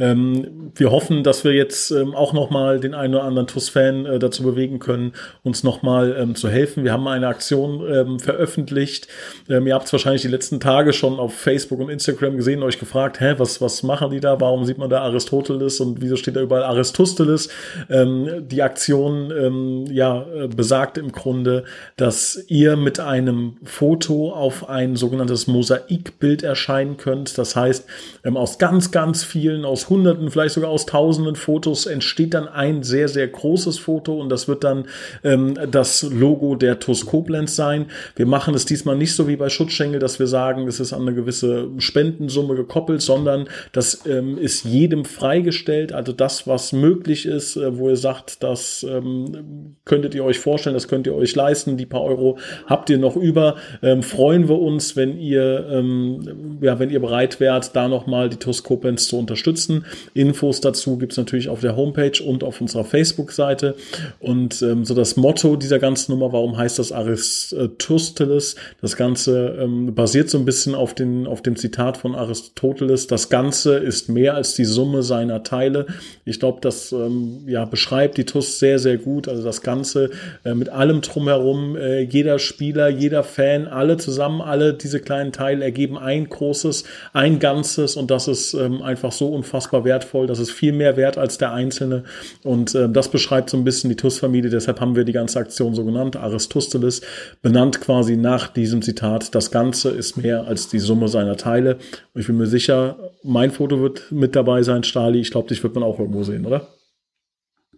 Ähm, 0.00 0.72
wir 0.74 0.90
hoffen, 0.90 1.22
dass 1.22 1.44
wir 1.44 1.52
jetzt 1.52 1.90
ähm, 1.90 2.14
auch 2.14 2.32
nochmal 2.32 2.80
den 2.80 2.94
einen 2.94 3.14
oder 3.14 3.24
anderen 3.24 3.46
TUS-Fan 3.46 4.06
äh, 4.06 4.18
dazu 4.18 4.42
bewegen 4.42 4.78
können, 4.78 5.12
uns 5.42 5.64
nochmal 5.64 6.16
ähm, 6.18 6.34
zu 6.34 6.48
helfen. 6.48 6.82
Wir 6.82 6.92
haben 6.92 7.06
eine 7.06 7.28
Aktion 7.28 7.86
ähm, 7.86 8.18
veröffentlicht. 8.18 9.08
Ähm, 9.50 9.66
ihr 9.66 9.74
habt 9.74 9.84
es 9.84 9.92
wahrscheinlich 9.92 10.22
die 10.22 10.28
letzten 10.28 10.60
Tage 10.60 10.94
schon 10.94 11.18
auf 11.18 11.34
Facebook 11.34 11.78
und 11.78 11.90
Instagram 11.90 12.38
gesehen, 12.38 12.62
euch 12.62 12.78
gefragt, 12.78 13.20
hä, 13.20 13.34
was, 13.36 13.60
was 13.60 13.82
machen 13.82 14.10
die 14.10 14.20
da? 14.20 14.40
Warum 14.40 14.64
sieht 14.64 14.78
man 14.78 14.88
da 14.88 15.02
Aristoteles 15.02 15.78
und 15.80 16.00
wieso 16.00 16.16
steht 16.16 16.36
da 16.36 16.40
überall 16.40 16.64
Aristoteles? 16.64 17.50
Ähm, 17.90 18.48
die 18.48 18.62
Aktion, 18.62 19.30
ähm, 19.30 19.84
ja, 19.90 20.24
äh, 20.34 20.48
besagt 20.48 20.96
im 20.96 21.12
Grunde, 21.12 21.64
dass 21.96 22.44
ihr 22.48 22.76
mit 22.76 23.00
einem 23.00 23.56
Foto 23.64 24.32
auf 24.32 24.68
ein 24.68 24.96
sogenanntes 24.96 25.46
Mosaikbild 25.46 26.42
erscheinen 26.42 26.96
könnt. 26.96 27.38
Das 27.38 27.56
heißt, 27.56 27.86
ähm, 28.24 28.36
aus 28.36 28.58
ganz, 28.58 28.90
ganz 28.90 29.24
vielen, 29.24 29.64
aus 29.64 29.88
Hunderten, 29.88 30.30
vielleicht 30.30 30.54
sogar 30.54 30.70
aus 30.70 30.86
Tausenden 30.86 31.36
Fotos 31.36 31.86
entsteht 31.86 32.34
dann 32.34 32.48
ein 32.48 32.82
sehr, 32.82 33.08
sehr 33.08 33.28
großes 33.28 33.78
Foto 33.78 34.20
und 34.20 34.28
das 34.28 34.48
wird 34.48 34.64
dann 34.64 34.86
ähm, 35.24 35.54
das 35.70 36.02
Logo 36.02 36.54
der 36.54 36.78
TUS 36.78 37.06
Koblenz 37.06 37.56
sein. 37.56 37.86
Wir 38.16 38.26
machen 38.26 38.54
es 38.54 38.64
diesmal 38.64 38.96
nicht 38.96 39.14
so 39.14 39.28
wie 39.28 39.36
bei 39.36 39.48
Schutzschengel, 39.48 39.98
dass 39.98 40.18
wir 40.18 40.26
sagen, 40.26 40.66
es 40.68 40.80
ist 40.80 40.92
an 40.92 41.02
eine 41.02 41.14
gewisse 41.14 41.68
Spendensumme 41.78 42.54
gekoppelt, 42.54 43.02
sondern 43.02 43.48
das 43.72 44.06
ähm, 44.06 44.38
ist 44.38 44.64
jedem 44.64 45.04
freigestellt. 45.04 45.92
Also 45.92 46.12
das, 46.12 46.46
was 46.46 46.72
möglich 46.72 47.26
ist, 47.26 47.56
äh, 47.56 47.78
wo 47.78 47.88
ihr 47.88 47.96
sagt, 47.96 48.42
das 48.42 48.84
ähm, 48.88 49.76
könntet 49.84 50.14
ihr 50.14 50.24
euch 50.24 50.38
vorstellen, 50.38 50.74
das 50.74 50.88
könnt 50.88 51.06
ihr 51.06 51.14
euch 51.14 51.34
leisten 51.34 51.71
die 51.76 51.86
paar 51.86 52.02
Euro 52.02 52.38
habt 52.66 52.90
ihr 52.90 52.98
noch 52.98 53.16
über. 53.16 53.56
Ähm, 53.82 54.02
freuen 54.02 54.48
wir 54.48 54.58
uns, 54.58 54.96
wenn 54.96 55.18
ihr, 55.18 55.66
ähm, 55.70 56.58
ja, 56.60 56.78
wenn 56.78 56.90
ihr 56.90 57.00
bereit 57.00 57.40
wärt, 57.40 57.74
da 57.76 57.88
nochmal 57.88 58.28
die 58.28 58.36
TUS 58.36 58.62
Koblenz 58.62 59.06
zu 59.08 59.18
unterstützen. 59.18 59.84
Infos 60.14 60.60
dazu 60.60 60.98
gibt 60.98 61.12
es 61.12 61.18
natürlich 61.18 61.48
auf 61.48 61.60
der 61.60 61.76
Homepage 61.76 62.22
und 62.24 62.44
auf 62.44 62.60
unserer 62.60 62.84
Facebook-Seite. 62.84 63.74
Und 64.20 64.62
ähm, 64.62 64.84
so 64.84 64.94
das 64.94 65.16
Motto 65.16 65.56
dieser 65.56 65.78
ganzen 65.78 66.12
Nummer, 66.12 66.32
warum 66.32 66.56
heißt 66.56 66.78
das 66.78 66.92
Aristoteles? 66.92 68.56
Das 68.80 68.96
Ganze 68.96 69.56
ähm, 69.60 69.94
basiert 69.94 70.30
so 70.30 70.38
ein 70.38 70.44
bisschen 70.44 70.74
auf, 70.74 70.94
den, 70.94 71.26
auf 71.26 71.42
dem 71.42 71.56
Zitat 71.56 71.96
von 71.96 72.14
Aristoteles. 72.14 73.06
Das 73.06 73.28
Ganze 73.28 73.76
ist 73.76 74.08
mehr 74.08 74.34
als 74.34 74.54
die 74.54 74.64
Summe 74.64 75.02
seiner 75.02 75.42
Teile. 75.42 75.86
Ich 76.24 76.40
glaube, 76.40 76.60
das 76.60 76.92
ähm, 76.92 77.44
ja, 77.46 77.64
beschreibt 77.64 78.18
die 78.18 78.24
TUS 78.24 78.58
sehr, 78.58 78.78
sehr 78.78 78.98
gut. 78.98 79.28
Also 79.28 79.42
das 79.42 79.62
Ganze 79.62 80.10
äh, 80.44 80.54
mit 80.54 80.68
allem 80.68 81.00
drumherum 81.00 81.61
äh, 81.76 82.00
jeder 82.00 82.38
Spieler, 82.38 82.88
jeder 82.88 83.22
Fan, 83.22 83.66
alle 83.66 83.96
zusammen, 83.96 84.40
alle 84.40 84.74
diese 84.74 85.00
kleinen 85.00 85.32
Teile 85.32 85.64
ergeben 85.64 85.98
ein 85.98 86.28
großes, 86.28 86.84
ein 87.12 87.38
Ganzes 87.38 87.96
und 87.96 88.10
das 88.10 88.28
ist 88.28 88.54
ähm, 88.54 88.82
einfach 88.82 89.12
so 89.12 89.28
unfassbar 89.28 89.84
wertvoll. 89.84 90.26
Das 90.26 90.38
ist 90.38 90.50
viel 90.50 90.72
mehr 90.72 90.96
wert 90.96 91.18
als 91.18 91.38
der 91.38 91.52
Einzelne 91.52 92.04
und 92.42 92.74
äh, 92.74 92.88
das 92.88 93.10
beschreibt 93.10 93.50
so 93.50 93.56
ein 93.56 93.64
bisschen 93.64 93.90
die 93.90 93.96
TUS-Familie. 93.96 94.50
Deshalb 94.50 94.80
haben 94.80 94.96
wir 94.96 95.04
die 95.04 95.12
ganze 95.12 95.38
Aktion 95.38 95.74
so 95.74 95.84
genannt, 95.84 96.16
Aristoteles, 96.16 97.02
benannt 97.42 97.80
quasi 97.80 98.16
nach 98.16 98.48
diesem 98.48 98.82
Zitat. 98.82 99.34
Das 99.34 99.50
Ganze 99.50 99.90
ist 99.90 100.16
mehr 100.16 100.46
als 100.46 100.68
die 100.68 100.78
Summe 100.78 101.08
seiner 101.08 101.36
Teile. 101.36 101.76
Und 102.14 102.20
ich 102.20 102.26
bin 102.26 102.36
mir 102.36 102.46
sicher, 102.46 102.96
mein 103.22 103.50
Foto 103.50 103.80
wird 103.80 104.10
mit 104.10 104.36
dabei 104.36 104.62
sein, 104.62 104.84
Stali. 104.84 105.20
Ich 105.20 105.30
glaube, 105.30 105.48
dich 105.48 105.62
wird 105.62 105.74
man 105.74 105.84
auch 105.84 105.98
irgendwo 105.98 106.22
sehen, 106.22 106.46
oder? 106.46 106.68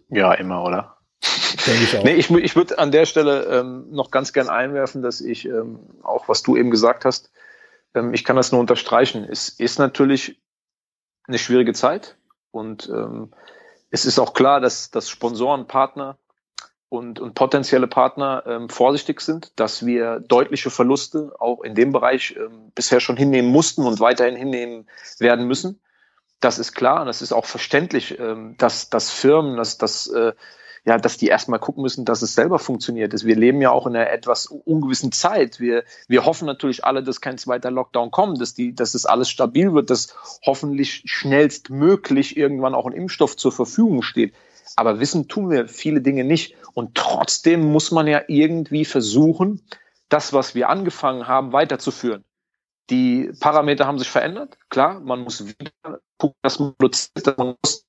Ja, 0.09 0.33
immer, 0.33 0.63
oder? 0.63 0.94
Denke 1.65 1.83
ich. 1.83 2.03
Nee, 2.03 2.13
ich, 2.13 2.29
ich 2.29 2.55
würde 2.55 2.79
an 2.79 2.91
der 2.91 3.05
Stelle 3.05 3.45
ähm, 3.45 3.87
noch 3.91 4.11
ganz 4.11 4.33
gern 4.33 4.49
einwerfen, 4.49 5.01
dass 5.01 5.21
ich 5.21 5.45
ähm, 5.45 5.79
auch, 6.03 6.27
was 6.27 6.43
du 6.43 6.55
eben 6.55 6.71
gesagt 6.71 7.05
hast, 7.05 7.31
ähm, 7.93 8.13
ich 8.13 8.23
kann 8.23 8.35
das 8.35 8.51
nur 8.51 8.61
unterstreichen. 8.61 9.23
Es 9.23 9.49
ist 9.49 9.79
natürlich 9.79 10.41
eine 11.27 11.37
schwierige 11.37 11.73
Zeit 11.73 12.17
und 12.51 12.89
ähm, 12.89 13.33
es 13.89 14.05
ist 14.05 14.19
auch 14.19 14.33
klar, 14.33 14.59
dass, 14.59 14.91
dass 14.91 15.09
Sponsoren, 15.09 15.67
Partner 15.67 16.17
und, 16.89 17.19
und 17.19 17.33
potenzielle 17.33 17.87
Partner 17.87 18.43
ähm, 18.45 18.69
vorsichtig 18.69 19.21
sind, 19.21 19.59
dass 19.59 19.85
wir 19.85 20.19
deutliche 20.19 20.69
Verluste 20.69 21.33
auch 21.39 21.63
in 21.63 21.75
dem 21.75 21.91
Bereich 21.91 22.35
ähm, 22.37 22.71
bisher 22.75 22.99
schon 22.99 23.17
hinnehmen 23.17 23.49
mussten 23.49 23.85
und 23.85 23.99
weiterhin 23.99 24.35
hinnehmen 24.35 24.87
werden 25.19 25.47
müssen. 25.47 25.81
Das 26.41 26.59
ist 26.59 26.73
klar 26.73 27.01
und 27.01 27.07
das 27.07 27.21
ist 27.21 27.31
auch 27.31 27.45
verständlich, 27.45 28.19
dass, 28.57 28.89
dass 28.89 29.09
Firmen, 29.09 29.55
dass, 29.55 29.77
dass, 29.77 30.05
äh, 30.07 30.33
ja, 30.85 30.99
dass 30.99 31.17
die 31.17 31.27
erstmal 31.27 31.59
gucken 31.59 31.81
müssen, 31.81 32.05
dass 32.05 32.21
es 32.21 32.35
selber 32.35 32.59
funktioniert. 32.59 33.11
Wir 33.25 33.35
leben 33.35 33.59
ja 33.59 33.71
auch 33.71 33.87
in 33.87 33.95
einer 33.95 34.11
etwas 34.11 34.45
ungewissen 34.45 35.11
Zeit. 35.11 35.59
Wir, 35.59 35.83
wir 36.07 36.25
hoffen 36.25 36.45
natürlich 36.45 36.85
alle, 36.85 37.01
dass 37.01 37.21
kein 37.21 37.39
zweiter 37.39 37.71
Lockdown 37.71 38.11
kommt, 38.11 38.39
dass, 38.39 38.53
die, 38.53 38.75
dass 38.75 38.93
es 38.93 39.07
alles 39.07 39.29
stabil 39.29 39.73
wird, 39.73 39.89
dass 39.89 40.15
hoffentlich 40.45 41.01
schnellstmöglich 41.05 42.37
irgendwann 42.37 42.75
auch 42.75 42.85
ein 42.85 42.93
Impfstoff 42.93 43.35
zur 43.35 43.51
Verfügung 43.51 44.03
steht. 44.03 44.35
Aber 44.75 44.99
wissen 44.99 45.27
tun 45.27 45.49
wir 45.49 45.67
viele 45.67 46.01
Dinge 46.01 46.23
nicht. 46.23 46.55
Und 46.73 46.93
trotzdem 46.93 47.71
muss 47.71 47.89
man 47.89 48.05
ja 48.05 48.21
irgendwie 48.27 48.85
versuchen, 48.85 49.61
das, 50.09 50.33
was 50.33 50.53
wir 50.53 50.69
angefangen 50.69 51.27
haben, 51.27 51.51
weiterzuführen. 51.51 52.23
Die 52.91 53.31
Parameter 53.39 53.87
haben 53.87 53.97
sich 53.97 54.09
verändert. 54.09 54.59
Klar, 54.69 54.99
man 54.99 55.21
muss 55.21 55.47
wieder 55.47 55.99
gucken, 56.19 56.37
dass 56.43 56.59
man 56.59 56.75
produziert, 56.75 57.37
man 57.39 57.55
muss 57.63 57.85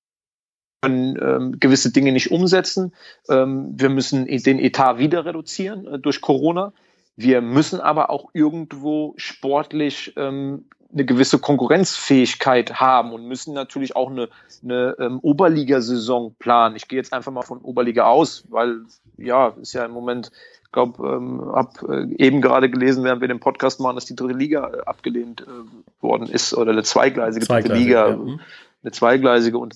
können 0.83 1.17
ähm, 1.21 1.61
gewisse 1.61 1.91
Dinge 1.91 2.13
nicht 2.13 2.31
umsetzen. 2.31 2.93
Ähm, 3.29 3.75
wir 3.77 3.89
müssen 3.89 4.27
den 4.27 4.59
Etat 4.59 4.99
wieder 4.99 5.25
reduzieren 5.25 5.87
äh, 5.87 5.99
durch 5.99 6.21
Corona. 6.21 6.73
Wir 7.17 7.41
müssen 7.41 7.81
aber 7.81 8.11
auch 8.11 8.31
irgendwo 8.35 9.15
sportlich 9.17 10.13
ähm, 10.17 10.67
eine 10.93 11.05
gewisse 11.05 11.39
Konkurrenzfähigkeit 11.39 12.79
haben 12.81 13.13
und 13.13 13.27
müssen 13.27 13.55
natürlich 13.55 13.97
auch 13.97 14.11
eine, 14.11 14.29
eine 14.63 14.97
ähm, 14.99 15.19
Oberligasaison 15.21 16.35
planen. 16.39 16.77
Ich 16.77 16.89
gehe 16.89 16.99
jetzt 16.99 17.13
einfach 17.13 17.33
mal 17.33 17.43
von 17.43 17.59
Oberliga 17.59 18.07
aus, 18.07 18.45
weil 18.49 18.81
ja, 19.17 19.49
ist 19.61 19.73
ja 19.73 19.85
im 19.85 19.93
Moment, 19.93 20.31
ich 20.65 20.73
glaube, 20.73 21.07
ähm, 21.09 21.53
habe 21.55 22.07
äh, 22.11 22.25
eben 22.25 22.41
gerade 22.41 22.71
gelesen, 22.71 23.03
während 23.03 23.21
wir 23.21 23.29
den 23.29 23.41
Podcast 23.41 23.81
machen, 23.81 23.97
dass 23.97 24.05
die 24.05 24.17
dritte 24.17 24.35
Liga 24.35 24.69
äh, 24.69 24.81
abgelehnt 24.85 25.43
äh, 25.43 26.03
worden 26.03 26.29
ist 26.29 26.55
oder 26.55 26.73
eine 26.73 26.83
zweigleisige, 26.83 27.47
dritte 27.47 27.75
Liga, 27.75 28.11
ja. 28.11 28.17
Mhm. 28.17 28.41
eine 28.83 28.93
zweigleisige 28.93 29.59
und 29.59 29.75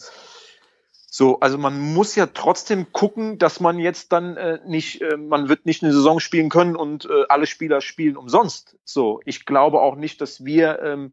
so, 1.12 1.40
also 1.40 1.59
man 1.59 1.79
muss 1.92 2.14
ja 2.14 2.27
trotzdem 2.27 2.92
gucken, 2.92 3.37
dass 3.37 3.59
man 3.59 3.81
jetzt 3.81 4.12
dann 4.12 4.37
äh, 4.37 4.61
nicht, 4.64 5.03
äh, 5.03 5.16
man 5.16 5.49
wird 5.49 5.66
nicht 5.66 5.83
eine 5.83 5.92
Saison 5.92 6.20
spielen 6.20 6.51
können 6.51 6.77
und 6.77 7.05
äh, 7.05 7.25
alle 7.29 7.46
Spieler 7.46 7.81
spielen 7.81 8.16
umsonst. 8.16 8.77
So, 8.85 9.20
ich 9.25 9.44
glaube 9.44 9.81
auch 9.81 9.96
nicht, 9.96 10.20
dass 10.20 10.44
wir 10.44 10.81
ähm, 10.81 11.12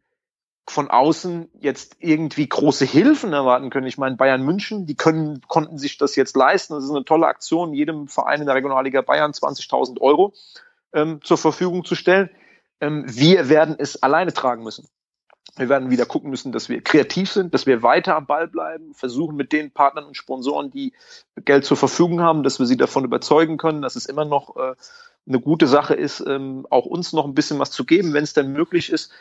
von 0.70 0.92
außen 0.92 1.50
jetzt 1.60 1.96
irgendwie 2.00 2.48
große 2.48 2.86
Hilfen 2.86 3.34
erwarten 3.34 3.72
können. 3.72 3.88
Ich 3.88 3.98
meine, 3.98 4.18
Bayern 4.18 4.44
München, 4.44 4.86
die 4.86 4.96
können, 4.96 5.42
konnten 5.48 5.80
sich 5.80 5.98
das 5.98 6.16
jetzt 6.16 6.36
leisten. 6.36 6.76
Das 6.76 6.84
ist 6.84 6.92
eine 6.92 7.04
tolle 7.04 7.26
Aktion, 7.26 7.74
jedem 7.74 8.08
Verein 8.08 8.42
in 8.42 8.46
der 8.46 8.56
Regionalliga 8.56 9.02
Bayern 9.02 9.32
20.000 9.32 10.00
Euro 10.00 10.34
ähm, 10.94 11.22
zur 11.24 11.40
Verfügung 11.40 11.86
zu 11.86 11.96
stellen. 11.96 12.30
Ähm, 12.82 13.04
wir 13.08 13.50
werden 13.50 13.76
es 13.80 14.04
alleine 14.04 14.32
tragen 14.32 14.64
müssen. 14.64 14.88
Wir 15.56 15.70
werden 15.70 15.90
wieder 15.90 16.06
gucken 16.06 16.30
müssen, 16.30 16.52
dass 16.52 16.70
wir 16.70 16.82
kreativ 16.82 17.32
sind, 17.32 17.54
dass 17.54 17.66
wir 17.66 17.82
weiter 17.82 18.16
am 18.16 18.26
Ball 18.26 18.48
bleiben, 18.48 18.94
versuchen 18.94 19.36
mit 19.36 19.52
den 19.52 19.72
Partnern 19.72 20.06
und 20.06 20.18
Sponsoren, 20.18 20.70
die 20.70 20.94
Geld 21.46 21.66
zur 21.66 21.78
Verfügung 21.78 22.22
haben, 22.22 22.44
dass 22.44 22.60
wir 22.60 22.66
sie 22.66 22.78
davon 22.78 23.06
überzeugen 23.06 23.58
können, 23.58 23.82
dass 23.82 23.96
es 23.96 24.06
immer 24.06 24.26
noch 24.26 24.56
äh, 24.58 24.76
eine 25.28 25.40
gute 25.40 25.68
Sache 25.68 25.94
ist, 25.94 26.20
ähm, 26.26 26.68
auch 26.70 26.86
uns 26.86 27.14
noch 27.14 27.26
ein 27.26 27.34
bisschen 27.34 27.60
was 27.60 27.72
zu 27.72 27.86
geben, 27.86 28.14
wenn 28.14 28.24
es 28.24 28.34
denn 28.34 28.52
möglich 28.52 28.92
ist. 28.92 29.12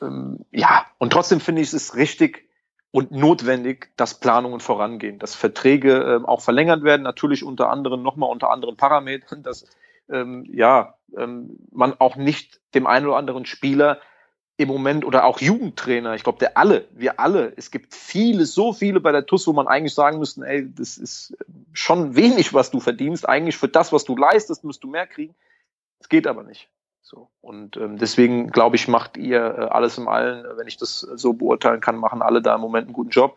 Ähm, 0.00 0.40
ja, 0.50 0.86
und 0.98 1.12
trotzdem 1.12 1.40
finde 1.40 1.62
ich 1.62 1.72
es 1.72 1.94
richtig 1.94 2.48
und 2.90 3.10
notwendig, 3.10 3.90
dass 3.96 4.20
Planungen 4.20 4.60
vorangehen, 4.60 5.18
dass 5.18 5.34
Verträge 5.34 5.94
ähm, 6.02 6.26
auch 6.26 6.42
verlängert 6.42 6.84
werden, 6.84 7.02
natürlich 7.02 7.42
unter 7.42 7.70
anderem 7.70 8.02
nochmal 8.02 8.30
unter 8.30 8.50
anderen 8.50 8.76
Parametern, 8.76 9.42
dass 9.42 9.66
ähm, 10.10 10.46
ja 10.52 10.94
ähm, 11.16 11.58
man 11.70 11.94
auch 11.98 12.16
nicht 12.16 12.60
dem 12.74 12.86
einen 12.86 13.06
oder 13.06 13.16
anderen 13.16 13.46
Spieler 13.46 13.98
im 14.62 14.68
Moment 14.68 15.04
oder 15.04 15.24
auch 15.24 15.40
Jugendtrainer, 15.40 16.14
ich 16.14 16.22
glaube, 16.22 16.38
der 16.38 16.56
alle, 16.56 16.86
wir 16.92 17.20
alle, 17.20 17.52
es 17.56 17.70
gibt 17.70 17.94
viele, 17.94 18.46
so 18.46 18.72
viele 18.72 19.00
bei 19.00 19.12
der 19.12 19.26
TUS, 19.26 19.46
wo 19.46 19.52
man 19.52 19.68
eigentlich 19.68 19.94
sagen 19.94 20.18
müsste, 20.18 20.46
ey, 20.46 20.72
das 20.74 20.96
ist 20.96 21.36
schon 21.72 22.16
wenig, 22.16 22.54
was 22.54 22.70
du 22.70 22.80
verdienst. 22.80 23.28
Eigentlich 23.28 23.56
für 23.56 23.68
das, 23.68 23.92
was 23.92 24.04
du 24.04 24.16
leistest, 24.16 24.64
musst 24.64 24.82
du 24.84 24.88
mehr 24.88 25.06
kriegen. 25.06 25.34
Es 26.00 26.08
geht 26.08 26.26
aber 26.26 26.42
nicht. 26.42 26.68
So. 27.02 27.28
Und 27.40 27.76
ähm, 27.76 27.98
deswegen, 27.98 28.50
glaube 28.50 28.76
ich, 28.76 28.88
macht 28.88 29.16
ihr 29.16 29.40
äh, 29.40 29.60
alles 29.70 29.98
im 29.98 30.08
Allen, 30.08 30.44
wenn 30.56 30.66
ich 30.66 30.78
das 30.78 31.00
so 31.00 31.34
beurteilen 31.34 31.80
kann, 31.80 31.96
machen 31.96 32.22
alle 32.22 32.40
da 32.40 32.54
im 32.54 32.60
Moment 32.60 32.86
einen 32.86 32.94
guten 32.94 33.10
Job. 33.10 33.36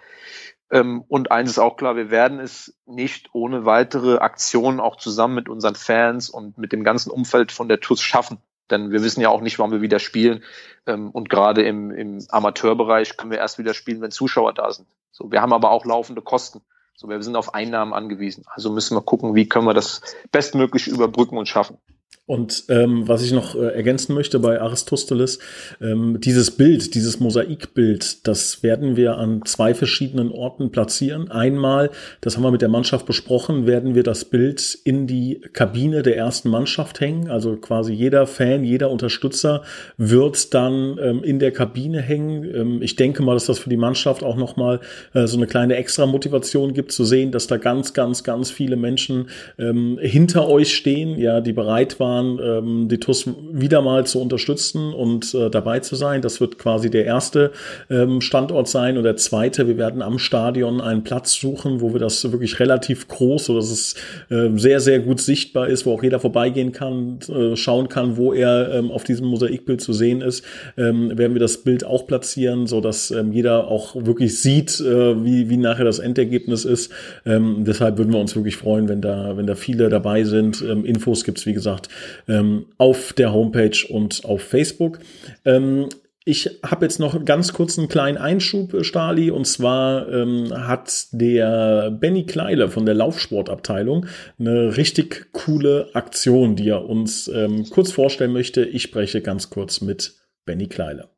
Ähm, 0.72 1.04
und 1.08 1.32
eins 1.32 1.52
ist 1.52 1.60
auch 1.60 1.78
klar, 1.78 1.96
wir 1.96 2.10
werden 2.10 2.40
es 2.40 2.76
nicht 2.86 3.30
ohne 3.34 3.66
weitere 3.66 4.18
Aktionen 4.18 4.80
auch 4.80 4.96
zusammen 4.96 5.36
mit 5.36 5.50
unseren 5.50 5.76
Fans 5.76 6.30
und 6.30 6.58
mit 6.58 6.72
dem 6.72 6.84
ganzen 6.84 7.12
Umfeld 7.12 7.52
von 7.52 7.68
der 7.68 7.80
TUS 7.80 8.02
schaffen. 8.02 8.38
Denn 8.72 8.92
wir 8.92 9.04
wissen 9.04 9.22
ja 9.22 9.30
auch 9.30 9.42
nicht, 9.42 9.60
wann 9.60 9.72
wir 9.72 9.82
wieder 9.82 10.00
spielen. 10.00 10.44
Ähm, 10.88 11.12
und 11.12 11.30
gerade 11.30 11.64
im, 11.64 11.92
im 11.92 12.26
Amateurbereich 12.30 13.18
können 13.18 13.32
wir 13.32 13.38
erst 13.38 13.58
wieder 13.58 13.74
spielen, 13.74 14.02
wenn 14.02 14.12
Zuschauer 14.12 14.54
da 14.54 14.72
sind. 14.72 14.88
So, 15.12 15.32
wir 15.32 15.42
haben 15.42 15.54
aber 15.54 15.72
auch 15.72 15.86
laufende 15.86 16.22
Kosten. 16.22 16.62
So, 16.96 17.10
wir 17.10 17.22
sind 17.22 17.36
auf 17.36 17.54
Einnahmen 17.54 17.94
angewiesen. 17.94 18.46
Also 18.48 18.72
müssen 18.72 18.96
wir 18.96 19.02
gucken, 19.02 19.36
wie 19.36 19.48
können 19.48 19.68
wir 19.68 19.74
das 19.74 20.02
bestmöglich 20.32 20.88
überbrücken 20.88 21.38
und 21.38 21.48
schaffen. 21.48 21.78
Und 22.28 22.64
ähm, 22.70 23.08
was 23.08 23.24
ich 23.24 23.32
noch 23.32 23.54
äh, 23.54 23.68
ergänzen 23.68 24.16
möchte 24.16 24.40
bei 24.40 24.60
Aristoteles, 24.60 25.38
ähm, 25.80 26.20
dieses 26.20 26.50
Bild, 26.50 26.96
dieses 26.96 27.20
Mosaikbild, 27.20 28.26
das 28.26 28.64
werden 28.64 28.96
wir 28.96 29.18
an 29.18 29.44
zwei 29.46 29.76
verschiedenen 29.76 30.32
Orten 30.32 30.72
platzieren. 30.72 31.30
Einmal, 31.30 31.92
das 32.22 32.36
haben 32.36 32.42
wir 32.42 32.50
mit 32.50 32.64
der 32.64 32.70
Mannschaft 32.70 33.06
besprochen, 33.06 33.68
werden 33.68 33.94
wir 33.94 34.02
das 34.02 34.26
Bild 34.26 34.76
in 34.86 35.06
die 35.06 35.40
Kabine 35.54 36.02
der 36.02 36.18
ersten 36.18 36.50
Mannschaft 36.50 37.00
hängen. 37.00 37.30
Also 37.30 37.58
quasi 37.58 37.94
jeder 37.94 38.26
Fan, 38.26 38.64
jeder 38.64 38.90
Unterstützer 38.90 39.62
wird 39.98 40.56
dann 40.56 40.98
ähm, 41.00 41.24
in 41.24 41.38
der 41.38 41.52
Kabine 41.52 42.02
hängen. 42.02 42.44
Ähm, 42.44 42.82
ich 42.82 42.96
denke 42.96 43.22
mal, 43.22 43.36
dass 43.36 43.46
das 43.46 43.60
für 43.60 43.70
die 43.70 43.78
Mannschaft 43.78 44.24
auch 44.24 44.36
nochmal 44.36 44.80
äh, 45.14 45.28
so 45.28 45.38
eine 45.38 45.46
kleine 45.46 45.76
extra 45.76 46.08
Motivation 46.08 46.74
gibt, 46.74 46.92
zu 46.92 47.06
sehen, 47.06 47.32
dass 47.32 47.46
da 47.46 47.58
ganz, 47.58 47.94
ganz, 47.94 48.24
ganz 48.24 48.50
viele 48.50 48.78
Menschen 48.78 49.30
ähm, 49.60 50.00
hinter 50.02 50.48
euch 50.48 50.74
stehen, 50.74 51.20
ja, 51.20 51.40
die 51.40 51.54
bereit 51.54 52.00
waren, 52.00 52.15
waren, 52.16 52.40
ähm, 52.42 52.88
die 52.88 53.00
TUS 53.00 53.28
wieder 53.52 53.82
mal 53.82 54.06
zu 54.06 54.22
unterstützen 54.22 54.94
und 54.94 55.34
äh, 55.34 55.50
dabei 55.50 55.80
zu 55.80 55.96
sein. 55.96 56.22
Das 56.22 56.40
wird 56.42 56.58
quasi 56.58 56.90
der 56.90 57.06
erste 57.06 57.52
ähm, 57.90 58.22
Standort 58.22 58.68
sein. 58.68 58.98
Und 58.98 59.04
der 59.04 59.18
zweite, 59.18 59.68
wir 59.68 59.78
werden 59.78 60.02
am 60.02 60.20
Stadion 60.20 60.82
einen 60.82 61.04
Platz 61.04 61.34
suchen, 61.34 61.82
wo 61.82 61.94
wir 61.94 62.00
das 62.00 62.32
wirklich 62.32 62.60
relativ 62.60 63.08
groß, 63.08 63.46
so 63.46 63.56
dass 63.56 63.72
es 63.72 63.96
äh, 64.30 64.50
sehr, 64.56 64.80
sehr 64.80 65.00
gut 65.00 65.20
sichtbar 65.20 65.68
ist, 65.68 65.86
wo 65.86 65.94
auch 65.94 66.04
jeder 66.04 66.20
vorbeigehen 66.20 66.72
kann, 66.72 67.20
äh, 67.30 67.56
schauen 67.56 67.90
kann, 67.90 68.18
wo 68.18 68.34
er 68.34 68.74
ähm, 68.74 68.92
auf 68.92 69.04
diesem 69.04 69.28
Mosaikbild 69.28 69.82
zu 69.82 69.94
sehen 69.94 70.22
ist. 70.22 70.44
Ähm, 70.78 71.18
werden 71.18 71.34
wir 71.34 71.42
das 71.42 71.58
Bild 71.58 71.86
auch 71.86 72.08
platzieren, 72.08 72.68
so 72.68 72.82
dass 72.82 73.12
ähm, 73.12 73.32
jeder 73.32 73.68
auch 73.68 73.96
wirklich 73.96 74.42
sieht, 74.42 74.80
äh, 74.80 75.24
wie, 75.24 75.50
wie 75.50 75.58
nachher 75.58 75.86
das 75.86 76.00
Endergebnis 76.00 76.66
ist. 76.66 76.92
Ähm, 77.26 77.64
deshalb 77.66 77.98
würden 77.98 78.14
wir 78.14 78.20
uns 78.20 78.36
wirklich 78.36 78.58
freuen, 78.58 78.88
wenn 78.88 79.02
da, 79.02 79.38
wenn 79.38 79.48
da 79.48 79.56
viele 79.56 79.90
dabei 79.90 80.24
sind. 80.24 80.62
Ähm, 80.62 80.86
Infos 80.86 81.24
gibt's 81.24 81.46
wie 81.46 81.54
gesagt, 81.54 81.90
ähm, 82.28 82.68
auf 82.78 83.14
der 83.14 83.34
Homepage 83.34 83.86
und 83.90 84.26
auf 84.26 84.42
Facebook. 84.42 85.00
Ähm, 85.44 85.90
ich 86.28 86.60
habe 86.64 86.86
jetzt 86.86 87.00
noch 87.00 87.24
ganz 87.24 87.54
kurz 87.54 87.78
einen 87.78 87.88
kleinen 87.88 88.18
Einschub, 88.18 88.74
äh, 88.74 88.84
Stali, 88.84 89.30
und 89.30 89.46
zwar 89.46 90.12
ähm, 90.12 90.52
hat 90.68 91.08
der 91.12 91.92
Benny 91.92 92.26
Kleile 92.26 92.68
von 92.70 92.86
der 92.86 92.96
Laufsportabteilung 92.96 94.08
eine 94.40 94.76
richtig 94.76 95.28
coole 95.34 95.90
Aktion, 95.94 96.56
die 96.56 96.70
er 96.70 96.86
uns 96.90 97.28
ähm, 97.28 97.70
kurz 97.70 97.92
vorstellen 97.92 98.34
möchte. 98.34 98.66
Ich 98.66 98.82
spreche 98.82 99.22
ganz 99.22 99.52
kurz 99.52 99.82
mit 99.82 100.16
Benny 100.46 100.68
Kleile. 100.68 101.15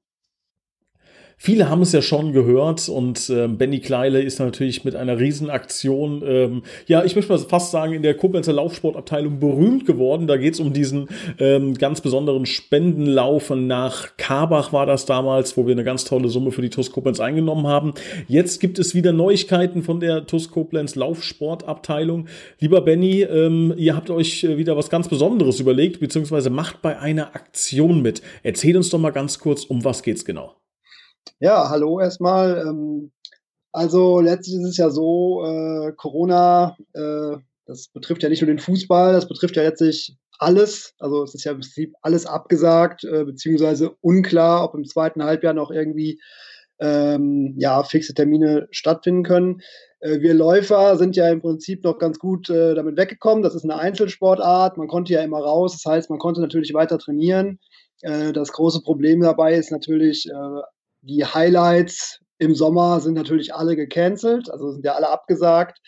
Viele 1.39 1.69
haben 1.69 1.83
es 1.83 1.91
ja 1.91 2.01
schon 2.01 2.33
gehört 2.33 2.89
und 2.89 3.29
äh, 3.29 3.47
Benny 3.47 3.79
Kleile 3.79 4.21
ist 4.21 4.39
natürlich 4.39 4.83
mit 4.83 4.95
einer 4.95 5.19
Riesenaktion, 5.19 6.23
ähm, 6.25 6.63
ja, 6.87 7.05
ich 7.05 7.15
möchte 7.15 7.31
mal 7.31 7.37
fast 7.37 7.69
sagen, 7.69 7.93
in 7.93 8.01
der 8.01 8.15
Koblenzer 8.17 8.53
Laufsportabteilung 8.53 9.39
berühmt 9.39 9.85
geworden. 9.85 10.25
Da 10.25 10.37
geht 10.37 10.55
es 10.55 10.59
um 10.59 10.73
diesen 10.73 11.09
ähm, 11.37 11.75
ganz 11.75 12.01
besonderen 12.01 12.47
Spendenlauf 12.47 13.51
nach 13.51 14.17
Karbach 14.17 14.73
war 14.73 14.87
das 14.87 15.05
damals, 15.05 15.55
wo 15.55 15.67
wir 15.67 15.73
eine 15.73 15.83
ganz 15.83 16.05
tolle 16.05 16.27
Summe 16.27 16.51
für 16.51 16.63
die 16.63 16.71
TUS 16.71 16.91
Koblenz 16.91 17.19
eingenommen 17.19 17.67
haben. 17.67 17.93
Jetzt 18.27 18.59
gibt 18.59 18.79
es 18.79 18.95
wieder 18.95 19.13
Neuigkeiten 19.13 19.83
von 19.83 19.99
der 19.99 20.25
TUS 20.25 20.49
Koblenz 20.49 20.95
Laufsportabteilung. 20.95 22.27
Lieber 22.59 22.81
Benny, 22.81 23.21
ähm, 23.21 23.75
ihr 23.77 23.95
habt 23.95 24.09
euch 24.09 24.43
äh, 24.43 24.57
wieder 24.57 24.75
was 24.75 24.89
ganz 24.89 25.07
Besonderes 25.07 25.59
überlegt, 25.59 25.99
beziehungsweise 25.99 26.49
macht 26.49 26.81
bei 26.81 26.97
einer 26.99 27.35
Aktion 27.35 28.01
mit. 28.01 28.23
Erzähl 28.41 28.75
uns 28.75 28.89
doch 28.89 28.97
mal 28.97 29.11
ganz 29.11 29.37
kurz, 29.37 29.65
um 29.65 29.85
was 29.85 30.01
geht's 30.01 30.25
genau. 30.25 30.55
Ja, 31.39 31.69
hallo 31.69 31.99
erstmal. 31.99 32.65
Ähm, 32.67 33.11
also 33.71 34.19
letztlich 34.19 34.55
ist 34.55 34.69
es 34.69 34.77
ja 34.77 34.89
so, 34.89 35.43
äh, 35.45 35.93
Corona, 35.93 36.77
äh, 36.93 37.37
das 37.65 37.89
betrifft 37.89 38.23
ja 38.23 38.29
nicht 38.29 38.41
nur 38.41 38.47
den 38.47 38.59
Fußball, 38.59 39.13
das 39.13 39.27
betrifft 39.27 39.55
ja 39.55 39.63
letztlich 39.63 40.15
alles. 40.39 40.93
Also 40.99 41.23
es 41.23 41.35
ist 41.35 41.43
ja 41.43 41.51
im 41.51 41.59
Prinzip 41.59 41.93
alles 42.01 42.25
abgesagt, 42.25 43.03
äh, 43.03 43.23
beziehungsweise 43.25 43.91
unklar, 44.01 44.63
ob 44.63 44.75
im 44.75 44.85
zweiten 44.85 45.23
Halbjahr 45.23 45.53
noch 45.53 45.71
irgendwie 45.71 46.19
ähm, 46.79 47.55
ja, 47.57 47.83
fixe 47.83 48.13
Termine 48.13 48.67
stattfinden 48.71 49.23
können. 49.23 49.61
Äh, 49.99 50.21
wir 50.21 50.33
Läufer 50.33 50.97
sind 50.97 51.15
ja 51.15 51.29
im 51.29 51.41
Prinzip 51.41 51.83
noch 51.83 51.97
ganz 51.97 52.19
gut 52.19 52.49
äh, 52.49 52.75
damit 52.75 52.97
weggekommen. 52.97 53.43
Das 53.43 53.55
ist 53.55 53.63
eine 53.63 53.77
Einzelsportart. 53.77 54.77
Man 54.77 54.87
konnte 54.87 55.13
ja 55.13 55.21
immer 55.23 55.39
raus. 55.39 55.73
Das 55.81 55.91
heißt, 55.91 56.09
man 56.09 56.19
konnte 56.19 56.41
natürlich 56.41 56.73
weiter 56.73 56.99
trainieren. 56.99 57.59
Äh, 58.01 58.31
das 58.33 58.51
große 58.51 58.81
Problem 58.81 59.21
dabei 59.21 59.55
ist 59.55 59.71
natürlich, 59.71 60.27
äh, 60.29 60.61
die 61.01 61.25
Highlights 61.25 62.19
im 62.37 62.55
Sommer 62.55 62.99
sind 62.99 63.15
natürlich 63.15 63.53
alle 63.53 63.75
gecancelt, 63.75 64.49
also 64.49 64.71
sind 64.71 64.85
ja 64.85 64.93
alle 64.93 65.09
abgesagt. 65.09 65.79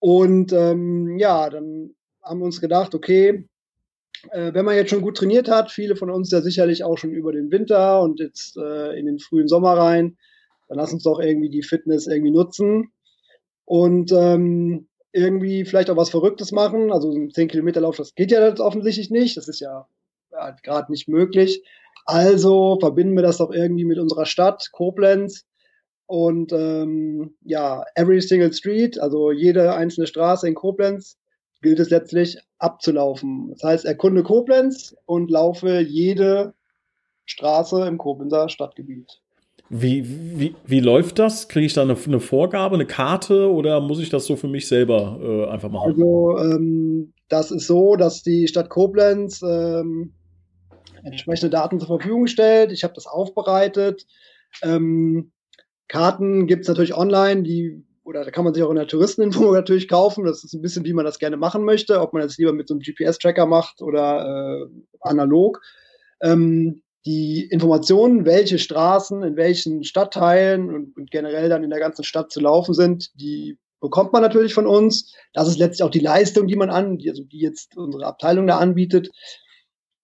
Und 0.00 0.52
ähm, 0.52 1.18
ja, 1.18 1.50
dann 1.50 1.94
haben 2.22 2.40
wir 2.40 2.46
uns 2.46 2.60
gedacht, 2.60 2.94
okay, 2.94 3.48
äh, 4.30 4.52
wenn 4.52 4.64
man 4.64 4.76
jetzt 4.76 4.90
schon 4.90 5.02
gut 5.02 5.16
trainiert 5.16 5.48
hat, 5.48 5.70
viele 5.70 5.96
von 5.96 6.10
uns 6.10 6.30
ja 6.30 6.40
sicherlich 6.40 6.84
auch 6.84 6.98
schon 6.98 7.12
über 7.12 7.32
den 7.32 7.50
Winter 7.50 8.02
und 8.02 8.20
jetzt 8.20 8.56
äh, 8.56 8.98
in 8.98 9.06
den 9.06 9.18
frühen 9.18 9.48
Sommer 9.48 9.76
rein, 9.76 10.16
dann 10.68 10.78
lass 10.78 10.92
uns 10.92 11.04
doch 11.04 11.20
irgendwie 11.20 11.50
die 11.50 11.62
Fitness 11.62 12.06
irgendwie 12.06 12.32
nutzen 12.32 12.92
und 13.64 14.12
ähm, 14.12 14.88
irgendwie 15.12 15.64
vielleicht 15.64 15.90
auch 15.90 15.96
was 15.96 16.10
Verrücktes 16.10 16.52
machen. 16.52 16.92
Also 16.92 17.10
ein 17.12 17.30
10 17.30 17.48
Kilometer 17.48 17.80
Lauf, 17.80 17.96
das 17.96 18.14
geht 18.14 18.30
ja 18.30 18.46
jetzt 18.46 18.60
offensichtlich 18.60 19.10
nicht. 19.10 19.36
Das 19.36 19.48
ist 19.48 19.60
ja, 19.60 19.86
ja 20.30 20.50
gerade 20.62 20.90
nicht 20.92 21.08
möglich. 21.08 21.62
Also 22.08 22.78
verbinden 22.80 23.16
wir 23.16 23.22
das 23.22 23.36
doch 23.36 23.50
irgendwie 23.50 23.84
mit 23.84 23.98
unserer 23.98 24.24
Stadt, 24.24 24.70
Koblenz. 24.72 25.44
Und 26.06 26.54
ähm, 26.54 27.34
ja, 27.44 27.84
every 27.96 28.22
single 28.22 28.50
street, 28.50 28.98
also 28.98 29.30
jede 29.30 29.74
einzelne 29.74 30.06
Straße 30.06 30.48
in 30.48 30.54
Koblenz, 30.54 31.18
gilt 31.60 31.78
es 31.80 31.90
letztlich 31.90 32.38
abzulaufen. 32.58 33.50
Das 33.50 33.62
heißt, 33.62 33.84
erkunde 33.84 34.22
Koblenz 34.22 34.96
und 35.04 35.30
laufe 35.30 35.80
jede 35.80 36.54
Straße 37.26 37.86
im 37.86 37.98
Koblenzer 37.98 38.48
Stadtgebiet. 38.48 39.20
Wie, 39.68 40.02
wie, 40.40 40.54
wie 40.64 40.80
läuft 40.80 41.18
das? 41.18 41.46
Kriege 41.46 41.66
ich 41.66 41.74
da 41.74 41.82
eine, 41.82 41.94
eine, 41.94 42.20
Vorgabe, 42.20 42.76
eine 42.76 42.86
Karte 42.86 43.52
oder 43.52 43.82
muss 43.82 44.00
ich 44.00 44.08
das 44.08 44.24
so 44.24 44.34
für 44.34 44.48
mich 44.48 44.66
selber 44.66 45.20
äh, 45.22 45.50
einfach 45.50 45.70
machen? 45.70 45.92
Also 45.92 46.38
ähm, 46.38 47.12
das 47.28 47.50
ist 47.50 47.66
so, 47.66 47.96
dass 47.96 48.22
die 48.22 48.48
Stadt 48.48 48.70
Koblenz 48.70 49.42
ähm, 49.42 50.14
entsprechende 51.02 51.50
Daten 51.50 51.78
zur 51.78 51.88
Verfügung 51.88 52.26
stellt. 52.26 52.72
Ich 52.72 52.84
habe 52.84 52.94
das 52.94 53.06
aufbereitet. 53.06 54.06
Ähm, 54.62 55.32
Karten 55.88 56.46
gibt 56.46 56.62
es 56.62 56.68
natürlich 56.68 56.94
online, 56.94 57.42
die 57.42 57.84
oder 58.08 58.24
da 58.24 58.30
kann 58.30 58.44
man 58.44 58.54
sich 58.54 58.62
auch 58.62 58.70
in 58.70 58.76
der 58.76 58.86
Touristeninfo 58.86 59.52
natürlich 59.52 59.86
kaufen. 59.86 60.24
Das 60.24 60.42
ist 60.42 60.54
ein 60.54 60.62
bisschen, 60.62 60.84
wie 60.86 60.94
man 60.94 61.04
das 61.04 61.18
gerne 61.18 61.36
machen 61.36 61.64
möchte, 61.64 62.00
ob 62.00 62.14
man 62.14 62.22
jetzt 62.22 62.38
lieber 62.38 62.54
mit 62.54 62.66
so 62.66 62.74
einem 62.74 62.80
GPS-Tracker 62.80 63.44
macht 63.44 63.82
oder 63.82 64.62
äh, 64.62 64.66
analog. 65.00 65.60
Ähm, 66.22 66.82
die 67.04 67.46
Informationen, 67.50 68.24
welche 68.24 68.58
Straßen 68.58 69.22
in 69.22 69.36
welchen 69.36 69.84
Stadtteilen 69.84 70.74
und, 70.74 70.96
und, 70.96 71.10
generell 71.10 71.48
dann 71.48 71.62
in 71.62 71.70
der 71.70 71.78
ganzen 71.78 72.02
Stadt 72.02 72.32
zu 72.32 72.40
laufen 72.40 72.74
sind, 72.74 73.10
die 73.20 73.58
bekommt 73.80 74.12
man 74.12 74.22
natürlich 74.22 74.54
von 74.54 74.66
uns. 74.66 75.14
Das 75.34 75.46
ist 75.46 75.58
letztlich 75.58 75.84
auch 75.84 75.90
die 75.90 76.00
Leistung, 76.00 76.46
die 76.48 76.56
man 76.56 76.70
an, 76.70 76.98
also 77.06 77.22
die 77.24 77.40
jetzt 77.40 77.76
unsere 77.76 78.06
Abteilung 78.06 78.46
da 78.46 78.58
anbietet. 78.58 79.10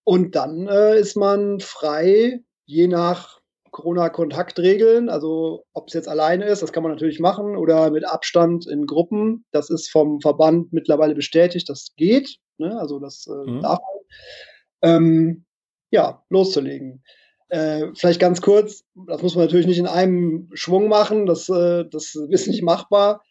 Und 0.05 0.35
dann 0.35 0.69
äh, 0.69 0.99
ist 0.99 1.17
man 1.17 1.61
frei, 1.61 2.41
je 2.67 2.87
nach 2.87 3.41
Corona-Kontaktregeln, 3.71 5.09
also 5.09 5.65
ob 5.73 5.89
es 5.89 5.95
jetzt 5.95 6.09
alleine 6.09 6.45
ist, 6.47 6.63
das 6.63 6.73
kann 6.73 6.83
man 6.85 6.93
natürlich 6.93 7.19
machen, 7.19 7.57
oder 7.57 7.91
mit 7.91 8.07
Abstand 8.07 8.67
in 8.69 8.87
Gruppen. 8.87 9.45
Das 9.51 9.69
ist 9.69 9.91
vom 9.91 10.21
Verband 10.21 10.73
mittlerweile 10.73 11.15
bestätigt, 11.15 11.69
das 11.69 11.95
geht. 11.97 12.37
Ne? 12.59 12.79
Also 12.79 13.01
das 13.01 13.27
äh, 13.27 13.51
mhm. 13.51 13.63
darf 13.63 13.81
man. 13.81 14.95
Ähm, 14.95 15.45
ja, 15.91 16.23
loszulegen. 16.29 17.03
Äh, 17.49 17.89
vielleicht 17.95 18.21
ganz 18.21 18.41
kurz, 18.41 18.85
das 19.07 19.23
muss 19.23 19.35
man 19.35 19.45
natürlich 19.45 19.67
nicht 19.67 19.79
in 19.79 19.87
einem 19.87 20.51
Schwung 20.55 20.89
machen, 20.89 21.27
das, 21.27 21.49
äh, 21.49 21.85
das 21.91 22.15
ist 22.15 22.47
nicht 22.49 22.63
machbar, 22.63 23.23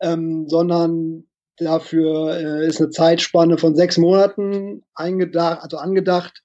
ähm, 0.00 0.48
sondern 0.48 1.26
dafür 1.56 2.36
äh, 2.36 2.66
ist 2.66 2.80
eine 2.80 2.90
Zeitspanne 2.90 3.58
von 3.58 3.74
sechs 3.74 3.98
Monaten 3.98 4.84
eingedacht, 4.94 5.62
also 5.62 5.78
angedacht, 5.78 6.42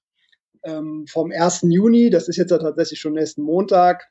ähm, 0.64 1.06
vom 1.08 1.32
1. 1.32 1.62
Juni, 1.70 2.10
das 2.10 2.28
ist 2.28 2.36
jetzt 2.36 2.50
ja 2.50 2.58
tatsächlich 2.58 3.00
schon 3.00 3.14
nächsten 3.14 3.42
Montag, 3.42 4.08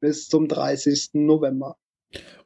bis 0.00 0.28
zum 0.28 0.48
30. 0.48 1.10
November. 1.14 1.76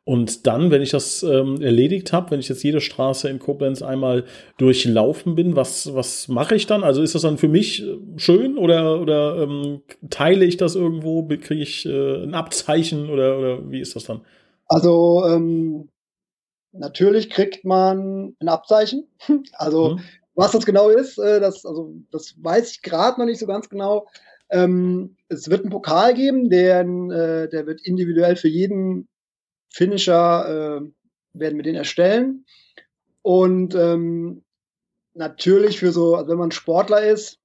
Und 0.05 0.47
dann, 0.47 0.71
wenn 0.71 0.81
ich 0.81 0.91
das 0.91 1.23
ähm, 1.23 1.61
erledigt 1.61 2.15
habe, 2.15 2.31
wenn 2.31 2.41
ich 2.41 2.49
jetzt 2.49 2.63
jede 2.63 2.81
Straße 2.81 3.29
in 3.29 3.39
Koblenz 3.39 3.83
einmal 3.83 4.25
durchlaufen 4.57 5.35
bin, 5.35 5.55
was, 5.55 5.95
was 5.95 6.29
mache 6.29 6.55
ich 6.55 6.67
dann? 6.67 6.83
Also 6.83 7.03
ist 7.03 7.15
das 7.15 7.23
dann 7.23 7.37
für 7.37 7.49
mich 7.49 7.83
äh, 7.83 7.99
schön 8.17 8.57
oder, 8.57 9.03
oder 9.03 9.43
ähm, 9.43 9.83
teile 10.09 10.47
ich 10.47 10.57
das 10.57 10.77
irgendwo? 10.77 11.27
Kriege 11.27 11.63
ich 11.63 11.85
äh, 11.85 12.23
ein 12.23 12.33
Abzeichen 12.33 13.11
oder, 13.11 13.39
oder 13.39 13.71
wie 13.71 13.81
ist 13.81 13.97
das 13.97 14.05
dann? 14.05 14.23
Also 14.67 15.25
ähm, 15.27 15.91
natürlich 16.73 17.31
kriegt 17.31 17.65
man 17.65 18.37
ein 18.41 18.49
Abzeichen. 18.49 19.09
Also 19.53 19.97
mhm. 19.97 20.01
Was 20.39 20.53
das 20.53 20.65
genau 20.65 20.89
ist, 20.89 21.19
äh, 21.19 21.41
das, 21.41 21.67
also, 21.67 21.97
das 22.13 22.37
weiß 22.41 22.71
ich 22.71 22.83
gerade 22.83 23.19
noch 23.19 23.27
nicht 23.27 23.41
so 23.41 23.47
ganz 23.49 23.69
genau. 23.69 24.07
Ähm, 24.51 25.17
es 25.29 25.51
wird 25.51 25.63
einen 25.63 25.73
Pokal 25.73 26.15
geben, 26.15 26.49
der, 26.49 26.83
äh, 26.83 27.49
der 27.49 27.67
wird 27.67 27.85
individuell 27.85 28.37
für 28.37 28.47
jeden 28.47 29.09
Finisher, 29.69 30.79
äh, 30.81 30.91
werden 31.33 31.57
wir 31.57 31.65
den 31.65 31.75
erstellen. 31.75 32.45
Und 33.23 33.75
ähm, 33.75 34.45
natürlich 35.13 35.81
für 35.81 35.91
so, 35.91 36.15
also 36.15 36.31
wenn 36.31 36.39
man 36.39 36.53
Sportler 36.53 37.03
ist, 37.03 37.41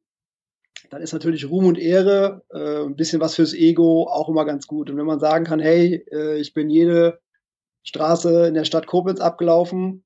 dann 0.92 1.02
ist 1.02 1.14
natürlich 1.14 1.50
Ruhm 1.50 1.66
und 1.66 1.80
Ehre, 1.80 2.44
äh, 2.52 2.84
ein 2.84 2.96
bisschen 2.96 3.20
was 3.20 3.34
fürs 3.34 3.56
Ego 3.56 4.04
auch 4.04 4.30
immer 4.30 4.46
ganz 4.46 4.68
gut. 4.68 4.92
Und 4.92 4.98
wenn 4.98 5.08
man 5.08 5.20
sagen 5.20 5.46
kann, 5.46 5.60
hey, 5.60 6.06
äh, 6.12 6.38
ich 6.38 6.54
bin 6.54 6.70
jede 6.70 7.23
Straße 7.84 8.48
in 8.48 8.54
der 8.54 8.66
Stadt 8.66 8.88
Koblenz 8.88 9.20
abgelaufen, 9.20 10.04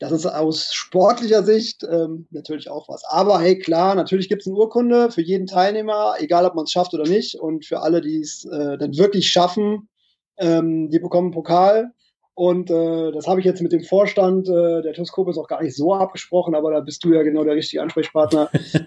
das 0.00 0.12
ist 0.12 0.24
aus 0.24 0.72
sportlicher 0.72 1.42
Sicht 1.42 1.84
ähm, 1.84 2.26
natürlich 2.30 2.70
auch 2.70 2.88
was. 2.88 3.04
Aber 3.04 3.38
hey, 3.38 3.58
klar, 3.58 3.94
natürlich 3.94 4.30
gibt 4.30 4.40
es 4.40 4.48
eine 4.48 4.56
Urkunde 4.56 5.10
für 5.10 5.20
jeden 5.20 5.46
Teilnehmer, 5.46 6.14
egal 6.18 6.46
ob 6.46 6.54
man 6.54 6.64
es 6.64 6.72
schafft 6.72 6.94
oder 6.94 7.06
nicht. 7.06 7.34
Und 7.34 7.66
für 7.66 7.80
alle, 7.80 8.00
die 8.00 8.20
es 8.20 8.46
äh, 8.46 8.78
dann 8.78 8.96
wirklich 8.96 9.30
schaffen, 9.30 9.90
ähm, 10.38 10.88
die 10.88 10.98
bekommen 10.98 11.26
einen 11.26 11.34
Pokal. 11.34 11.92
Und 12.32 12.70
äh, 12.70 13.12
das 13.12 13.26
habe 13.26 13.40
ich 13.40 13.46
jetzt 13.46 13.60
mit 13.60 13.72
dem 13.72 13.82
Vorstand 13.82 14.48
äh, 14.48 14.80
der 14.80 14.94
TUS 14.94 15.10
ist 15.10 15.36
auch 15.36 15.48
gar 15.48 15.62
nicht 15.62 15.76
so 15.76 15.92
abgesprochen, 15.92 16.54
aber 16.54 16.70
da 16.70 16.80
bist 16.80 17.04
du 17.04 17.12
ja 17.12 17.22
genau 17.22 17.44
der 17.44 17.56
richtige 17.56 17.82
Ansprechpartner. 17.82 18.48
äh, 18.72 18.80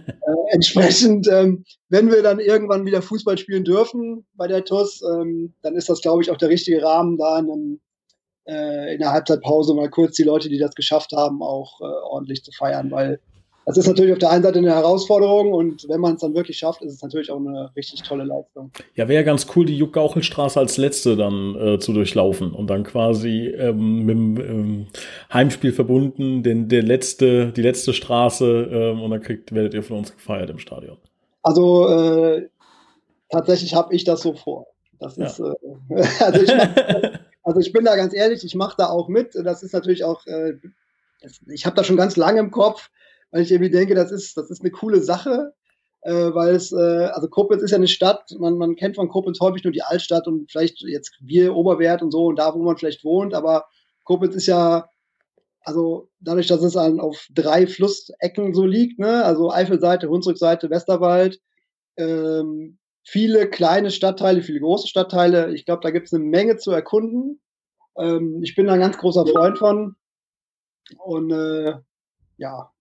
entsprechend, 0.49 1.27
ähm, 1.31 1.63
wenn 1.89 2.09
wir 2.09 2.23
dann 2.23 2.39
irgendwann 2.39 2.87
wieder 2.87 3.03
Fußball 3.03 3.37
spielen 3.37 3.65
dürfen 3.65 4.25
bei 4.33 4.47
der 4.47 4.65
TUS, 4.65 5.03
ähm, 5.03 5.53
dann 5.61 5.75
ist 5.75 5.89
das, 5.89 6.01
glaube 6.01 6.23
ich, 6.23 6.31
auch 6.31 6.37
der 6.37 6.49
richtige 6.49 6.81
Rahmen, 6.81 7.19
da 7.19 7.37
in 7.37 7.51
einem 7.51 7.81
in 8.45 8.99
der 8.99 9.11
Halbzeitpause 9.11 9.73
mal 9.73 9.89
kurz 9.89 10.15
die 10.15 10.23
Leute, 10.23 10.49
die 10.49 10.57
das 10.57 10.75
geschafft 10.75 11.13
haben, 11.13 11.41
auch 11.41 11.79
äh, 11.81 11.85
ordentlich 11.85 12.43
zu 12.43 12.51
feiern, 12.51 12.91
weil 12.91 13.19
das 13.65 13.77
ist 13.77 13.87
natürlich 13.87 14.11
auf 14.11 14.19
der 14.19 14.29
einen 14.29 14.43
Seite 14.43 14.59
eine 14.59 14.75
Herausforderung 14.75 15.53
und 15.53 15.87
wenn 15.87 16.01
man 16.01 16.15
es 16.15 16.21
dann 16.21 16.35
wirklich 16.35 16.57
schafft, 16.57 16.81
ist 16.81 16.93
es 16.93 17.01
natürlich 17.01 17.31
auch 17.31 17.37
eine 17.37 17.71
richtig 17.77 18.01
tolle 18.03 18.25
Leistung. 18.25 18.71
Ja, 18.95 19.07
wäre 19.07 19.21
ja 19.21 19.25
ganz 19.25 19.47
cool, 19.55 19.65
die 19.65 19.77
Juck-Gauchel-Straße 19.77 20.59
als 20.59 20.75
letzte 20.75 21.15
dann 21.15 21.55
äh, 21.55 21.79
zu 21.79 21.93
durchlaufen 21.93 22.51
und 22.51 22.67
dann 22.67 22.83
quasi 22.83 23.47
ähm, 23.47 23.99
mit 24.05 24.15
dem 24.15 24.37
ähm, 24.37 24.87
Heimspiel 25.31 25.71
verbunden, 25.71 26.43
den, 26.43 26.67
der 26.67 26.83
letzte, 26.83 27.53
die 27.53 27.61
letzte 27.61 27.93
Straße 27.93 28.69
ähm, 28.69 29.01
und 29.01 29.11
dann 29.11 29.21
kriegt, 29.21 29.53
werdet 29.53 29.73
ihr 29.73 29.83
von 29.83 29.99
uns 29.99 30.13
gefeiert 30.13 30.49
im 30.49 30.59
Stadion. 30.59 30.97
Also 31.41 31.87
äh, 31.87 32.49
tatsächlich 33.29 33.75
habe 33.75 33.95
ich 33.95 34.03
das 34.03 34.21
so 34.21 34.33
vor. 34.33 34.67
Das 34.99 35.15
ja. 35.15 35.25
ist, 35.25 35.39
äh, 35.39 35.53
also 36.19 36.41
ich 36.41 36.51
Also 37.43 37.59
ich 37.59 37.73
bin 37.73 37.85
da 37.85 37.95
ganz 37.95 38.13
ehrlich, 38.13 38.43
ich 38.43 38.55
mache 38.55 38.75
da 38.77 38.87
auch 38.87 39.09
mit. 39.09 39.35
Das 39.35 39.63
ist 39.63 39.73
natürlich 39.73 40.03
auch, 40.03 40.25
äh, 40.25 40.53
ich 41.47 41.65
habe 41.65 41.75
da 41.75 41.83
schon 41.83 41.97
ganz 41.97 42.15
lange 42.15 42.39
im 42.39 42.51
Kopf, 42.51 42.89
weil 43.31 43.41
ich 43.41 43.51
irgendwie 43.51 43.71
denke, 43.71 43.95
das 43.95 44.11
ist, 44.11 44.37
das 44.37 44.49
ist 44.49 44.61
eine 44.61 44.71
coole 44.71 45.01
Sache, 45.01 45.53
äh, 46.01 46.33
weil 46.33 46.55
es, 46.55 46.71
äh, 46.71 46.75
also 47.11 47.27
Koblenz 47.27 47.63
ist 47.63 47.71
ja 47.71 47.77
eine 47.77 47.87
Stadt, 47.87 48.33
man, 48.39 48.57
man 48.57 48.75
kennt 48.75 48.95
von 48.95 49.09
Koblenz 49.09 49.39
häufig 49.39 49.63
nur 49.63 49.73
die 49.73 49.83
Altstadt 49.83 50.27
und 50.27 50.51
vielleicht 50.51 50.81
jetzt 50.81 51.17
wir 51.21 51.55
Oberwert 51.55 52.01
und 52.01 52.11
so 52.11 52.25
und 52.25 52.37
da, 52.37 52.53
wo 52.53 52.59
man 52.59 52.77
vielleicht 52.77 53.03
wohnt, 53.03 53.33
aber 53.33 53.65
Koblenz 54.03 54.35
ist 54.35 54.47
ja, 54.47 54.87
also 55.61 56.09
dadurch, 56.19 56.47
dass 56.47 56.61
es 56.61 56.75
an, 56.75 56.99
auf 56.99 57.27
drei 57.33 57.67
Flussecken 57.67 58.53
so 58.53 58.65
liegt, 58.65 58.99
ne, 58.99 59.23
also 59.23 59.51
Eifelseite, 59.51 60.09
Hunsrückseite, 60.09 60.69
Westerwald, 60.69 61.39
ähm, 61.97 62.77
viele 63.03 63.49
kleine 63.49 63.91
Stadtteile, 63.91 64.41
viele 64.41 64.61
große 64.61 64.87
Stadtteile. 64.87 65.53
Ich 65.53 65.65
glaube, 65.65 65.81
da 65.81 65.91
gibt 65.91 66.07
es 66.07 66.13
eine 66.13 66.23
Menge 66.23 66.57
zu 66.57 66.71
erkunden. 66.71 67.41
Ähm, 67.97 68.41
ich 68.41 68.55
bin 68.55 68.67
da 68.67 68.73
ein 68.73 68.79
ganz 68.79 68.97
großer 68.97 69.27
Freund 69.27 69.57
von. 69.57 69.95
Und 70.97 71.31
äh, 71.31 71.75
ja, 72.37 72.71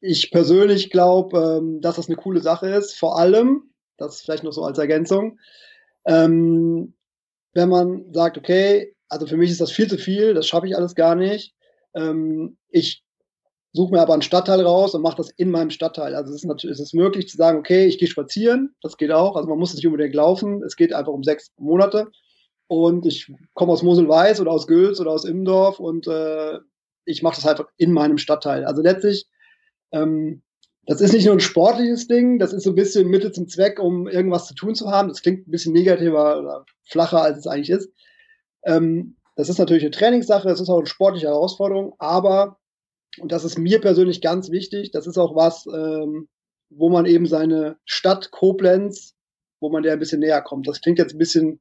ich 0.00 0.30
persönlich 0.30 0.90
glaube, 0.90 1.58
ähm, 1.58 1.80
dass 1.80 1.96
das 1.96 2.08
eine 2.08 2.16
coole 2.16 2.40
Sache 2.40 2.68
ist. 2.68 2.94
Vor 2.94 3.18
allem, 3.18 3.70
das 3.96 4.20
vielleicht 4.20 4.44
noch 4.44 4.52
so 4.52 4.64
als 4.64 4.78
Ergänzung, 4.78 5.38
ähm, 6.06 6.94
wenn 7.52 7.68
man 7.68 8.12
sagt, 8.12 8.36
okay, 8.38 8.94
also 9.08 9.26
für 9.26 9.36
mich 9.36 9.50
ist 9.50 9.60
das 9.60 9.72
viel 9.72 9.88
zu 9.88 9.98
viel, 9.98 10.34
das 10.34 10.46
schaffe 10.46 10.66
ich 10.66 10.76
alles 10.76 10.94
gar 10.94 11.14
nicht. 11.14 11.54
Ähm, 11.94 12.58
ich 12.68 13.05
suche 13.76 13.92
mir 13.92 14.00
aber 14.00 14.14
einen 14.14 14.22
Stadtteil 14.22 14.60
raus 14.60 14.94
und 14.94 15.02
mache 15.02 15.18
das 15.18 15.30
in 15.30 15.50
meinem 15.50 15.70
Stadtteil. 15.70 16.14
Also 16.14 16.32
es 16.32 16.42
ist 16.42 16.48
natürlich 16.48 16.74
es 16.74 16.80
ist 16.80 16.94
möglich 16.94 17.28
zu 17.28 17.36
sagen, 17.36 17.58
okay, 17.58 17.86
ich 17.86 17.98
gehe 17.98 18.08
spazieren, 18.08 18.74
das 18.82 18.96
geht 18.96 19.12
auch. 19.12 19.36
Also 19.36 19.48
man 19.48 19.58
muss 19.58 19.74
nicht 19.74 19.86
unbedingt 19.86 20.14
laufen, 20.14 20.62
es 20.64 20.76
geht 20.76 20.92
einfach 20.92 21.12
um 21.12 21.22
sechs 21.22 21.52
Monate. 21.58 22.08
und 22.68 23.06
ich 23.06 23.32
komme 23.54 23.72
aus 23.72 23.82
Mosel-Weiß 23.82 24.40
oder 24.40 24.50
aus 24.50 24.66
Gülz 24.66 25.00
oder 25.00 25.12
aus 25.12 25.24
Immendorf 25.24 25.78
und 25.80 26.06
äh, 26.08 26.58
ich 27.04 27.22
mache 27.22 27.36
das 27.36 27.44
halt 27.44 27.62
in 27.76 27.92
meinem 27.92 28.18
Stadtteil. 28.18 28.64
Also 28.64 28.82
letztlich, 28.82 29.26
ähm, 29.92 30.42
das 30.86 31.00
ist 31.00 31.12
nicht 31.12 31.26
nur 31.26 31.34
ein 31.34 31.40
sportliches 31.40 32.08
Ding, 32.08 32.38
das 32.38 32.52
ist 32.52 32.64
so 32.64 32.70
ein 32.70 32.76
bisschen 32.76 33.08
Mittel 33.08 33.32
zum 33.32 33.48
Zweck, 33.48 33.78
um 33.80 34.08
irgendwas 34.08 34.46
zu 34.46 34.54
tun 34.54 34.74
zu 34.74 34.90
haben. 34.90 35.08
Das 35.08 35.22
klingt 35.22 35.46
ein 35.46 35.50
bisschen 35.50 35.72
negativer 35.72 36.38
oder 36.38 36.64
flacher, 36.84 37.22
als 37.22 37.38
es 37.38 37.46
eigentlich 37.46 37.70
ist. 37.70 37.90
Ähm, 38.64 39.16
das 39.36 39.48
ist 39.48 39.58
natürlich 39.58 39.84
eine 39.84 39.90
Trainingssache, 39.92 40.48
das 40.48 40.60
ist 40.60 40.68
auch 40.68 40.78
eine 40.78 40.86
sportliche 40.86 41.28
Herausforderung, 41.28 41.94
aber, 41.98 42.58
und 43.20 43.32
das 43.32 43.44
ist 43.44 43.58
mir 43.58 43.80
persönlich 43.80 44.20
ganz 44.20 44.50
wichtig, 44.50 44.90
das 44.90 45.06
ist 45.06 45.18
auch 45.18 45.34
was, 45.34 45.66
ähm, 45.66 46.28
wo 46.70 46.88
man 46.88 47.06
eben 47.06 47.26
seine 47.26 47.76
Stadt 47.84 48.30
Koblenz, 48.30 49.14
wo 49.60 49.70
man 49.70 49.82
der 49.82 49.94
ein 49.94 49.98
bisschen 49.98 50.20
näher 50.20 50.42
kommt. 50.42 50.66
Das 50.68 50.80
klingt 50.80 50.98
jetzt 50.98 51.14
ein 51.14 51.18
bisschen 51.18 51.60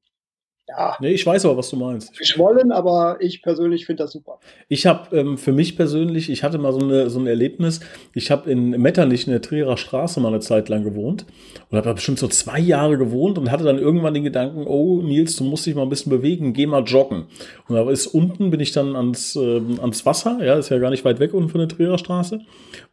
ja. 0.67 0.97
Nee, 0.99 1.11
ich 1.11 1.25
weiß 1.25 1.45
aber, 1.45 1.57
was 1.57 1.69
du 1.69 1.75
meinst. 1.75 2.17
Geschwollen, 2.17 2.71
aber 2.71 3.17
ich 3.19 3.43
persönlich 3.43 3.85
finde 3.85 4.03
das 4.03 4.13
super. 4.13 4.39
Ich 4.67 4.87
habe 4.87 5.15
ähm, 5.15 5.37
für 5.37 5.51
mich 5.51 5.77
persönlich, 5.77 6.29
ich 6.29 6.43
hatte 6.43 6.57
mal 6.57 6.73
so, 6.73 6.79
eine, 6.79 7.09
so 7.09 7.19
ein 7.19 7.27
Erlebnis. 7.27 7.81
Ich 8.13 8.31
habe 8.31 8.49
in 8.49 8.71
Metternich 8.71 9.27
in 9.27 9.31
der 9.31 9.43
Trierer 9.43 9.77
Straße 9.77 10.19
mal 10.19 10.29
eine 10.29 10.39
Zeit 10.39 10.67
lang 10.69 10.83
gewohnt 10.83 11.25
und 11.69 11.77
habe 11.77 11.87
da 11.87 11.93
bestimmt 11.93 12.17
so 12.17 12.27
zwei 12.27 12.59
Jahre 12.59 12.97
gewohnt 12.97 13.37
und 13.37 13.51
hatte 13.51 13.63
dann 13.63 13.77
irgendwann 13.77 14.15
den 14.15 14.23
Gedanken, 14.23 14.65
oh 14.65 15.01
Nils, 15.03 15.35
du 15.35 15.43
musst 15.43 15.67
dich 15.67 15.75
mal 15.75 15.83
ein 15.83 15.89
bisschen 15.89 16.09
bewegen, 16.09 16.53
geh 16.53 16.65
mal 16.65 16.83
joggen. 16.83 17.25
Und 17.67 17.75
da 17.75 17.87
ist 17.89 18.07
unten, 18.07 18.49
bin 18.49 18.59
ich 18.59 18.71
dann 18.71 18.95
ans, 18.95 19.35
äh, 19.35 19.61
ans 19.79 20.05
Wasser, 20.05 20.43
ja, 20.43 20.55
ist 20.55 20.69
ja 20.69 20.79
gar 20.79 20.89
nicht 20.89 21.05
weit 21.05 21.19
weg 21.19 21.35
unten 21.35 21.49
von 21.49 21.59
der 21.59 21.69
Trierer 21.69 21.99
Straße 21.99 22.39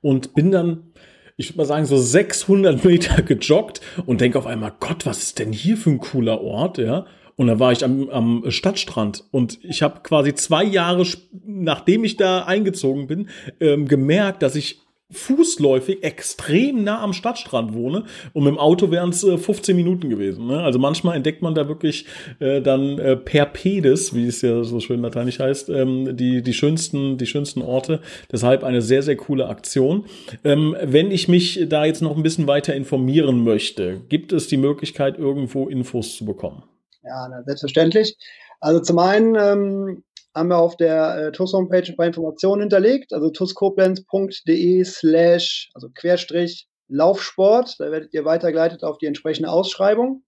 und 0.03 0.35
bin 0.35 0.51
dann 0.51 0.93
ich 1.39 1.49
würde 1.49 1.59
mal 1.59 1.65
sagen, 1.65 1.87
so 1.87 1.97
600 1.97 2.85
Meter 2.85 3.23
gejoggt 3.23 3.81
und 4.05 4.21
denke 4.21 4.39
auf 4.39 4.47
einmal, 4.47 4.75
Gott, 4.79 5.07
was 5.07 5.23
ist 5.23 5.39
denn 5.39 5.51
hier 5.51 5.79
für 5.79 5.91
ein 5.91 5.99
cooler 5.99 6.43
Ort, 6.43 6.77
ja? 6.77 7.07
Und 7.37 7.47
da 7.47 7.59
war 7.59 7.73
ich 7.73 7.85
am, 7.85 8.09
am 8.11 8.45
Stadtstrand 8.49 9.25
und 9.31 9.59
ich 9.63 9.83
habe 9.83 10.01
quasi 10.03 10.35
zwei 10.35 10.65
Jahre, 10.65 11.05
nachdem 11.45 12.05
ich 12.05 12.17
da 12.17 12.45
eingezogen 12.45 13.07
bin, 13.07 13.29
ähm, 13.61 13.89
gemerkt, 13.89 14.43
dass 14.43 14.55
ich 14.55 14.83
fußläufig 15.13 16.03
extrem 16.03 16.85
nah 16.85 17.01
am 17.03 17.13
Stadtstrand 17.13 17.75
wohne 17.75 18.05
und 18.33 18.45
mit 18.45 18.53
dem 18.53 18.59
Auto 18.59 18.91
wären 18.91 19.11
es 19.11 19.23
äh, 19.23 19.37
15 19.37 19.77
Minuten 19.77 20.09
gewesen. 20.09 20.47
Ne? 20.47 20.61
Also 20.63 20.79
manchmal 20.79 21.17
entdeckt 21.17 21.43
man 21.43 21.55
da 21.55 21.69
wirklich 21.69 22.07
äh, 22.41 22.61
dann 22.61 22.99
äh, 22.99 23.17
per 23.17 23.47
Pedis, 23.47 24.15
wie 24.15 24.27
es 24.27 24.43
ja 24.43 24.65
so 24.65 24.81
schön 24.81 25.03
lateinisch 25.03 25.39
heißt, 25.39 25.69
ähm, 25.69 26.17
die, 26.17 26.43
die, 26.43 26.55
schönsten, 26.55 27.19
die 27.19 27.27
schönsten 27.27 27.63
Orte. 27.63 28.01
Deshalb 28.31 28.65
eine 28.65 28.83
sehr, 28.83 29.03
sehr 29.03 29.17
coole 29.17 29.49
Aktion. 29.49 30.07
Ähm, 30.45 30.75
wenn 30.83 31.11
ich 31.11 31.29
mich 31.29 31.67
da 31.69 31.85
jetzt 31.85 32.03
noch 32.03 32.17
ein 32.17 32.23
bisschen 32.23 32.47
weiter 32.47 32.75
informieren 32.75 33.45
möchte, 33.45 34.01
gibt 34.09 34.33
es 34.33 34.49
die 34.49 34.57
Möglichkeit, 34.57 35.19
irgendwo 35.19 35.69
Infos 35.69 36.17
zu 36.17 36.25
bekommen? 36.25 36.63
Ja, 37.03 37.43
selbstverständlich. 37.45 38.17
Also 38.61 38.81
zum 38.81 38.99
einen 38.99 39.35
ähm, 39.35 40.05
haben 40.35 40.49
wir 40.49 40.59
auf 40.59 40.77
der 40.77 41.17
äh, 41.17 41.33
TUS 41.33 41.53
Homepage 41.53 41.85
ein 41.87 41.97
paar 41.97 42.07
Informationen 42.07 42.63
hinterlegt, 42.63 43.13
also 43.13 43.31
tuskoblenz.de 43.31 44.85
slash, 44.85 45.71
also 45.75 45.89
Querstrich 45.95 46.69
Laufsport. 46.89 47.77
Da 47.79 47.91
werdet 47.91 48.15
ihr 48.15 48.25
weitergeleitet 48.25 48.85
auf 48.85 48.99
die 48.99 49.07
entsprechende 49.07 49.51
Ausschreibung. 49.51 50.23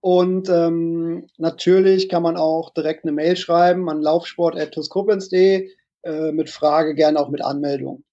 Und 0.00 0.48
ähm, 0.48 1.26
natürlich 1.36 2.08
kann 2.08 2.22
man 2.22 2.38
auch 2.38 2.72
direkt 2.72 3.04
eine 3.04 3.12
Mail 3.12 3.36
schreiben 3.36 3.90
an 3.90 4.00
laufsport.tuskoblenz.de 4.00 5.68
äh, 6.02 6.32
mit 6.32 6.48
Frage, 6.48 6.94
gerne 6.94 7.20
auch 7.20 7.28
mit 7.28 7.44
Anmeldung. 7.44 8.04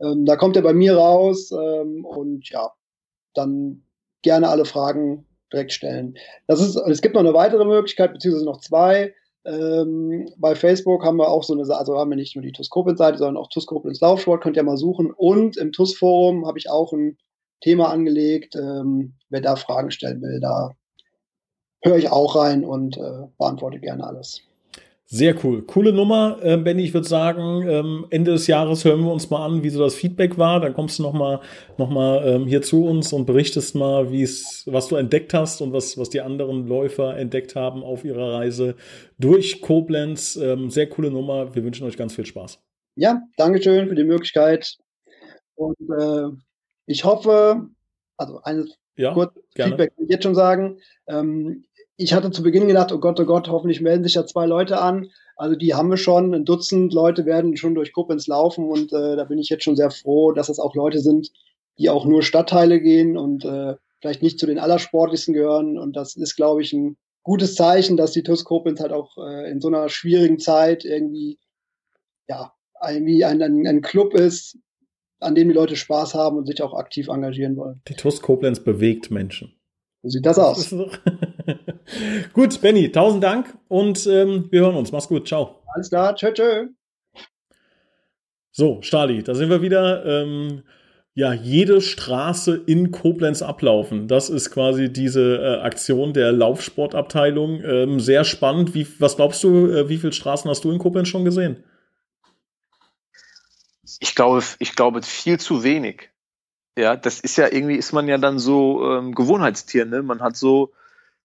Ähm, 0.00 0.24
da 0.24 0.36
kommt 0.36 0.54
er 0.56 0.62
bei 0.62 0.72
mir 0.72 0.96
raus 0.96 1.50
ähm, 1.50 2.04
und 2.04 2.48
ja, 2.50 2.70
dann 3.34 3.82
gerne 4.22 4.48
alle 4.48 4.64
Fragen 4.64 5.26
direkt 5.54 5.72
stellen. 5.72 6.16
Das 6.46 6.60
ist, 6.60 6.76
es 6.76 7.00
gibt 7.00 7.14
noch 7.14 7.22
eine 7.22 7.34
weitere 7.34 7.64
Möglichkeit, 7.64 8.12
beziehungsweise 8.12 8.44
noch 8.44 8.60
zwei. 8.60 9.14
Ähm, 9.46 10.30
bei 10.38 10.54
Facebook 10.54 11.04
haben 11.04 11.18
wir 11.18 11.28
auch 11.28 11.44
so 11.44 11.52
eine, 11.52 11.62
also 11.74 11.98
haben 11.98 12.10
wir 12.10 12.16
nicht 12.16 12.34
nur 12.34 12.42
die 12.42 12.52
TUS 12.52 12.70
Koblenz-Seite, 12.70 13.18
sondern 13.18 13.36
auch 13.36 13.48
TUS 13.48 13.66
Koblenz 13.66 14.00
Laufsport, 14.00 14.42
könnt 14.42 14.56
ihr 14.56 14.62
mal 14.62 14.76
suchen. 14.76 15.10
Und 15.10 15.56
im 15.56 15.72
TUS-Forum 15.72 16.46
habe 16.46 16.58
ich 16.58 16.70
auch 16.70 16.92
ein 16.92 17.18
Thema 17.60 17.90
angelegt. 17.90 18.56
Ähm, 18.56 19.14
wer 19.28 19.40
da 19.40 19.56
Fragen 19.56 19.90
stellen 19.90 20.22
will, 20.22 20.40
da 20.40 20.72
höre 21.82 21.96
ich 21.96 22.10
auch 22.10 22.36
rein 22.36 22.64
und 22.64 22.96
äh, 22.96 23.26
beantworte 23.38 23.78
gerne 23.78 24.06
alles. 24.06 24.42
Sehr 25.14 25.36
cool. 25.44 25.62
Coole 25.62 25.92
Nummer, 25.92 26.38
äh, 26.42 26.56
Benny. 26.56 26.82
Ich 26.82 26.92
würde 26.92 27.06
sagen, 27.06 27.64
ähm, 27.68 28.04
Ende 28.10 28.32
des 28.32 28.48
Jahres 28.48 28.84
hören 28.84 29.04
wir 29.04 29.12
uns 29.12 29.30
mal 29.30 29.46
an, 29.46 29.62
wie 29.62 29.70
so 29.70 29.78
das 29.78 29.94
Feedback 29.94 30.38
war. 30.38 30.58
Dann 30.58 30.74
kommst 30.74 30.98
du 30.98 31.04
noch 31.04 31.12
mal, 31.12 31.40
noch 31.78 31.88
mal 31.88 32.26
ähm, 32.26 32.48
hier 32.48 32.62
zu 32.62 32.84
uns 32.84 33.12
und 33.12 33.24
berichtest 33.24 33.76
mal, 33.76 34.10
was 34.10 34.88
du 34.88 34.96
entdeckt 34.96 35.32
hast 35.32 35.60
und 35.60 35.72
was, 35.72 35.96
was 35.98 36.10
die 36.10 36.20
anderen 36.20 36.66
Läufer 36.66 37.16
entdeckt 37.16 37.54
haben 37.54 37.84
auf 37.84 38.04
ihrer 38.04 38.32
Reise 38.32 38.74
durch 39.16 39.60
Koblenz. 39.60 40.34
Ähm, 40.34 40.68
sehr 40.68 40.88
coole 40.88 41.12
Nummer. 41.12 41.54
Wir 41.54 41.62
wünschen 41.62 41.86
euch 41.86 41.96
ganz 41.96 42.12
viel 42.16 42.26
Spaß. 42.26 42.58
Ja, 42.96 43.22
Dankeschön 43.36 43.88
für 43.88 43.94
die 43.94 44.02
Möglichkeit. 44.02 44.78
Und 45.54 45.76
äh, 45.96 46.26
ich 46.86 47.04
hoffe, 47.04 47.68
also 48.16 48.40
ein 48.42 48.68
ja, 48.96 49.14
kurz 49.14 49.32
Feedback 49.54 49.92
will 49.96 50.06
ich 50.06 50.10
jetzt 50.10 50.24
schon 50.24 50.34
sagen. 50.34 50.80
Ähm, 51.06 51.66
ich 51.96 52.12
hatte 52.12 52.30
zu 52.30 52.42
Beginn 52.42 52.66
gedacht, 52.66 52.92
oh 52.92 52.98
Gott, 52.98 53.20
oh 53.20 53.24
Gott, 53.24 53.48
hoffentlich 53.48 53.80
melden 53.80 54.04
sich 54.04 54.14
ja 54.14 54.26
zwei 54.26 54.46
Leute 54.46 54.80
an. 54.80 55.10
Also 55.36 55.56
die 55.56 55.74
haben 55.74 55.90
wir 55.90 55.96
schon, 55.96 56.34
ein 56.34 56.44
Dutzend 56.44 56.92
Leute 56.92 57.26
werden 57.26 57.56
schon 57.56 57.74
durch 57.74 57.92
Koblenz 57.92 58.26
laufen 58.26 58.68
und 58.68 58.92
äh, 58.92 59.16
da 59.16 59.24
bin 59.24 59.38
ich 59.38 59.48
jetzt 59.48 59.64
schon 59.64 59.76
sehr 59.76 59.90
froh, 59.90 60.32
dass 60.32 60.48
es 60.48 60.58
auch 60.58 60.74
Leute 60.74 61.00
sind, 61.00 61.30
die 61.78 61.90
auch 61.90 62.04
nur 62.04 62.22
Stadtteile 62.22 62.80
gehen 62.80 63.16
und 63.16 63.44
äh, 63.44 63.74
vielleicht 64.00 64.22
nicht 64.22 64.38
zu 64.38 64.46
den 64.46 64.58
allersportlichsten 64.58 65.34
gehören. 65.34 65.78
Und 65.78 65.96
das 65.96 66.16
ist, 66.16 66.36
glaube 66.36 66.62
ich, 66.62 66.72
ein 66.72 66.96
gutes 67.22 67.54
Zeichen, 67.54 67.96
dass 67.96 68.12
die 68.12 68.22
TUS 68.22 68.44
Koblenz 68.44 68.80
halt 68.80 68.92
auch 68.92 69.16
äh, 69.18 69.50
in 69.50 69.60
so 69.60 69.68
einer 69.68 69.88
schwierigen 69.88 70.38
Zeit 70.38 70.84
irgendwie, 70.84 71.38
ja, 72.28 72.52
irgendwie 72.86 73.24
ein, 73.24 73.42
ein, 73.42 73.66
ein 73.66 73.80
Club 73.80 74.14
ist, 74.14 74.58
an 75.20 75.34
dem 75.34 75.48
die 75.48 75.54
Leute 75.54 75.74
Spaß 75.74 76.14
haben 76.14 76.36
und 76.36 76.46
sich 76.46 76.62
auch 76.62 76.74
aktiv 76.74 77.08
engagieren 77.08 77.56
wollen. 77.56 77.80
Die 77.88 77.94
TUS 77.94 78.20
Koblenz 78.20 78.60
bewegt 78.60 79.10
Menschen. 79.10 79.54
So 80.02 80.10
sieht 80.10 80.26
das 80.26 80.38
aus. 80.38 80.74
Gut, 82.32 82.60
Benny, 82.60 82.90
tausend 82.90 83.22
Dank 83.22 83.56
und 83.68 84.06
ähm, 84.06 84.48
wir 84.50 84.60
hören 84.60 84.76
uns. 84.76 84.92
Mach's 84.92 85.08
gut. 85.08 85.28
Ciao. 85.28 85.62
Alles 85.74 85.88
klar. 85.88 86.14
Tschö, 86.14 86.32
tschö. 86.32 86.68
So, 88.50 88.80
Stali, 88.82 89.22
da 89.22 89.34
sind 89.34 89.50
wir 89.50 89.62
wieder. 89.62 90.04
Ähm, 90.06 90.62
ja, 91.16 91.32
jede 91.32 91.80
Straße 91.80 92.56
in 92.66 92.90
Koblenz 92.90 93.40
ablaufen. 93.40 94.08
Das 94.08 94.30
ist 94.30 94.50
quasi 94.50 94.92
diese 94.92 95.36
äh, 95.36 95.60
Aktion 95.62 96.12
der 96.12 96.32
Laufsportabteilung. 96.32 97.62
Ähm, 97.62 98.00
sehr 98.00 98.24
spannend. 98.24 98.74
Wie, 98.74 98.86
was 98.98 99.14
glaubst 99.14 99.44
du, 99.44 99.68
äh, 99.68 99.88
wie 99.88 99.98
viele 99.98 100.12
Straßen 100.12 100.50
hast 100.50 100.64
du 100.64 100.72
in 100.72 100.78
Koblenz 100.78 101.08
schon 101.08 101.24
gesehen? 101.24 101.62
Ich 104.00 104.16
glaube, 104.16 104.42
ich 104.58 104.74
glaube 104.74 105.02
viel 105.02 105.38
zu 105.38 105.62
wenig. 105.62 106.10
Ja, 106.76 106.96
das 106.96 107.20
ist 107.20 107.36
ja 107.36 107.46
irgendwie, 107.46 107.76
ist 107.76 107.92
man 107.92 108.08
ja 108.08 108.18
dann 108.18 108.40
so 108.40 108.84
ähm, 108.90 109.14
Gewohnheitstier, 109.14 109.84
ne? 109.84 110.02
Man 110.02 110.20
hat 110.20 110.36
so, 110.36 110.72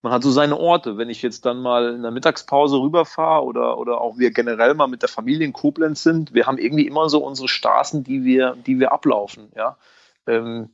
man 0.02 0.14
hat 0.14 0.24
so 0.24 0.32
seine 0.32 0.58
Orte. 0.58 0.98
Wenn 0.98 1.10
ich 1.10 1.22
jetzt 1.22 1.46
dann 1.46 1.62
mal 1.62 1.94
in 1.96 2.02
der 2.02 2.12
Mittagspause 2.12 2.78
rüberfahre 2.78 3.44
oder, 3.44 3.78
oder 3.78 4.02
auch 4.02 4.18
wir 4.18 4.32
generell 4.32 4.74
mal 4.74 4.88
mit 4.88 5.02
der 5.02 5.10
Familie 5.10 5.46
in 5.46 5.54
Koblenz 5.54 6.04
sind, 6.04 6.34
wir 6.34 6.48
haben 6.48 6.58
irgendwie 6.58 6.88
immer 6.88 7.10
so 7.10 7.24
unsere 7.24 7.48
Straßen, 7.48 8.04
die 8.04 8.24
wir, 8.24 8.56
die 8.66 8.80
wir 8.80 8.92
ablaufen, 8.92 9.52
ja. 9.56 9.78
Ähm, 10.28 10.70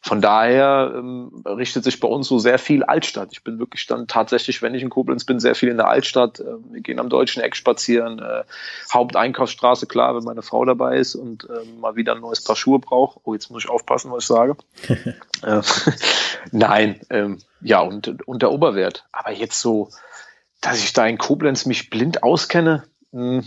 von 0.00 0.20
daher 0.20 0.92
ähm, 0.94 1.42
richtet 1.44 1.84
sich 1.84 1.98
bei 1.98 2.08
uns 2.08 2.28
so 2.28 2.38
sehr 2.38 2.58
viel 2.58 2.84
Altstadt. 2.84 3.30
Ich 3.32 3.42
bin 3.42 3.58
wirklich 3.58 3.86
dann 3.86 4.06
tatsächlich, 4.06 4.62
wenn 4.62 4.74
ich 4.74 4.82
in 4.82 4.90
Koblenz 4.90 5.24
bin, 5.24 5.40
sehr 5.40 5.54
viel 5.54 5.68
in 5.68 5.76
der 5.76 5.88
Altstadt. 5.88 6.40
Äh, 6.40 6.44
wir 6.70 6.80
gehen 6.80 7.00
am 7.00 7.08
Deutschen 7.08 7.42
Eck 7.42 7.56
spazieren, 7.56 8.20
äh, 8.20 8.44
Haupteinkaufsstraße, 8.92 9.86
klar, 9.86 10.16
wenn 10.16 10.24
meine 10.24 10.42
Frau 10.42 10.64
dabei 10.64 10.98
ist 10.98 11.14
und 11.14 11.44
äh, 11.44 11.64
mal 11.80 11.96
wieder 11.96 12.14
ein 12.14 12.20
neues 12.20 12.44
Paar 12.44 12.56
Schuhe 12.56 12.78
braucht. 12.78 13.18
Oh, 13.24 13.34
jetzt 13.34 13.50
muss 13.50 13.64
ich 13.64 13.70
aufpassen, 13.70 14.12
was 14.12 14.24
ich 14.24 14.28
sage. 14.28 14.56
äh, 15.42 15.62
nein, 16.52 17.00
ähm, 17.10 17.38
ja, 17.60 17.80
und, 17.80 18.26
und 18.26 18.42
der 18.42 18.52
Oberwert. 18.52 19.04
Aber 19.10 19.32
jetzt 19.32 19.60
so, 19.60 19.90
dass 20.60 20.78
ich 20.78 20.92
da 20.92 21.06
in 21.06 21.18
Koblenz 21.18 21.66
mich 21.66 21.90
blind 21.90 22.22
auskenne, 22.22 22.84
mh, 23.10 23.38
hm, 23.40 23.46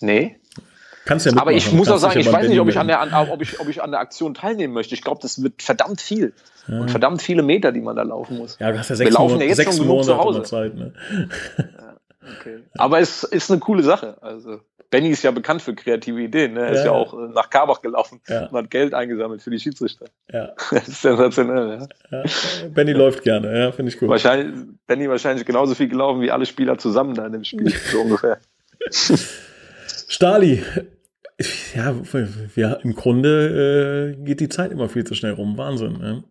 nee, 0.00 0.39
Kannst 1.04 1.26
ja 1.26 1.32
Aber 1.36 1.52
ich 1.52 1.72
muss 1.72 1.88
auch 1.88 1.98
sagen, 1.98 2.20
ich 2.20 2.30
weiß 2.30 2.48
nicht, 2.48 2.60
ob 2.60 2.68
ich, 2.68 2.78
an 2.78 2.86
der, 2.86 3.00
ob, 3.30 3.40
ich, 3.42 3.58
ob 3.58 3.68
ich 3.68 3.82
an 3.82 3.90
der 3.90 4.00
Aktion 4.00 4.34
teilnehmen 4.34 4.74
möchte. 4.74 4.94
Ich 4.94 5.02
glaube, 5.02 5.20
das 5.22 5.42
wird 5.42 5.62
verdammt 5.62 6.00
viel. 6.00 6.34
Ja. 6.68 6.80
Und 6.80 6.90
verdammt 6.90 7.22
viele 7.22 7.42
Meter, 7.42 7.72
die 7.72 7.80
man 7.80 7.96
da 7.96 8.02
laufen 8.02 8.36
muss. 8.36 8.58
Ja, 8.60 8.70
du 8.70 8.78
hast 8.78 8.90
ja 8.90 8.96
sechs, 8.96 9.10
Wir 9.10 9.18
laufen 9.18 9.40
ja 9.40 9.46
jetzt 9.46 9.56
sechs 9.56 9.76
schon 9.76 9.86
genug 9.86 10.04
zu 10.04 10.16
Hause. 10.16 10.42
Zeit, 10.42 10.74
ne? 10.74 10.92
ja, 11.58 11.96
okay. 12.38 12.60
Aber 12.76 13.00
es 13.00 13.24
ist 13.24 13.50
eine 13.50 13.60
coole 13.60 13.82
Sache. 13.82 14.18
Also 14.20 14.60
Benny 14.90 15.10
ist 15.10 15.22
ja 15.22 15.30
bekannt 15.30 15.62
für 15.62 15.74
kreative 15.74 16.20
Ideen. 16.20 16.54
Ne? 16.54 16.60
Er 16.66 16.72
ist 16.72 16.84
ja 16.84 16.90
auch 16.90 17.14
äh, 17.14 17.28
nach 17.32 17.48
Karbach 17.48 17.80
gelaufen 17.80 18.20
ja. 18.28 18.46
und 18.46 18.56
hat 18.56 18.70
Geld 18.70 18.92
eingesammelt 18.92 19.40
für 19.40 19.50
die 19.50 19.60
Schiedsrichter. 19.60 20.06
Ja. 20.32 20.52
Das 20.70 20.88
ist 20.88 21.02
sensationell. 21.02 21.88
Ja. 22.10 22.18
ja. 22.18 22.24
Benny 22.68 22.92
läuft 22.92 23.22
gerne, 23.22 23.56
ja, 23.56 23.72
finde 23.72 23.92
ich 23.92 23.98
gut. 23.98 24.08
Wahrscheinlich, 24.08 24.66
Benny 24.86 25.08
wahrscheinlich 25.08 25.46
genauso 25.46 25.74
viel 25.74 25.88
gelaufen 25.88 26.20
wie 26.20 26.30
alle 26.30 26.46
Spieler 26.46 26.76
zusammen 26.78 27.14
da 27.14 27.26
in 27.26 27.32
dem 27.32 27.44
Spiel, 27.44 27.70
so 27.90 28.00
ungefähr. 28.00 28.38
Stali, 30.12 30.60
ja, 31.76 31.94
ja, 32.56 32.72
im 32.72 32.96
Grunde 32.96 34.16
äh, 34.18 34.24
geht 34.24 34.40
die 34.40 34.48
Zeit 34.48 34.72
immer 34.72 34.88
viel 34.88 35.04
zu 35.04 35.14
schnell 35.14 35.34
rum. 35.34 35.56
Wahnsinn. 35.56 35.92
Ne? 35.92 36.24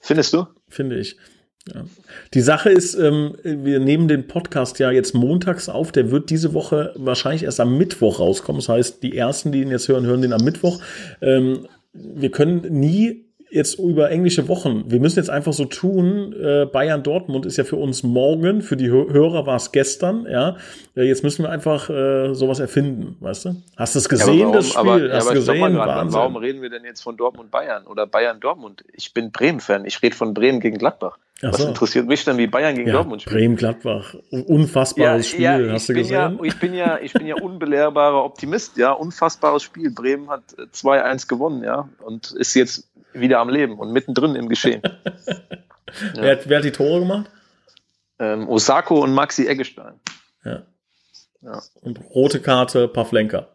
Findest 0.00 0.32
du? 0.32 0.46
Finde 0.68 0.98
ich. 0.98 1.18
Ja. 1.66 1.84
Die 2.32 2.40
Sache 2.40 2.70
ist, 2.70 2.94
ähm, 2.94 3.36
wir 3.44 3.78
nehmen 3.78 4.08
den 4.08 4.26
Podcast 4.26 4.78
ja 4.78 4.90
jetzt 4.90 5.14
montags 5.14 5.68
auf. 5.68 5.92
Der 5.92 6.10
wird 6.10 6.30
diese 6.30 6.54
Woche 6.54 6.94
wahrscheinlich 6.96 7.42
erst 7.42 7.60
am 7.60 7.76
Mittwoch 7.76 8.20
rauskommen. 8.20 8.60
Das 8.60 8.70
heißt, 8.70 9.02
die 9.02 9.14
ersten, 9.14 9.52
die 9.52 9.60
ihn 9.60 9.70
jetzt 9.70 9.88
hören, 9.88 10.06
hören 10.06 10.22
den 10.22 10.32
am 10.32 10.42
Mittwoch. 10.42 10.80
Ähm, 11.20 11.68
wir 11.92 12.30
können 12.30 12.62
nie 12.70 13.27
jetzt 13.50 13.78
über 13.78 14.10
englische 14.10 14.48
Wochen. 14.48 14.84
Wir 14.90 15.00
müssen 15.00 15.18
jetzt 15.18 15.30
einfach 15.30 15.52
so 15.52 15.64
tun, 15.64 16.32
äh, 16.32 16.66
Bayern 16.66 17.02
Dortmund 17.02 17.46
ist 17.46 17.56
ja 17.56 17.64
für 17.64 17.76
uns 17.76 18.02
morgen, 18.02 18.62
für 18.62 18.76
die 18.76 18.90
Hörer 18.90 19.46
war 19.46 19.56
es 19.56 19.72
gestern, 19.72 20.26
ja. 20.30 20.56
Äh, 20.96 21.04
jetzt 21.04 21.22
müssen 21.22 21.44
wir 21.44 21.50
einfach 21.50 21.88
äh, 21.90 22.34
sowas 22.34 22.60
erfinden, 22.60 23.16
weißt 23.20 23.46
du? 23.46 23.62
Hast 23.76 23.94
du 23.94 23.98
es 24.00 24.08
gesehen, 24.08 24.38
ja, 24.38 24.44
warum, 24.44 24.52
das 24.52 24.68
Spiel? 24.68 24.80
Aber, 24.80 24.92
Hast 24.92 25.26
ja, 25.26 25.32
du 25.32 25.38
gesehen? 25.38 25.74
Grad, 25.74 26.12
warum 26.12 26.36
reden 26.36 26.62
wir 26.62 26.70
denn 26.70 26.84
jetzt 26.84 27.02
von 27.02 27.16
Dortmund 27.16 27.50
Bayern 27.50 27.86
oder 27.86 28.06
Bayern 28.06 28.40
Dortmund? 28.40 28.84
Ich 28.92 29.14
bin 29.14 29.30
Bremen-Fan, 29.30 29.84
ich 29.84 30.02
rede 30.02 30.14
von 30.14 30.34
Bremen 30.34 30.60
gegen 30.60 30.78
Gladbach. 30.78 31.18
Ach 31.40 31.52
Was 31.52 31.60
so. 31.60 31.68
interessiert 31.68 32.08
mich 32.08 32.24
denn, 32.24 32.36
wie 32.36 32.48
Bayern 32.48 32.74
gegen 32.74 32.88
ja, 32.88 32.94
Dortmund 32.94 33.22
spielt? 33.22 33.36
Bremen-Gladbach, 33.36 34.16
unfassbares 34.30 35.30
ja, 35.32 35.54
Spiel, 35.54 35.66
ja, 35.68 35.72
hast 35.72 35.88
du 35.88 35.94
gesehen? 35.94 36.40
Ich 36.42 36.58
bin 36.58 36.74
ja, 36.74 36.98
ich 37.00 37.12
bin 37.12 37.28
ja 37.28 37.36
unbelehrbarer 37.36 38.24
Optimist, 38.24 38.76
ja, 38.76 38.90
unfassbares 38.90 39.62
Spiel. 39.62 39.92
Bremen 39.92 40.28
hat 40.30 40.42
2-1 40.74 41.28
gewonnen, 41.28 41.62
ja, 41.62 41.88
und 42.04 42.32
ist 42.32 42.54
jetzt 42.54 42.87
wieder 43.12 43.40
am 43.40 43.48
Leben 43.48 43.78
und 43.78 43.92
mittendrin 43.92 44.34
im 44.34 44.48
Geschehen. 44.48 44.82
ja. 46.14 46.22
wer, 46.22 46.38
wer, 46.44 46.58
hat 46.58 46.64
die 46.64 46.72
Tore 46.72 47.00
gemacht? 47.00 47.30
Ähm, 48.18 48.48
Osako 48.48 49.02
und 49.02 49.12
Maxi 49.12 49.46
Eggestein. 49.46 49.94
Ja. 50.44 50.62
ja. 51.42 51.62
Und 51.80 52.00
rote 52.14 52.40
Karte 52.40 52.88
Pavlenka. 52.88 53.48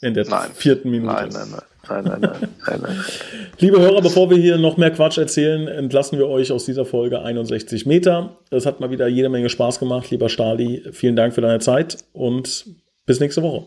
In 0.00 0.14
der 0.14 0.28
nein. 0.28 0.50
vierten 0.52 0.90
Minute. 0.90 1.14
Nein, 1.14 1.28
nein, 1.32 1.48
nein. 1.50 1.62
Nein, 1.88 2.04
nein, 2.04 2.20
nein, 2.20 2.48
nein, 2.66 2.80
nein. 2.82 3.04
Liebe 3.58 3.80
Hörer, 3.80 4.00
bevor 4.00 4.30
wir 4.30 4.38
hier 4.38 4.56
noch 4.56 4.76
mehr 4.76 4.90
Quatsch 4.90 5.18
erzählen, 5.18 5.68
entlassen 5.68 6.18
wir 6.18 6.28
euch 6.28 6.50
aus 6.50 6.64
dieser 6.64 6.84
Folge 6.84 7.20
61 7.20 7.86
Meter. 7.86 8.38
Es 8.50 8.64
hat 8.66 8.80
mal 8.80 8.90
wieder 8.90 9.06
jede 9.06 9.28
Menge 9.28 9.50
Spaß 9.50 9.78
gemacht, 9.80 10.10
lieber 10.10 10.28
Stali. 10.28 10.82
Vielen 10.92 11.16
Dank 11.16 11.34
für 11.34 11.40
deine 11.40 11.58
Zeit 11.60 11.98
und 12.12 12.66
bis 13.06 13.20
nächste 13.20 13.42
Woche. 13.42 13.66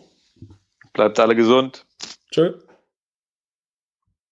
Bleibt 0.93 1.19
alle 1.19 1.35
gesund. 1.35 1.85
Tschö. 2.31 2.53